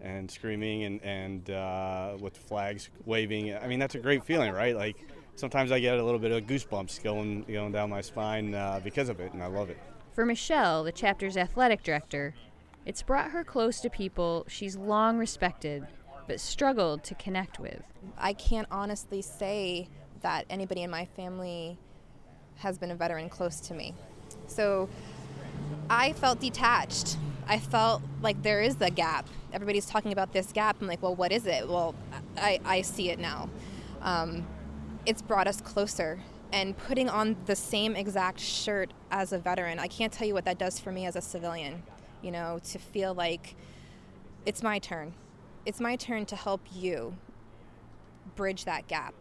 and 0.00 0.30
screaming 0.30 0.84
and 0.84 1.02
and 1.02 1.50
uh, 1.50 2.16
with 2.20 2.36
flags 2.36 2.88
waving. 3.04 3.54
I 3.54 3.66
mean, 3.66 3.78
that's 3.78 3.94
a 3.94 3.98
great 4.00 4.24
feeling, 4.24 4.52
right? 4.52 4.76
Like 4.76 4.96
sometimes 5.38 5.70
I 5.70 5.78
get 5.78 5.98
a 5.98 6.04
little 6.04 6.18
bit 6.18 6.32
of 6.32 6.44
goosebumps 6.46 7.02
going 7.02 7.44
going 7.44 7.72
down 7.72 7.90
my 7.90 8.00
spine 8.00 8.54
uh, 8.54 8.80
because 8.82 9.08
of 9.08 9.20
it, 9.20 9.32
and 9.32 9.42
I 9.42 9.46
love 9.46 9.70
it. 9.70 9.78
For 10.12 10.26
Michelle, 10.26 10.82
the 10.82 10.92
chapter's 10.92 11.36
athletic 11.36 11.82
director, 11.82 12.34
it's 12.84 13.02
brought 13.02 13.30
her 13.30 13.44
close 13.44 13.80
to 13.80 13.90
people 13.90 14.44
she's 14.48 14.76
long 14.76 15.18
respected 15.18 15.86
but 16.26 16.40
struggled 16.40 17.02
to 17.04 17.14
connect 17.14 17.58
with. 17.58 17.82
I 18.18 18.34
can't 18.34 18.68
honestly 18.70 19.22
say 19.22 19.88
that 20.20 20.44
anybody 20.50 20.82
in 20.82 20.90
my 20.90 21.06
family 21.06 21.78
has 22.56 22.76
been 22.76 22.90
a 22.90 22.94
veteran 22.94 23.30
close 23.30 23.60
to 23.60 23.74
me. 23.74 23.94
So 24.46 24.88
I 25.88 26.12
felt 26.12 26.38
detached. 26.38 27.16
I 27.46 27.58
felt 27.58 28.02
like 28.20 28.42
there 28.42 28.60
is 28.60 28.76
a 28.80 28.90
gap. 28.90 29.26
Everybody's 29.54 29.86
talking 29.86 30.12
about 30.12 30.34
this 30.34 30.52
gap. 30.52 30.76
I'm 30.80 30.86
like, 30.86 31.02
well, 31.02 31.14
what 31.14 31.32
is 31.32 31.46
it? 31.46 31.66
Well, 31.66 31.94
I, 32.36 32.60
I 32.64 32.82
see 32.82 33.08
it 33.08 33.18
now. 33.18 33.48
Um, 34.02 34.46
it's 35.08 35.22
brought 35.22 35.48
us 35.48 35.62
closer. 35.62 36.20
And 36.52 36.76
putting 36.76 37.08
on 37.08 37.36
the 37.46 37.56
same 37.56 37.96
exact 37.96 38.38
shirt 38.40 38.92
as 39.10 39.32
a 39.32 39.38
veteran, 39.38 39.78
I 39.78 39.86
can't 39.86 40.12
tell 40.12 40.26
you 40.26 40.34
what 40.34 40.44
that 40.44 40.58
does 40.58 40.78
for 40.78 40.92
me 40.92 41.06
as 41.06 41.16
a 41.16 41.20
civilian. 41.22 41.82
You 42.22 42.30
know, 42.30 42.60
to 42.70 42.78
feel 42.78 43.14
like 43.14 43.56
it's 44.44 44.62
my 44.62 44.78
turn. 44.78 45.14
It's 45.64 45.80
my 45.80 45.96
turn 45.96 46.26
to 46.26 46.36
help 46.36 46.60
you 46.72 47.16
bridge 48.36 48.66
that 48.66 48.86
gap. 48.86 49.14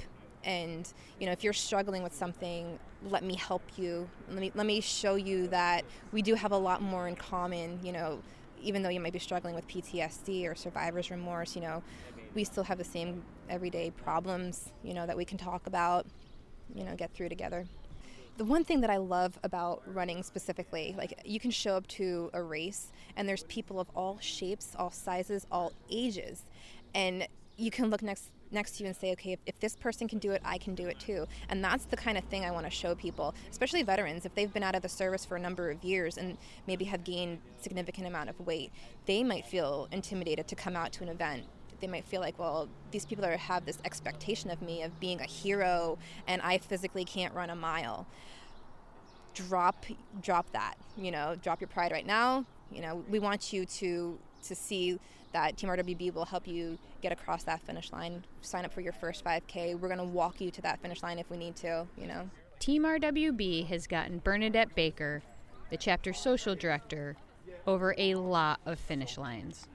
And 0.43 0.91
you 1.19 1.25
know, 1.25 1.31
if 1.31 1.43
you're 1.43 1.53
struggling 1.53 2.03
with 2.03 2.13
something, 2.13 2.79
let 3.03 3.23
me 3.23 3.35
help 3.35 3.63
you. 3.77 4.09
Let 4.29 4.39
me 4.39 4.51
let 4.55 4.65
me 4.65 4.81
show 4.81 5.15
you 5.15 5.47
that 5.47 5.85
we 6.11 6.21
do 6.21 6.35
have 6.35 6.51
a 6.51 6.57
lot 6.57 6.81
more 6.81 7.07
in 7.07 7.15
common. 7.15 7.79
You 7.83 7.93
know, 7.93 8.19
even 8.61 8.83
though 8.83 8.89
you 8.89 8.99
might 8.99 9.13
be 9.13 9.19
struggling 9.19 9.55
with 9.55 9.67
PTSD 9.67 10.49
or 10.49 10.55
survivor's 10.55 11.11
remorse, 11.11 11.55
you 11.55 11.61
know, 11.61 11.83
we 12.37 12.43
still 12.43 12.63
have 12.63 12.77
the 12.77 12.83
same 12.83 13.23
everyday 13.49 13.89
problems, 13.89 14.71
you 14.83 14.93
know, 14.93 15.07
that 15.07 15.17
we 15.17 15.25
can 15.25 15.39
talk 15.39 15.65
about, 15.65 16.05
you 16.75 16.83
know, 16.83 16.95
get 16.95 17.11
through 17.11 17.29
together. 17.29 17.65
The 18.37 18.45
one 18.45 18.63
thing 18.63 18.79
that 18.81 18.91
I 18.91 18.97
love 18.97 19.39
about 19.43 19.81
running 19.91 20.21
specifically, 20.21 20.93
like 20.95 21.19
you 21.25 21.39
can 21.39 21.49
show 21.49 21.75
up 21.75 21.87
to 21.87 22.29
a 22.33 22.43
race 22.43 22.91
and 23.15 23.27
there's 23.27 23.43
people 23.45 23.79
of 23.79 23.87
all 23.95 24.19
shapes, 24.21 24.75
all 24.77 24.91
sizes, 24.91 25.47
all 25.51 25.73
ages. 25.89 26.43
And 26.93 27.27
you 27.57 27.71
can 27.71 27.89
look 27.89 28.03
next 28.03 28.29
next 28.49 28.77
to 28.77 28.83
you 28.83 28.87
and 28.87 28.95
say, 28.95 29.11
okay, 29.11 29.33
if, 29.33 29.39
if, 29.45 29.59
this 29.59 29.75
person 29.75 30.07
can 30.07 30.19
do 30.19 30.31
it, 30.31 30.41
I 30.45 30.57
can 30.57 30.73
do 30.73 30.87
it 30.87 30.97
too. 30.99 31.25
And 31.49 31.61
that's 31.61 31.83
the 31.83 31.97
kind 31.97 32.17
of 32.17 32.23
thing 32.25 32.45
I 32.45 32.51
want 32.51 32.65
to 32.65 32.69
show 32.69 32.95
people, 32.95 33.35
especially 33.51 33.83
veterans, 33.83 34.25
if 34.25 34.33
they've 34.35 34.53
been 34.53 34.63
out 34.63 34.73
of 34.73 34.81
the 34.81 34.87
service 34.87 35.25
for 35.25 35.35
a 35.35 35.39
number 35.39 35.69
of 35.69 35.83
years 35.83 36.17
and 36.17 36.37
maybe 36.65 36.85
have 36.85 37.03
gained 37.03 37.39
significant 37.59 38.07
amount 38.07 38.29
of 38.29 38.39
weight, 38.39 38.71
they 39.05 39.21
might 39.21 39.45
feel 39.45 39.89
intimidated 39.91 40.47
to 40.47 40.55
come 40.55 40.77
out 40.77 40.93
to 40.93 41.03
an 41.03 41.09
event 41.09 41.43
they 41.79 41.87
might 41.87 42.05
feel 42.05 42.21
like, 42.21 42.37
well, 42.39 42.67
these 42.91 43.05
people 43.05 43.25
are, 43.25 43.37
have 43.37 43.65
this 43.65 43.79
expectation 43.85 44.49
of 44.49 44.61
me 44.61 44.83
of 44.83 44.99
being 44.99 45.19
a 45.21 45.25
hero, 45.25 45.97
and 46.27 46.41
I 46.41 46.57
physically 46.57 47.05
can't 47.05 47.33
run 47.33 47.49
a 47.49 47.55
mile. 47.55 48.07
Drop, 49.33 49.85
drop 50.21 50.51
that. 50.51 50.75
You 50.97 51.11
know, 51.11 51.35
drop 51.41 51.61
your 51.61 51.67
pride 51.67 51.91
right 51.91 52.05
now. 52.05 52.45
You 52.71 52.81
know, 52.81 53.03
we 53.09 53.19
want 53.19 53.53
you 53.53 53.65
to 53.65 54.17
to 54.43 54.55
see 54.55 54.99
that 55.33 55.57
Team 55.57 55.69
RWB 55.69 56.13
will 56.13 56.25
help 56.25 56.47
you 56.47 56.77
get 57.01 57.11
across 57.11 57.43
that 57.43 57.61
finish 57.61 57.91
line. 57.91 58.23
Sign 58.41 58.65
up 58.65 58.73
for 58.73 58.81
your 58.81 58.93
first 58.93 59.23
5K. 59.23 59.77
We're 59.79 59.87
going 59.87 59.99
to 59.99 60.05
walk 60.05 60.39
you 60.39 60.51
to 60.51 60.61
that 60.61 60.79
finish 60.81 61.03
line 61.03 61.19
if 61.19 61.29
we 61.29 61.37
need 61.37 61.55
to. 61.57 61.85
You 61.97 62.07
know. 62.07 62.29
Team 62.59 62.83
RWB 62.83 63.67
has 63.67 63.87
gotten 63.87 64.19
Bernadette 64.19 64.73
Baker, 64.75 65.21
the 65.69 65.77
chapter 65.77 66.13
social 66.13 66.55
director, 66.55 67.15
over 67.67 67.93
a 67.97 68.15
lot 68.15 68.59
of 68.65 68.79
finish 68.79 69.17
lines. 69.17 69.67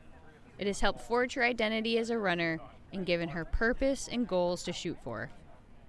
It 0.59 0.67
has 0.67 0.81
helped 0.81 1.01
forge 1.01 1.35
her 1.35 1.45
identity 1.45 1.99
as 1.99 2.11
a 2.11 2.19
runner 2.19 2.61
and 2.93 3.07
given 3.07 3.31
her 3.31 3.45
purpose 3.45 4.09
and 4.11 4.29
goals 4.29 4.63
to 4.65 4.73
shoot 4.73 4.99
for. 5.03 5.31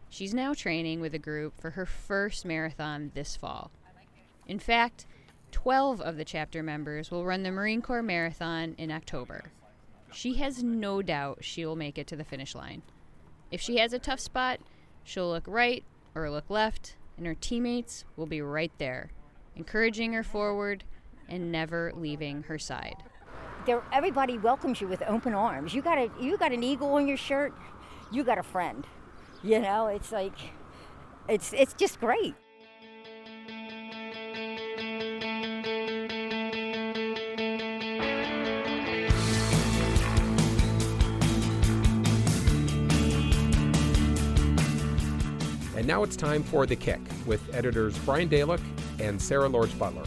She's 0.10 0.34
now 0.34 0.54
training 0.54 1.02
with 1.02 1.14
a 1.16 1.20
group 1.20 1.60
for 1.60 1.72
her 1.72 1.86
first 1.86 2.46
marathon 2.46 3.12
this 3.14 3.36
fall. 3.36 3.72
In 4.48 4.60
fact, 4.60 5.06
12 5.52 6.02
of 6.02 6.18
the 6.18 6.26
chapter 6.26 6.64
members 6.64 7.12
will 7.12 7.26
run 7.26 7.44
the 7.44 7.52
Marine 7.52 7.82
Corps 7.82 8.04
Marathon 8.04 8.76
in 8.78 8.92
October. 8.92 9.52
She 10.12 10.36
has 10.36 10.64
no 10.64 11.02
doubt 11.02 11.44
she 11.44 11.66
will 11.66 11.76
make 11.76 11.98
it 11.98 12.08
to 12.08 12.16
the 12.16 12.24
finish 12.24 12.54
line. 12.54 12.84
If 13.52 13.62
she 13.62 13.78
has 13.78 13.94
a 13.94 14.00
tough 14.00 14.20
spot, 14.20 14.60
she'll 15.04 15.30
look 15.30 15.46
right 15.48 15.84
or 16.16 16.30
look 16.30 16.50
left, 16.50 16.96
and 17.18 17.26
her 17.26 17.36
teammates 17.36 18.06
will 18.16 18.26
be 18.26 18.42
right 18.42 18.72
there, 18.78 19.12
encouraging 19.56 20.14
her 20.14 20.24
forward, 20.24 20.84
and 21.28 21.52
never 21.52 21.92
leaving 21.96 22.44
her 22.44 22.60
side. 22.60 22.98
Everybody 23.66 24.38
welcomes 24.38 24.82
you 24.82 24.88
with 24.90 25.02
open 25.04 25.34
arms. 25.34 25.74
You 25.74 25.82
got 25.82 25.98
a 25.98 26.10
you 26.20 26.38
got 26.38 26.52
an 26.52 26.64
eagle 26.64 26.94
on 26.96 27.08
your 27.08 27.16
shirt, 27.16 27.54
you 28.12 28.24
got 28.24 28.38
a 28.38 28.44
friend. 28.44 28.86
You 29.42 29.60
know, 29.60 29.88
it's 29.88 30.12
like 30.12 30.34
it's 31.30 31.54
it's 31.54 31.74
just 31.74 32.00
great. 32.02 32.36
And 45.76 45.88
now 45.88 46.04
it's 46.04 46.18
time 46.18 46.44
for 46.44 46.66
The 46.66 46.76
Kick 46.76 47.00
with 47.26 47.42
editors 47.54 47.98
Brian 48.00 48.28
Dalek 48.28 48.62
and 49.00 49.22
Sarah 49.22 49.48
Lorge 49.48 49.78
Butler. 49.80 50.04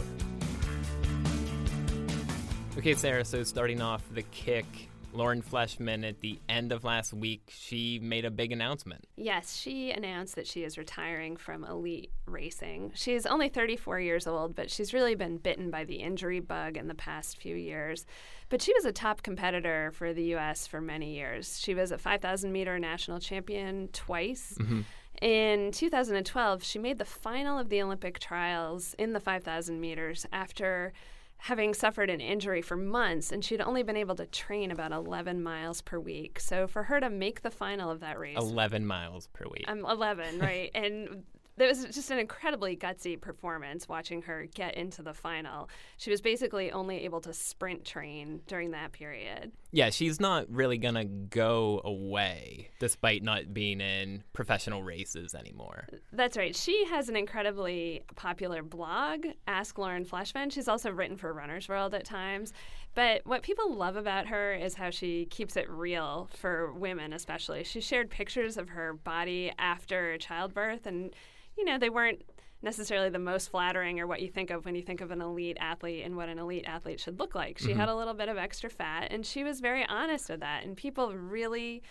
Okay, 2.87 2.95
Sarah, 2.95 3.25
so 3.25 3.43
starting 3.43 3.81
off 3.81 4.01
The 4.13 4.21
Kick, 4.21 4.65
Lauren 5.11 5.41
Fleshman 5.41 6.07
at 6.07 6.21
the 6.21 6.39
end 6.47 6.71
of 6.71 6.85
last 6.85 7.13
week, 7.13 7.41
she 7.49 7.99
made 7.99 8.23
a 8.23 8.31
big 8.31 8.53
announcement. 8.53 9.05
Yes, 9.17 9.57
she 9.57 9.91
announced 9.91 10.35
that 10.35 10.47
she 10.47 10.63
is 10.63 10.77
retiring 10.77 11.35
from 11.35 11.65
elite 11.65 12.11
racing. 12.25 12.93
She's 12.95 13.25
only 13.25 13.49
34 13.49 13.99
years 13.99 14.25
old, 14.25 14.55
but 14.55 14.71
she's 14.71 14.93
really 14.93 15.15
been 15.15 15.35
bitten 15.35 15.69
by 15.69 15.83
the 15.83 15.95
injury 15.95 16.39
bug 16.39 16.77
in 16.77 16.87
the 16.87 16.95
past 16.95 17.41
few 17.41 17.57
years. 17.57 18.05
But 18.47 18.61
she 18.61 18.73
was 18.73 18.85
a 18.85 18.93
top 18.93 19.21
competitor 19.21 19.91
for 19.93 20.13
the 20.13 20.23
U.S. 20.23 20.65
for 20.65 20.79
many 20.79 21.13
years. 21.13 21.59
She 21.59 21.73
was 21.73 21.91
a 21.91 21.97
5,000 21.97 22.53
meter 22.53 22.79
national 22.79 23.19
champion 23.19 23.89
twice. 23.91 24.57
Mm-hmm. 24.61 24.81
In 25.21 25.71
2012, 25.73 26.63
she 26.63 26.79
made 26.79 26.99
the 26.99 27.03
final 27.03 27.59
of 27.59 27.67
the 27.67 27.81
Olympic 27.81 28.17
trials 28.19 28.95
in 28.97 29.11
the 29.11 29.19
5,000 29.19 29.77
meters 29.77 30.25
after 30.31 30.93
having 31.39 31.73
suffered 31.73 32.09
an 32.09 32.19
injury 32.19 32.61
for 32.61 32.75
months, 32.75 33.31
and 33.31 33.43
she'd 33.43 33.61
only 33.61 33.83
been 33.83 33.97
able 33.97 34.15
to 34.15 34.25
train 34.25 34.71
about 34.71 34.91
11 34.91 35.41
miles 35.41 35.81
per 35.81 35.99
week. 35.99 36.39
So 36.39 36.67
for 36.67 36.83
her 36.83 36.99
to 36.99 37.09
make 37.09 37.41
the 37.41 37.51
final 37.51 37.89
of 37.89 37.99
that 37.99 38.19
race, 38.19 38.37
11 38.37 38.85
miles 38.85 39.27
per 39.33 39.45
week. 39.45 39.65
I'm 39.67 39.85
11, 39.85 40.39
right? 40.39 40.71
and 40.75 41.23
it 41.65 41.67
was 41.67 41.85
just 41.85 42.11
an 42.11 42.19
incredibly 42.19 42.75
gutsy 42.75 43.19
performance 43.19 43.87
watching 43.87 44.21
her 44.23 44.47
get 44.53 44.75
into 44.75 45.01
the 45.01 45.13
final. 45.13 45.69
She 45.97 46.11
was 46.11 46.21
basically 46.21 46.71
only 46.71 47.03
able 47.05 47.21
to 47.21 47.33
sprint 47.33 47.83
train 47.85 48.41
during 48.47 48.71
that 48.71 48.91
period. 48.91 49.51
Yeah, 49.71 49.89
she's 49.89 50.19
not 50.19 50.49
really 50.49 50.77
going 50.77 50.95
to 50.95 51.05
go 51.05 51.81
away 51.83 52.69
despite 52.79 53.23
not 53.23 53.53
being 53.53 53.81
in 53.81 54.23
professional 54.33 54.83
races 54.83 55.35
anymore. 55.35 55.87
That's 56.13 56.37
right. 56.37 56.55
She 56.55 56.85
has 56.85 57.09
an 57.09 57.15
incredibly 57.15 58.03
popular 58.15 58.63
blog, 58.63 59.25
Ask 59.47 59.77
Lauren 59.77 60.05
Fleshman. 60.05 60.51
She's 60.51 60.67
also 60.67 60.91
written 60.91 61.17
for 61.17 61.33
Runner's 61.33 61.67
World 61.67 61.93
at 61.93 62.05
times. 62.05 62.53
But 62.95 63.21
what 63.25 63.43
people 63.43 63.75
love 63.75 63.95
about 63.95 64.27
her 64.27 64.53
is 64.53 64.75
how 64.75 64.89
she 64.89 65.25
keeps 65.25 65.55
it 65.55 65.69
real 65.69 66.29
for 66.33 66.73
women, 66.73 67.13
especially. 67.13 67.63
She 67.63 67.79
shared 67.79 68.09
pictures 68.09 68.57
of 68.57 68.69
her 68.69 68.93
body 68.93 69.51
after 69.59 70.17
childbirth 70.17 70.85
and 70.85 71.13
you 71.57 71.65
know, 71.65 71.77
they 71.77 71.89
weren't 71.89 72.23
necessarily 72.61 73.09
the 73.09 73.19
most 73.19 73.49
flattering 73.49 73.99
or 73.99 74.07
what 74.07 74.21
you 74.21 74.29
think 74.29 74.49
of 74.49 74.65
when 74.65 74.75
you 74.75 74.81
think 74.81 75.01
of 75.01 75.11
an 75.11 75.21
elite 75.21 75.57
athlete 75.59 76.03
and 76.05 76.15
what 76.15 76.29
an 76.29 76.39
elite 76.39 76.65
athlete 76.67 76.99
should 76.99 77.19
look 77.19 77.35
like. 77.35 77.57
She 77.57 77.69
mm-hmm. 77.69 77.79
had 77.79 77.89
a 77.89 77.95
little 77.95 78.13
bit 78.13 78.29
of 78.29 78.37
extra 78.37 78.69
fat 78.69 79.07
and 79.11 79.25
she 79.25 79.43
was 79.43 79.59
very 79.59 79.85
honest 79.87 80.29
with 80.29 80.39
that. 80.39 80.63
And 80.63 80.75
people 80.75 81.13
really 81.15 81.83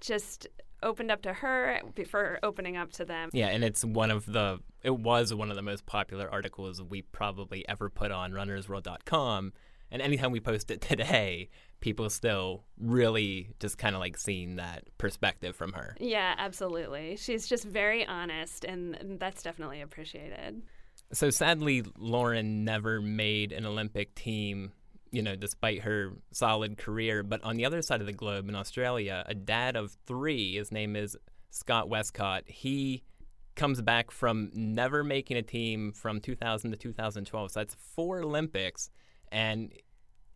just 0.00 0.46
opened 0.82 1.10
up 1.10 1.22
to 1.22 1.32
her 1.32 1.80
for 2.08 2.38
opening 2.42 2.76
up 2.76 2.92
to 2.92 3.04
them. 3.04 3.30
Yeah, 3.32 3.48
and 3.48 3.64
it's 3.64 3.84
one 3.84 4.10
of 4.10 4.26
the 4.26 4.60
it 4.82 4.96
was 4.96 5.34
one 5.34 5.50
of 5.50 5.56
the 5.56 5.62
most 5.62 5.86
popular 5.86 6.30
articles 6.30 6.82
we 6.82 7.02
probably 7.02 7.66
ever 7.68 7.90
put 7.90 8.10
on 8.10 8.32
runnersworld.com 8.32 9.52
and 9.90 10.02
anytime 10.02 10.32
we 10.32 10.40
post 10.40 10.70
it 10.70 10.80
today, 10.80 11.48
people 11.80 12.08
still 12.10 12.64
really 12.78 13.50
just 13.60 13.78
kind 13.78 13.94
of 13.94 14.00
like 14.00 14.16
seeing 14.16 14.56
that 14.56 14.84
perspective 14.98 15.54
from 15.54 15.72
her. 15.72 15.96
Yeah, 16.00 16.34
absolutely. 16.38 17.16
She's 17.16 17.46
just 17.46 17.64
very 17.64 18.06
honest, 18.06 18.64
and 18.64 19.18
that's 19.20 19.42
definitely 19.42 19.80
appreciated. 19.82 20.62
So 21.12 21.30
sadly, 21.30 21.84
Lauren 21.98 22.64
never 22.64 23.00
made 23.00 23.52
an 23.52 23.66
Olympic 23.66 24.14
team, 24.14 24.72
you 25.12 25.22
know, 25.22 25.36
despite 25.36 25.82
her 25.82 26.12
solid 26.32 26.78
career. 26.78 27.22
But 27.22 27.44
on 27.44 27.56
the 27.56 27.64
other 27.64 27.82
side 27.82 28.00
of 28.00 28.06
the 28.06 28.12
globe 28.12 28.48
in 28.48 28.56
Australia, 28.56 29.22
a 29.26 29.34
dad 29.34 29.76
of 29.76 29.96
three, 30.06 30.56
his 30.56 30.72
name 30.72 30.96
is 30.96 31.16
Scott 31.50 31.88
Westcott, 31.88 32.44
he 32.46 33.02
comes 33.54 33.80
back 33.80 34.10
from 34.10 34.50
never 34.54 35.02
making 35.02 35.36
a 35.36 35.42
team 35.42 35.92
from 35.92 36.20
2000 36.20 36.72
to 36.72 36.76
2012. 36.76 37.52
So 37.52 37.60
that's 37.60 37.74
four 37.74 38.22
Olympics 38.22 38.90
and 39.30 39.72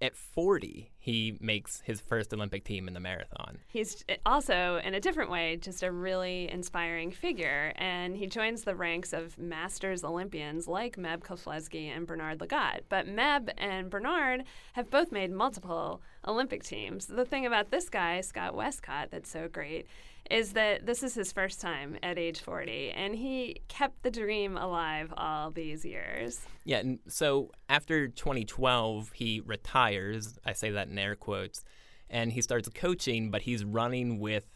at 0.03 0.16
40, 0.16 0.91
he 0.99 1.36
makes 1.41 1.82
his 1.82 2.01
first 2.01 2.32
Olympic 2.32 2.64
team 2.64 2.88
in 2.88 2.95
the 2.95 3.01
marathon. 3.01 3.59
He's 3.66 4.03
eh, 4.09 4.16
also, 4.24 4.80
in 4.82 4.95
a 4.95 5.01
different 5.01 5.30
way, 5.30 5.57
just 5.57 5.82
a 5.82 5.93
really 5.93 6.51
inspiring 6.51 7.11
figure. 7.11 7.72
And 7.76 8.16
he 8.16 8.26
joins 8.26 8.64
the 8.64 8.74
ranks 8.74 9.12
of 9.12 9.38
Masters 9.38 10.03
Olympians 10.03 10.66
like 10.66 10.97
Meb 10.97 11.20
Keflezighi 11.20 11.95
and 11.95 12.07
Bernard 12.07 12.38
Lagat. 12.38 12.80
But 12.88 13.07
Meb 13.07 13.51
and 13.59 13.91
Bernard 13.91 14.45
have 14.72 14.91
both 14.91 15.12
made 15.12 15.30
multiple 15.30 16.01
Olympic 16.26 16.62
teams. 16.62 17.07
The 17.07 17.26
thing 17.26 17.45
about 17.45 17.70
this 17.70 17.91
guy, 17.91 18.22
Scott 18.22 18.55
Westcott, 18.55 19.11
that's 19.11 19.30
so 19.30 19.49
great 19.49 19.86
is 20.31 20.53
that 20.53 20.87
this 20.87 21.03
is 21.03 21.14
his 21.14 21.33
first 21.33 21.61
time 21.61 21.99
at 22.03 22.18
age 22.18 22.41
40 22.41 22.93
and 22.93 23.16
he 23.16 23.61
kept 23.68 24.03
the 24.03 24.11
dream 24.11 24.57
alive 24.57 25.12
all 25.16 25.51
these 25.51 25.85
years. 25.85 26.41
Yeah, 26.64 26.78
and 26.78 26.99
so 27.09 27.51
after 27.68 28.09
2012 28.09 29.12
he 29.12 29.43
retires, 29.45 30.39
I 30.45 30.53
say 30.53 30.70
that 30.70 30.89
in 30.89 30.99
air 30.99 31.16
quotes, 31.16 31.64
and 32.09 32.33
he 32.33 32.43
starts 32.43 32.68
coaching, 32.68 33.31
but 33.31 33.43
he's 33.43 33.64
running 33.64 34.18
with 34.18 34.47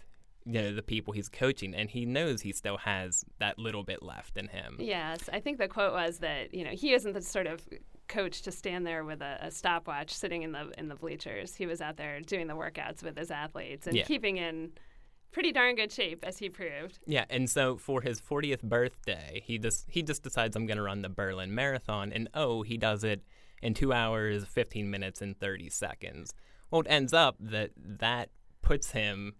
you 0.46 0.60
know 0.60 0.74
the 0.74 0.82
people 0.82 1.14
he's 1.14 1.28
coaching 1.28 1.74
and 1.74 1.88
he 1.88 2.04
knows 2.04 2.42
he 2.42 2.52
still 2.52 2.76
has 2.76 3.24
that 3.38 3.58
little 3.58 3.82
bit 3.82 4.02
left 4.02 4.36
in 4.36 4.48
him. 4.48 4.76
Yes, 4.78 5.28
I 5.32 5.40
think 5.40 5.58
the 5.58 5.68
quote 5.68 5.92
was 5.92 6.18
that, 6.18 6.52
you 6.52 6.64
know, 6.64 6.70
he 6.70 6.92
isn't 6.92 7.14
the 7.14 7.22
sort 7.22 7.46
of 7.46 7.66
coach 8.08 8.42
to 8.42 8.52
stand 8.52 8.86
there 8.86 9.02
with 9.04 9.22
a, 9.22 9.38
a, 9.40 9.50
stopwatch 9.50 10.12
sitting 10.12 10.42
in 10.42 10.52
the 10.52 10.70
in 10.76 10.88
the 10.88 10.94
bleachers. 10.94 11.54
He 11.54 11.66
was 11.66 11.80
out 11.80 11.96
there 11.96 12.20
doing 12.20 12.46
the 12.46 12.54
workouts 12.54 13.02
with 13.02 13.16
his 13.16 13.30
athletes 13.30 13.86
and 13.86 13.96
yeah. 13.96 14.04
keeping 14.04 14.36
in 14.36 14.72
pretty 15.34 15.52
darn 15.52 15.74
good 15.74 15.92
shape, 15.92 16.24
as 16.24 16.38
he 16.38 16.48
proved. 16.48 17.00
Yeah, 17.06 17.26
and 17.28 17.50
so 17.50 17.76
for 17.76 18.00
his 18.00 18.20
40th 18.20 18.62
birthday, 18.62 19.42
he 19.44 19.58
just 19.58 19.84
he 19.90 20.02
just 20.02 20.22
decides 20.22 20.56
I'm 20.56 20.64
going 20.64 20.78
to 20.78 20.82
run 20.82 21.02
the 21.02 21.10
Berlin 21.10 21.54
Marathon, 21.54 22.12
and 22.12 22.28
oh, 22.32 22.62
he 22.62 22.78
does 22.78 23.04
it 23.04 23.22
in 23.60 23.74
two 23.74 23.92
hours, 23.92 24.44
15 24.46 24.90
minutes, 24.90 25.20
and 25.20 25.38
30 25.38 25.68
seconds. 25.68 26.32
Well, 26.70 26.80
it 26.82 26.86
ends 26.88 27.12
up 27.12 27.36
that 27.40 27.72
that 27.76 28.30
puts 28.62 28.92
him 28.92 29.34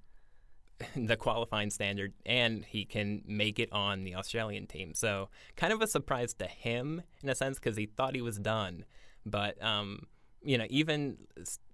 the 0.97 1.17
qualifying 1.17 1.71
standard, 1.71 2.13
and 2.27 2.65
he 2.65 2.85
can 2.85 3.23
make 3.27 3.59
it 3.59 3.73
on 3.73 4.05
the 4.05 4.17
Australian 4.17 4.67
team. 4.67 4.93
So 4.95 5.31
kind 5.57 5.73
of 5.73 5.81
a 5.81 5.87
surprise 5.87 6.35
to 6.35 6.47
him 6.47 7.03
in 7.23 7.29
a 7.29 7.35
sense 7.35 7.59
because 7.59 7.77
he 7.77 7.87
thought 7.87 8.15
he 8.15 8.21
was 8.21 8.39
done, 8.39 8.85
but 9.25 9.63
um, 9.65 10.01
you 10.43 10.59
know, 10.59 10.67
even 10.69 11.19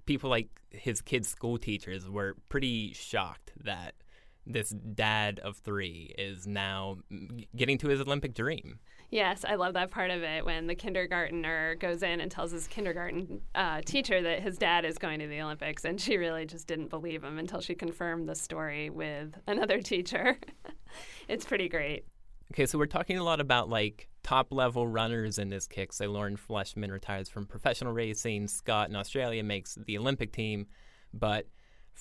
people 0.05 0.29
like 0.29 0.49
his 0.71 1.01
kids' 1.01 1.29
school 1.29 1.57
teachers 1.57 2.09
were 2.09 2.37
pretty 2.49 2.93
shocked 2.93 3.53
that 3.65 3.95
this 4.47 4.71
dad 4.71 5.39
of 5.41 5.57
three 5.59 6.15
is 6.19 6.47
now 6.47 6.99
getting 7.55 7.79
to 7.79 7.89
his 7.89 8.01
Olympic 8.01 8.35
dream. 8.35 8.79
Yes, 9.11 9.45
I 9.45 9.57
love 9.57 9.75
that 9.75 9.91
part 9.91 10.11
of 10.11 10.23
it 10.23 10.45
when 10.45 10.69
the 10.69 10.75
kindergartner 10.77 11.75
goes 11.75 12.03
in 12.03 12.21
and 12.21 12.31
tells 12.31 12.53
his 12.53 12.69
kindergarten 12.69 13.41
uh, 13.57 13.81
teacher 13.85 14.23
that 14.23 14.41
his 14.41 14.57
dad 14.57 14.85
is 14.85 14.99
going 14.99 15.19
to 15.19 15.27
the 15.27 15.41
Olympics, 15.41 15.85
and 15.85 16.01
she 16.01 16.17
really 16.17 16.47
just 16.47 16.69
didn't 16.69 16.89
believe 16.89 17.25
him 17.25 17.39
until 17.39 17.61
she 17.61 17.75
confirmed 17.75 18.29
the 18.29 18.37
story 18.37 18.89
with 18.89 19.37
another 19.49 19.81
teacher. 19.83 20.39
it's 21.29 21.45
pretty 21.45 21.69
great. 21.69 22.05
Okay, 22.53 22.67
so 22.67 22.79
we're 22.79 22.87
talking 22.87 23.19
a 23.19 23.25
lot 23.25 23.41
about 23.41 23.69
like 23.69 24.09
top 24.23 24.53
level 24.53 24.87
runners 24.87 25.39
in 25.39 25.51
this 25.51 25.67
kick. 25.67 25.93
So 25.93 26.07
Lauren 26.07 26.37
Fleshman 26.37 26.91
retires 26.91 27.29
from 27.29 27.47
professional 27.47 27.93
racing. 27.93 28.49
Scott 28.49 28.89
in 28.89 28.97
Australia 28.97 29.43
makes 29.43 29.77
the 29.87 29.99
Olympic 29.99 30.33
team, 30.33 30.67
but 31.13 31.47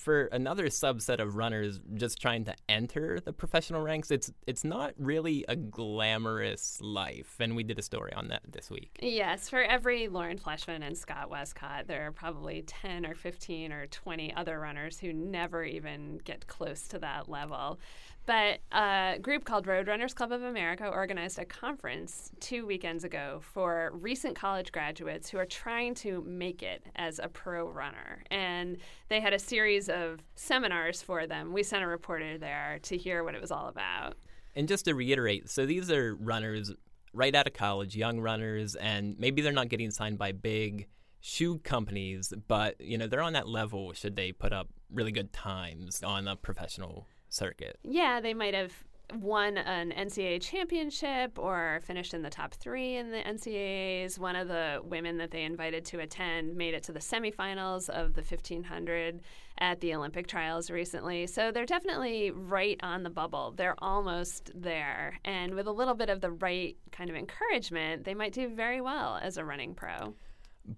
for 0.00 0.24
another 0.26 0.66
subset 0.66 1.20
of 1.20 1.36
runners 1.36 1.80
just 1.94 2.20
trying 2.20 2.44
to 2.44 2.54
enter 2.68 3.20
the 3.20 3.32
professional 3.32 3.82
ranks, 3.82 4.10
it's 4.10 4.32
it's 4.46 4.64
not 4.64 4.94
really 4.98 5.44
a 5.48 5.56
glamorous 5.56 6.80
life. 6.80 7.36
And 7.38 7.54
we 7.54 7.62
did 7.62 7.78
a 7.78 7.82
story 7.82 8.12
on 8.14 8.28
that 8.28 8.42
this 8.50 8.70
week. 8.70 8.98
Yes, 9.00 9.48
for 9.48 9.62
every 9.62 10.08
Lauren 10.08 10.38
Fleshman 10.38 10.82
and 10.82 10.96
Scott 10.96 11.30
Westcott, 11.30 11.86
there 11.86 12.06
are 12.06 12.12
probably 12.12 12.62
10 12.62 13.04
or 13.04 13.14
15 13.14 13.72
or 13.72 13.86
20 13.86 14.34
other 14.34 14.58
runners 14.58 14.98
who 14.98 15.12
never 15.12 15.62
even 15.64 16.18
get 16.24 16.46
close 16.46 16.88
to 16.88 16.98
that 17.00 17.28
level. 17.28 17.78
But 18.26 18.60
a 18.70 19.18
group 19.20 19.44
called 19.44 19.66
Roadrunners 19.66 20.14
Club 20.14 20.30
of 20.30 20.42
America 20.42 20.86
organized 20.86 21.38
a 21.38 21.44
conference 21.44 22.30
two 22.38 22.66
weekends 22.66 23.02
ago 23.02 23.40
for 23.42 23.90
recent 23.94 24.36
college 24.36 24.70
graduates 24.72 25.28
who 25.28 25.38
are 25.38 25.46
trying 25.46 25.94
to 25.96 26.22
make 26.26 26.62
it 26.62 26.84
as 26.96 27.18
a 27.18 27.28
pro 27.28 27.68
runner. 27.68 28.22
And 28.30 28.76
they 29.08 29.20
had 29.20 29.32
a 29.32 29.38
series 29.38 29.88
of 29.88 30.20
seminars 30.36 31.02
for 31.02 31.26
them. 31.26 31.52
We 31.52 31.62
sent 31.62 31.82
a 31.82 31.86
reporter 31.88 32.38
there 32.38 32.78
to 32.82 32.96
hear 32.96 33.24
what 33.24 33.34
it 33.34 33.40
was 33.40 33.50
all 33.50 33.68
about. 33.68 34.14
And 34.54 34.68
just 34.68 34.84
to 34.84 34.94
reiterate, 34.94 35.48
so 35.48 35.66
these 35.66 35.90
are 35.90 36.14
runners 36.14 36.72
right 37.12 37.34
out 37.34 37.46
of 37.46 37.54
college, 37.54 37.96
young 37.96 38.20
runners, 38.20 38.76
and 38.76 39.18
maybe 39.18 39.42
they're 39.42 39.52
not 39.52 39.68
getting 39.68 39.90
signed 39.90 40.18
by 40.18 40.32
big 40.32 40.86
shoe 41.20 41.58
companies, 41.58 42.32
but 42.48 42.80
you 42.80 42.96
know 42.96 43.06
they're 43.06 43.22
on 43.22 43.34
that 43.34 43.48
level. 43.48 43.92
Should 43.92 44.16
they 44.16 44.32
put 44.32 44.52
up 44.52 44.68
really 44.90 45.12
good 45.12 45.32
times 45.32 46.02
on 46.02 46.26
a 46.26 46.36
professional 46.36 47.06
circuit? 47.30 47.78
Yeah, 47.82 48.20
they 48.20 48.34
might 48.34 48.54
have 48.54 48.72
won 49.14 49.58
an 49.58 49.92
NCAA 49.92 50.40
championship 50.40 51.38
or 51.38 51.80
finished 51.82 52.14
in 52.14 52.22
the 52.22 52.30
top 52.30 52.54
three 52.54 52.96
in 52.96 53.10
the 53.10 53.18
NCAAs. 53.18 54.18
One 54.18 54.36
of 54.36 54.48
the 54.48 54.80
women 54.84 55.18
that 55.18 55.30
they 55.30 55.42
invited 55.42 55.84
to 55.86 56.00
attend 56.00 56.56
made 56.56 56.74
it 56.74 56.82
to 56.84 56.92
the 56.92 57.00
semifinals 57.00 57.88
of 57.88 58.14
the 58.14 58.22
1500 58.22 59.20
at 59.58 59.80
the 59.80 59.94
Olympic 59.94 60.26
trials 60.26 60.70
recently. 60.70 61.26
So 61.26 61.50
they're 61.50 61.66
definitely 61.66 62.30
right 62.30 62.78
on 62.82 63.02
the 63.02 63.10
bubble. 63.10 63.52
They're 63.56 63.76
almost 63.78 64.50
there. 64.54 65.18
And 65.24 65.54
with 65.54 65.66
a 65.66 65.72
little 65.72 65.94
bit 65.94 66.08
of 66.08 66.20
the 66.20 66.30
right 66.30 66.76
kind 66.92 67.10
of 67.10 67.16
encouragement, 67.16 68.04
they 68.04 68.14
might 68.14 68.32
do 68.32 68.48
very 68.48 68.80
well 68.80 69.18
as 69.20 69.36
a 69.36 69.44
running 69.44 69.74
pro. 69.74 70.14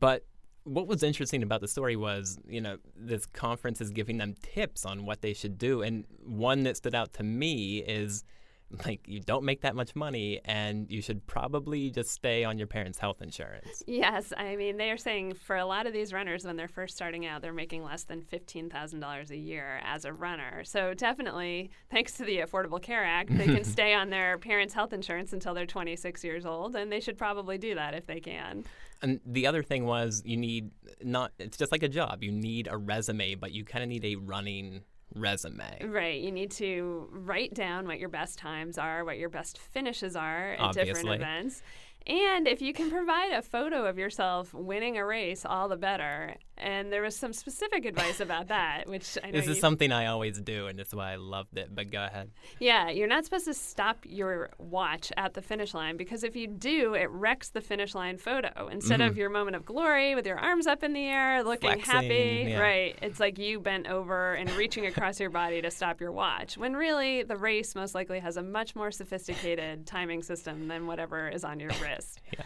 But 0.01 0.25
what 0.65 0.87
was 0.87 1.03
interesting 1.03 1.43
about 1.43 1.61
the 1.61 1.69
story 1.69 1.97
was, 1.97 2.39
you 2.47 2.61
know, 2.61 2.79
this 2.97 3.27
conference 3.27 3.81
is 3.81 3.91
giving 3.91 4.19
them 4.19 4.35
tips 4.43 4.85
on 4.85 5.07
what 5.07 5.21
they 5.23 5.33
should 5.33 5.59
do. 5.59 5.83
And 5.83 6.05
one 6.25 6.63
that 6.65 6.77
stood 6.77 6.95
out 6.95 7.13
to 7.15 7.23
me 7.23 7.79
is 7.79 8.25
like 8.87 9.01
you 9.07 9.21
don't 9.21 9.45
make 9.45 9.63
that 9.63 9.75
much 9.75 9.95
money 9.95 10.41
and 10.45 10.91
you 10.91 11.03
should 11.03 11.27
probably 11.27 11.91
just 11.91 12.11
stay 12.11 12.45
on 12.45 12.59
your 12.59 12.67
parents' 12.67 12.99
health 12.99 13.21
insurance. 13.21 13.83
Yes, 13.87 14.33
I 14.37 14.57
mean 14.57 14.77
they 14.77 14.91
are 14.91 14.97
saying 14.97 15.35
for 15.35 15.57
a 15.57 15.67
lot 15.67 15.87
of 15.87 15.93
these 15.93 16.13
runners 16.13 16.45
when 16.45 16.57
they're 16.57 16.69
first 16.69 16.95
starting 16.95 17.27
out, 17.27 17.43
they're 17.43 17.53
making 17.53 17.85
less 17.85 18.05
than 18.05 18.23
$15,000 18.23 19.31
a 19.31 19.37
year 19.37 19.81
as 19.85 20.05
a 20.05 20.13
runner. 20.13 20.65
So 20.65 20.95
definitely 20.95 21.71
thanks 21.91 22.13
to 22.13 22.25
the 22.25 22.39
Affordable 22.39 22.81
Care 22.81 23.05
Act, 23.05 23.37
they 23.37 23.47
can 23.47 23.65
stay 23.73 23.95
on 23.95 24.11
their 24.11 24.39
parents' 24.39 24.75
health 24.75 24.93
insurance 24.93 25.33
until 25.33 25.55
they're 25.55 25.67
26 25.67 26.25
years 26.25 26.47
old 26.47 26.77
and 26.77 26.91
they 26.91 27.01
should 27.01 27.19
probably 27.19 27.59
do 27.59 27.75
that 27.75 27.95
if 27.95 28.07
they 28.07 28.21
can. 28.21 28.65
And 29.03 29.21
the 29.27 29.47
other 29.47 29.63
thing 29.63 29.85
was 29.85 30.23
you 30.25 30.37
need 30.37 30.71
not 31.03 31.33
it's 31.39 31.57
just 31.57 31.73
like 31.73 31.83
a 31.83 31.89
job. 31.89 32.23
You 32.23 32.31
need 32.31 32.69
a 32.71 32.77
resume, 32.77 33.35
but 33.35 33.53
you 33.53 33.65
kind 33.65 33.83
of 33.83 33.89
need 33.89 34.05
a 34.05 34.17
running 34.17 34.83
resume. 35.15 35.85
Right. 35.85 36.21
You 36.21 36.33
need 36.33 36.51
to 36.53 37.09
write 37.11 37.55
down 37.55 37.87
what 37.87 37.99
your 37.99 38.09
best 38.09 38.39
times 38.39 38.79
are, 38.79 39.05
what 39.05 39.19
your 39.19 39.29
best 39.29 39.59
finishes 39.59 40.17
are 40.17 40.53
at 40.55 40.61
Obviously. 40.61 40.93
different 40.93 41.23
events. 41.23 41.63
And 42.07 42.49
if 42.49 42.61
you 42.61 42.73
can 42.73 42.91
provide 42.91 43.33
a 43.33 43.43
photo 43.43 43.87
of 43.87 43.97
yourself 43.97 44.53
winning 44.53 44.99
a 44.99 45.05
race, 45.07 45.47
all 45.47 45.69
the 45.69 45.77
better. 45.77 46.37
And 46.59 46.93
there 46.93 47.03
was 47.03 47.17
some 47.17 47.33
specific 47.33 47.85
advice 47.87 48.21
about 48.21 48.49
that, 48.49 48.87
which 48.89 49.17
I 49.25 49.31
know 49.31 49.41
This 49.41 49.49
is 49.49 49.59
something 49.59 49.91
I 49.91 50.07
always 50.07 50.39
do, 50.41 50.67
and 50.67 50.79
that's 50.79 50.95
why 50.95 51.13
I 51.13 51.17
loved 51.17 51.57
it. 51.59 51.75
But 51.75 51.91
go 51.91 52.05
ahead. 52.05 52.31
Yeah, 52.61 52.91
you're 52.91 53.09
not 53.09 53.25
supposed 53.25 53.47
to 53.47 53.55
stop 53.55 53.99
your 54.05 54.51
watch 54.59 55.11
at 55.17 55.35
the 55.35 55.43
finish 55.43 55.75
line 55.75 55.97
because 55.97 56.23
if 56.23 56.37
you 56.37 56.47
do, 56.47 56.95
it 56.95 57.09
wrecks 57.11 57.49
the 57.49 57.61
finish 57.63 57.95
line 57.95 58.19
photo. 58.19 58.69
Instead 58.71 59.01
of 59.01 59.15
Mhm. 59.15 59.17
your 59.17 59.31
moment 59.31 59.57
of 59.57 59.65
glory 59.65 60.15
with 60.15 60.27
your 60.27 60.39
arms 60.39 60.67
up 60.67 60.83
in 60.85 60.93
the 60.93 61.07
air, 61.07 61.43
looking 61.43 61.71
Flexing, 61.81 61.91
happy, 61.93 62.45
yeah. 62.51 62.59
right? 62.61 62.99
It's 63.03 63.19
like 63.19 63.39
you 63.39 63.59
bent 63.59 63.87
over 63.89 64.35
and 64.35 64.51
reaching 64.53 64.87
across 64.87 65.19
your 65.19 65.31
body 65.31 65.63
to 65.63 65.71
stop 65.71 66.01
your 66.01 66.13
watch. 66.13 66.57
When 66.59 66.75
really, 66.77 67.23
the 67.23 67.37
race 67.37 67.75
most 67.75 67.95
likely 67.95 68.21
has 68.21 68.37
a 68.37 68.43
much 68.43 68.77
more 68.77 68.91
sophisticated 68.91 69.87
timing 69.87 70.23
system 70.23 70.69
than 70.69 70.87
whatever 70.87 71.29
is 71.29 71.45
on 71.45 71.59
your 71.61 71.71
wrist. 71.83 72.21
Yeah. 72.39 72.45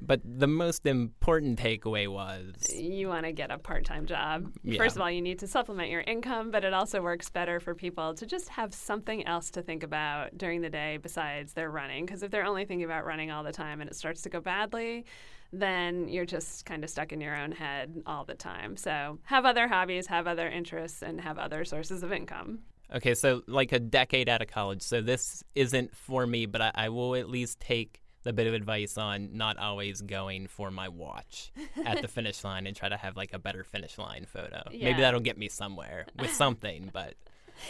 But 0.00 0.20
the 0.24 0.46
most 0.46 0.86
important 0.86 1.58
takeaway 1.58 2.08
was 2.08 2.72
You 2.72 3.08
want 3.08 3.24
to 3.24 3.32
get 3.32 3.50
a 3.50 3.58
part 3.58 3.84
time 3.84 4.06
job. 4.06 4.52
Yeah. 4.62 4.78
First 4.78 4.96
of 4.96 5.02
all, 5.02 5.10
you 5.10 5.22
need 5.22 5.38
to 5.40 5.46
supplement 5.46 5.90
your 5.90 6.02
income, 6.02 6.50
but 6.50 6.64
it 6.64 6.72
also 6.72 7.00
works 7.02 7.30
better 7.30 7.60
for 7.60 7.74
people 7.74 8.14
to 8.14 8.26
just 8.26 8.48
have 8.50 8.74
something 8.74 9.26
else 9.26 9.50
to 9.52 9.62
think 9.62 9.82
about 9.82 10.36
during 10.36 10.60
the 10.60 10.70
day 10.70 10.98
besides 10.98 11.54
their 11.54 11.70
running. 11.70 12.06
Because 12.06 12.22
if 12.22 12.30
they're 12.30 12.44
only 12.44 12.64
thinking 12.64 12.84
about 12.84 13.04
running 13.06 13.30
all 13.30 13.42
the 13.42 13.52
time 13.52 13.80
and 13.80 13.88
it 13.88 13.96
starts 13.96 14.22
to 14.22 14.28
go 14.28 14.40
badly, 14.40 15.04
then 15.52 16.08
you're 16.08 16.26
just 16.26 16.66
kind 16.66 16.84
of 16.84 16.90
stuck 16.90 17.12
in 17.12 17.20
your 17.20 17.36
own 17.36 17.52
head 17.52 18.02
all 18.06 18.24
the 18.24 18.34
time. 18.34 18.76
So 18.76 19.18
have 19.24 19.44
other 19.44 19.68
hobbies, 19.68 20.06
have 20.08 20.26
other 20.26 20.48
interests, 20.48 21.02
and 21.02 21.20
have 21.20 21.38
other 21.38 21.64
sources 21.64 22.02
of 22.02 22.12
income. 22.12 22.60
Okay, 22.94 23.14
so 23.14 23.42
like 23.46 23.72
a 23.72 23.80
decade 23.80 24.28
out 24.28 24.42
of 24.42 24.48
college. 24.48 24.82
So 24.82 25.00
this 25.00 25.42
isn't 25.54 25.94
for 25.96 26.26
me, 26.26 26.46
but 26.46 26.60
I, 26.60 26.70
I 26.74 26.88
will 26.88 27.14
at 27.16 27.28
least 27.28 27.58
take 27.60 28.00
the 28.26 28.32
bit 28.32 28.46
of 28.48 28.54
advice 28.54 28.98
on 28.98 29.30
not 29.36 29.56
always 29.56 30.02
going 30.02 30.48
for 30.48 30.70
my 30.70 30.88
watch 30.88 31.52
at 31.84 32.02
the 32.02 32.08
finish 32.16 32.42
line 32.42 32.66
and 32.66 32.76
try 32.76 32.88
to 32.88 32.96
have 32.96 33.16
like 33.16 33.32
a 33.32 33.38
better 33.38 33.62
finish 33.62 33.96
line 33.98 34.26
photo. 34.26 34.62
Yeah. 34.72 34.90
Maybe 34.90 35.00
that'll 35.00 35.20
get 35.20 35.38
me 35.38 35.48
somewhere 35.48 36.06
with 36.18 36.32
something. 36.32 36.90
but 36.92 37.14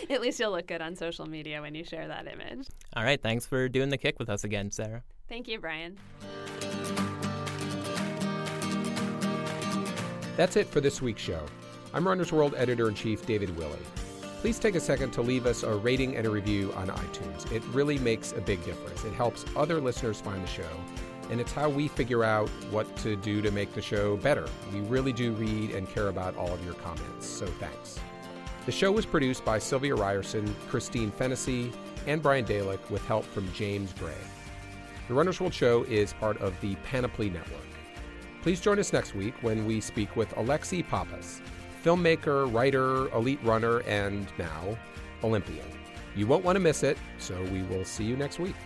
At 0.08 0.22
least 0.22 0.40
you'll 0.40 0.52
look 0.52 0.66
good 0.66 0.80
on 0.80 0.96
social 0.96 1.26
media 1.26 1.60
when 1.60 1.74
you 1.74 1.84
share 1.84 2.08
that 2.08 2.26
image. 2.26 2.66
all 2.96 3.04
right, 3.04 3.22
thanks 3.22 3.44
for 3.44 3.68
doing 3.68 3.90
the 3.90 3.98
kick 3.98 4.18
with 4.18 4.30
us 4.30 4.44
again, 4.44 4.70
Sarah. 4.70 5.02
Thank 5.28 5.46
you, 5.46 5.60
Brian. 5.60 5.98
That's 10.36 10.56
it 10.56 10.66
for 10.66 10.80
this 10.80 11.02
week's 11.02 11.22
show. 11.22 11.44
I'm 11.92 12.06
Runner's 12.08 12.32
World 12.32 12.54
editor 12.56 12.88
in 12.88 12.94
chief 12.94 13.24
David 13.26 13.56
Willey. 13.56 13.78
Please 14.40 14.58
take 14.58 14.74
a 14.74 14.80
second 14.80 15.10
to 15.12 15.22
leave 15.22 15.46
us 15.46 15.62
a 15.62 15.74
rating 15.74 16.16
and 16.16 16.26
a 16.26 16.30
review 16.30 16.72
on 16.76 16.88
iTunes. 16.88 17.50
It 17.50 17.62
really 17.72 17.98
makes 17.98 18.32
a 18.32 18.40
big 18.40 18.64
difference. 18.64 19.04
It 19.04 19.12
helps 19.12 19.44
other 19.56 19.80
listeners 19.80 20.20
find 20.20 20.42
the 20.42 20.48
show, 20.48 20.68
and 21.30 21.40
it's 21.40 21.52
how 21.52 21.68
we 21.68 21.88
figure 21.88 22.22
out 22.22 22.48
what 22.70 22.94
to 22.98 23.16
do 23.16 23.42
to 23.42 23.50
make 23.50 23.72
the 23.74 23.82
show 23.82 24.16
better. 24.18 24.46
We 24.72 24.80
really 24.80 25.12
do 25.12 25.32
read 25.32 25.70
and 25.70 25.88
care 25.88 26.08
about 26.08 26.36
all 26.36 26.52
of 26.52 26.64
your 26.64 26.74
comments, 26.74 27.26
so 27.26 27.46
thanks. 27.46 27.98
The 28.66 28.72
show 28.72 28.92
was 28.92 29.06
produced 29.06 29.44
by 29.44 29.58
Sylvia 29.58 29.94
Ryerson, 29.94 30.54
Christine 30.68 31.10
Fennessy, 31.10 31.72
and 32.06 32.22
Brian 32.22 32.44
Dalek 32.44 32.90
with 32.90 33.04
help 33.06 33.24
from 33.24 33.50
James 33.52 33.92
Gray. 33.94 34.12
The 35.08 35.14
Runner's 35.14 35.40
World 35.40 35.54
Show 35.54 35.84
is 35.84 36.12
part 36.12 36.36
of 36.38 36.60
the 36.60 36.74
Panoply 36.76 37.30
Network. 37.30 37.60
Please 38.42 38.60
join 38.60 38.78
us 38.78 38.92
next 38.92 39.14
week 39.14 39.34
when 39.40 39.66
we 39.66 39.80
speak 39.80 40.14
with 40.14 40.28
Alexi 40.34 40.86
Pappas, 40.86 41.40
filmmaker, 41.86 42.52
writer, 42.52 43.08
elite 43.14 43.38
runner, 43.44 43.78
and 43.82 44.26
now 44.38 44.76
Olympian. 45.22 45.66
You 46.16 46.26
won't 46.26 46.44
want 46.44 46.56
to 46.56 46.60
miss 46.60 46.82
it, 46.82 46.98
so 47.18 47.40
we 47.44 47.62
will 47.62 47.84
see 47.84 48.02
you 48.02 48.16
next 48.16 48.40
week. 48.40 48.56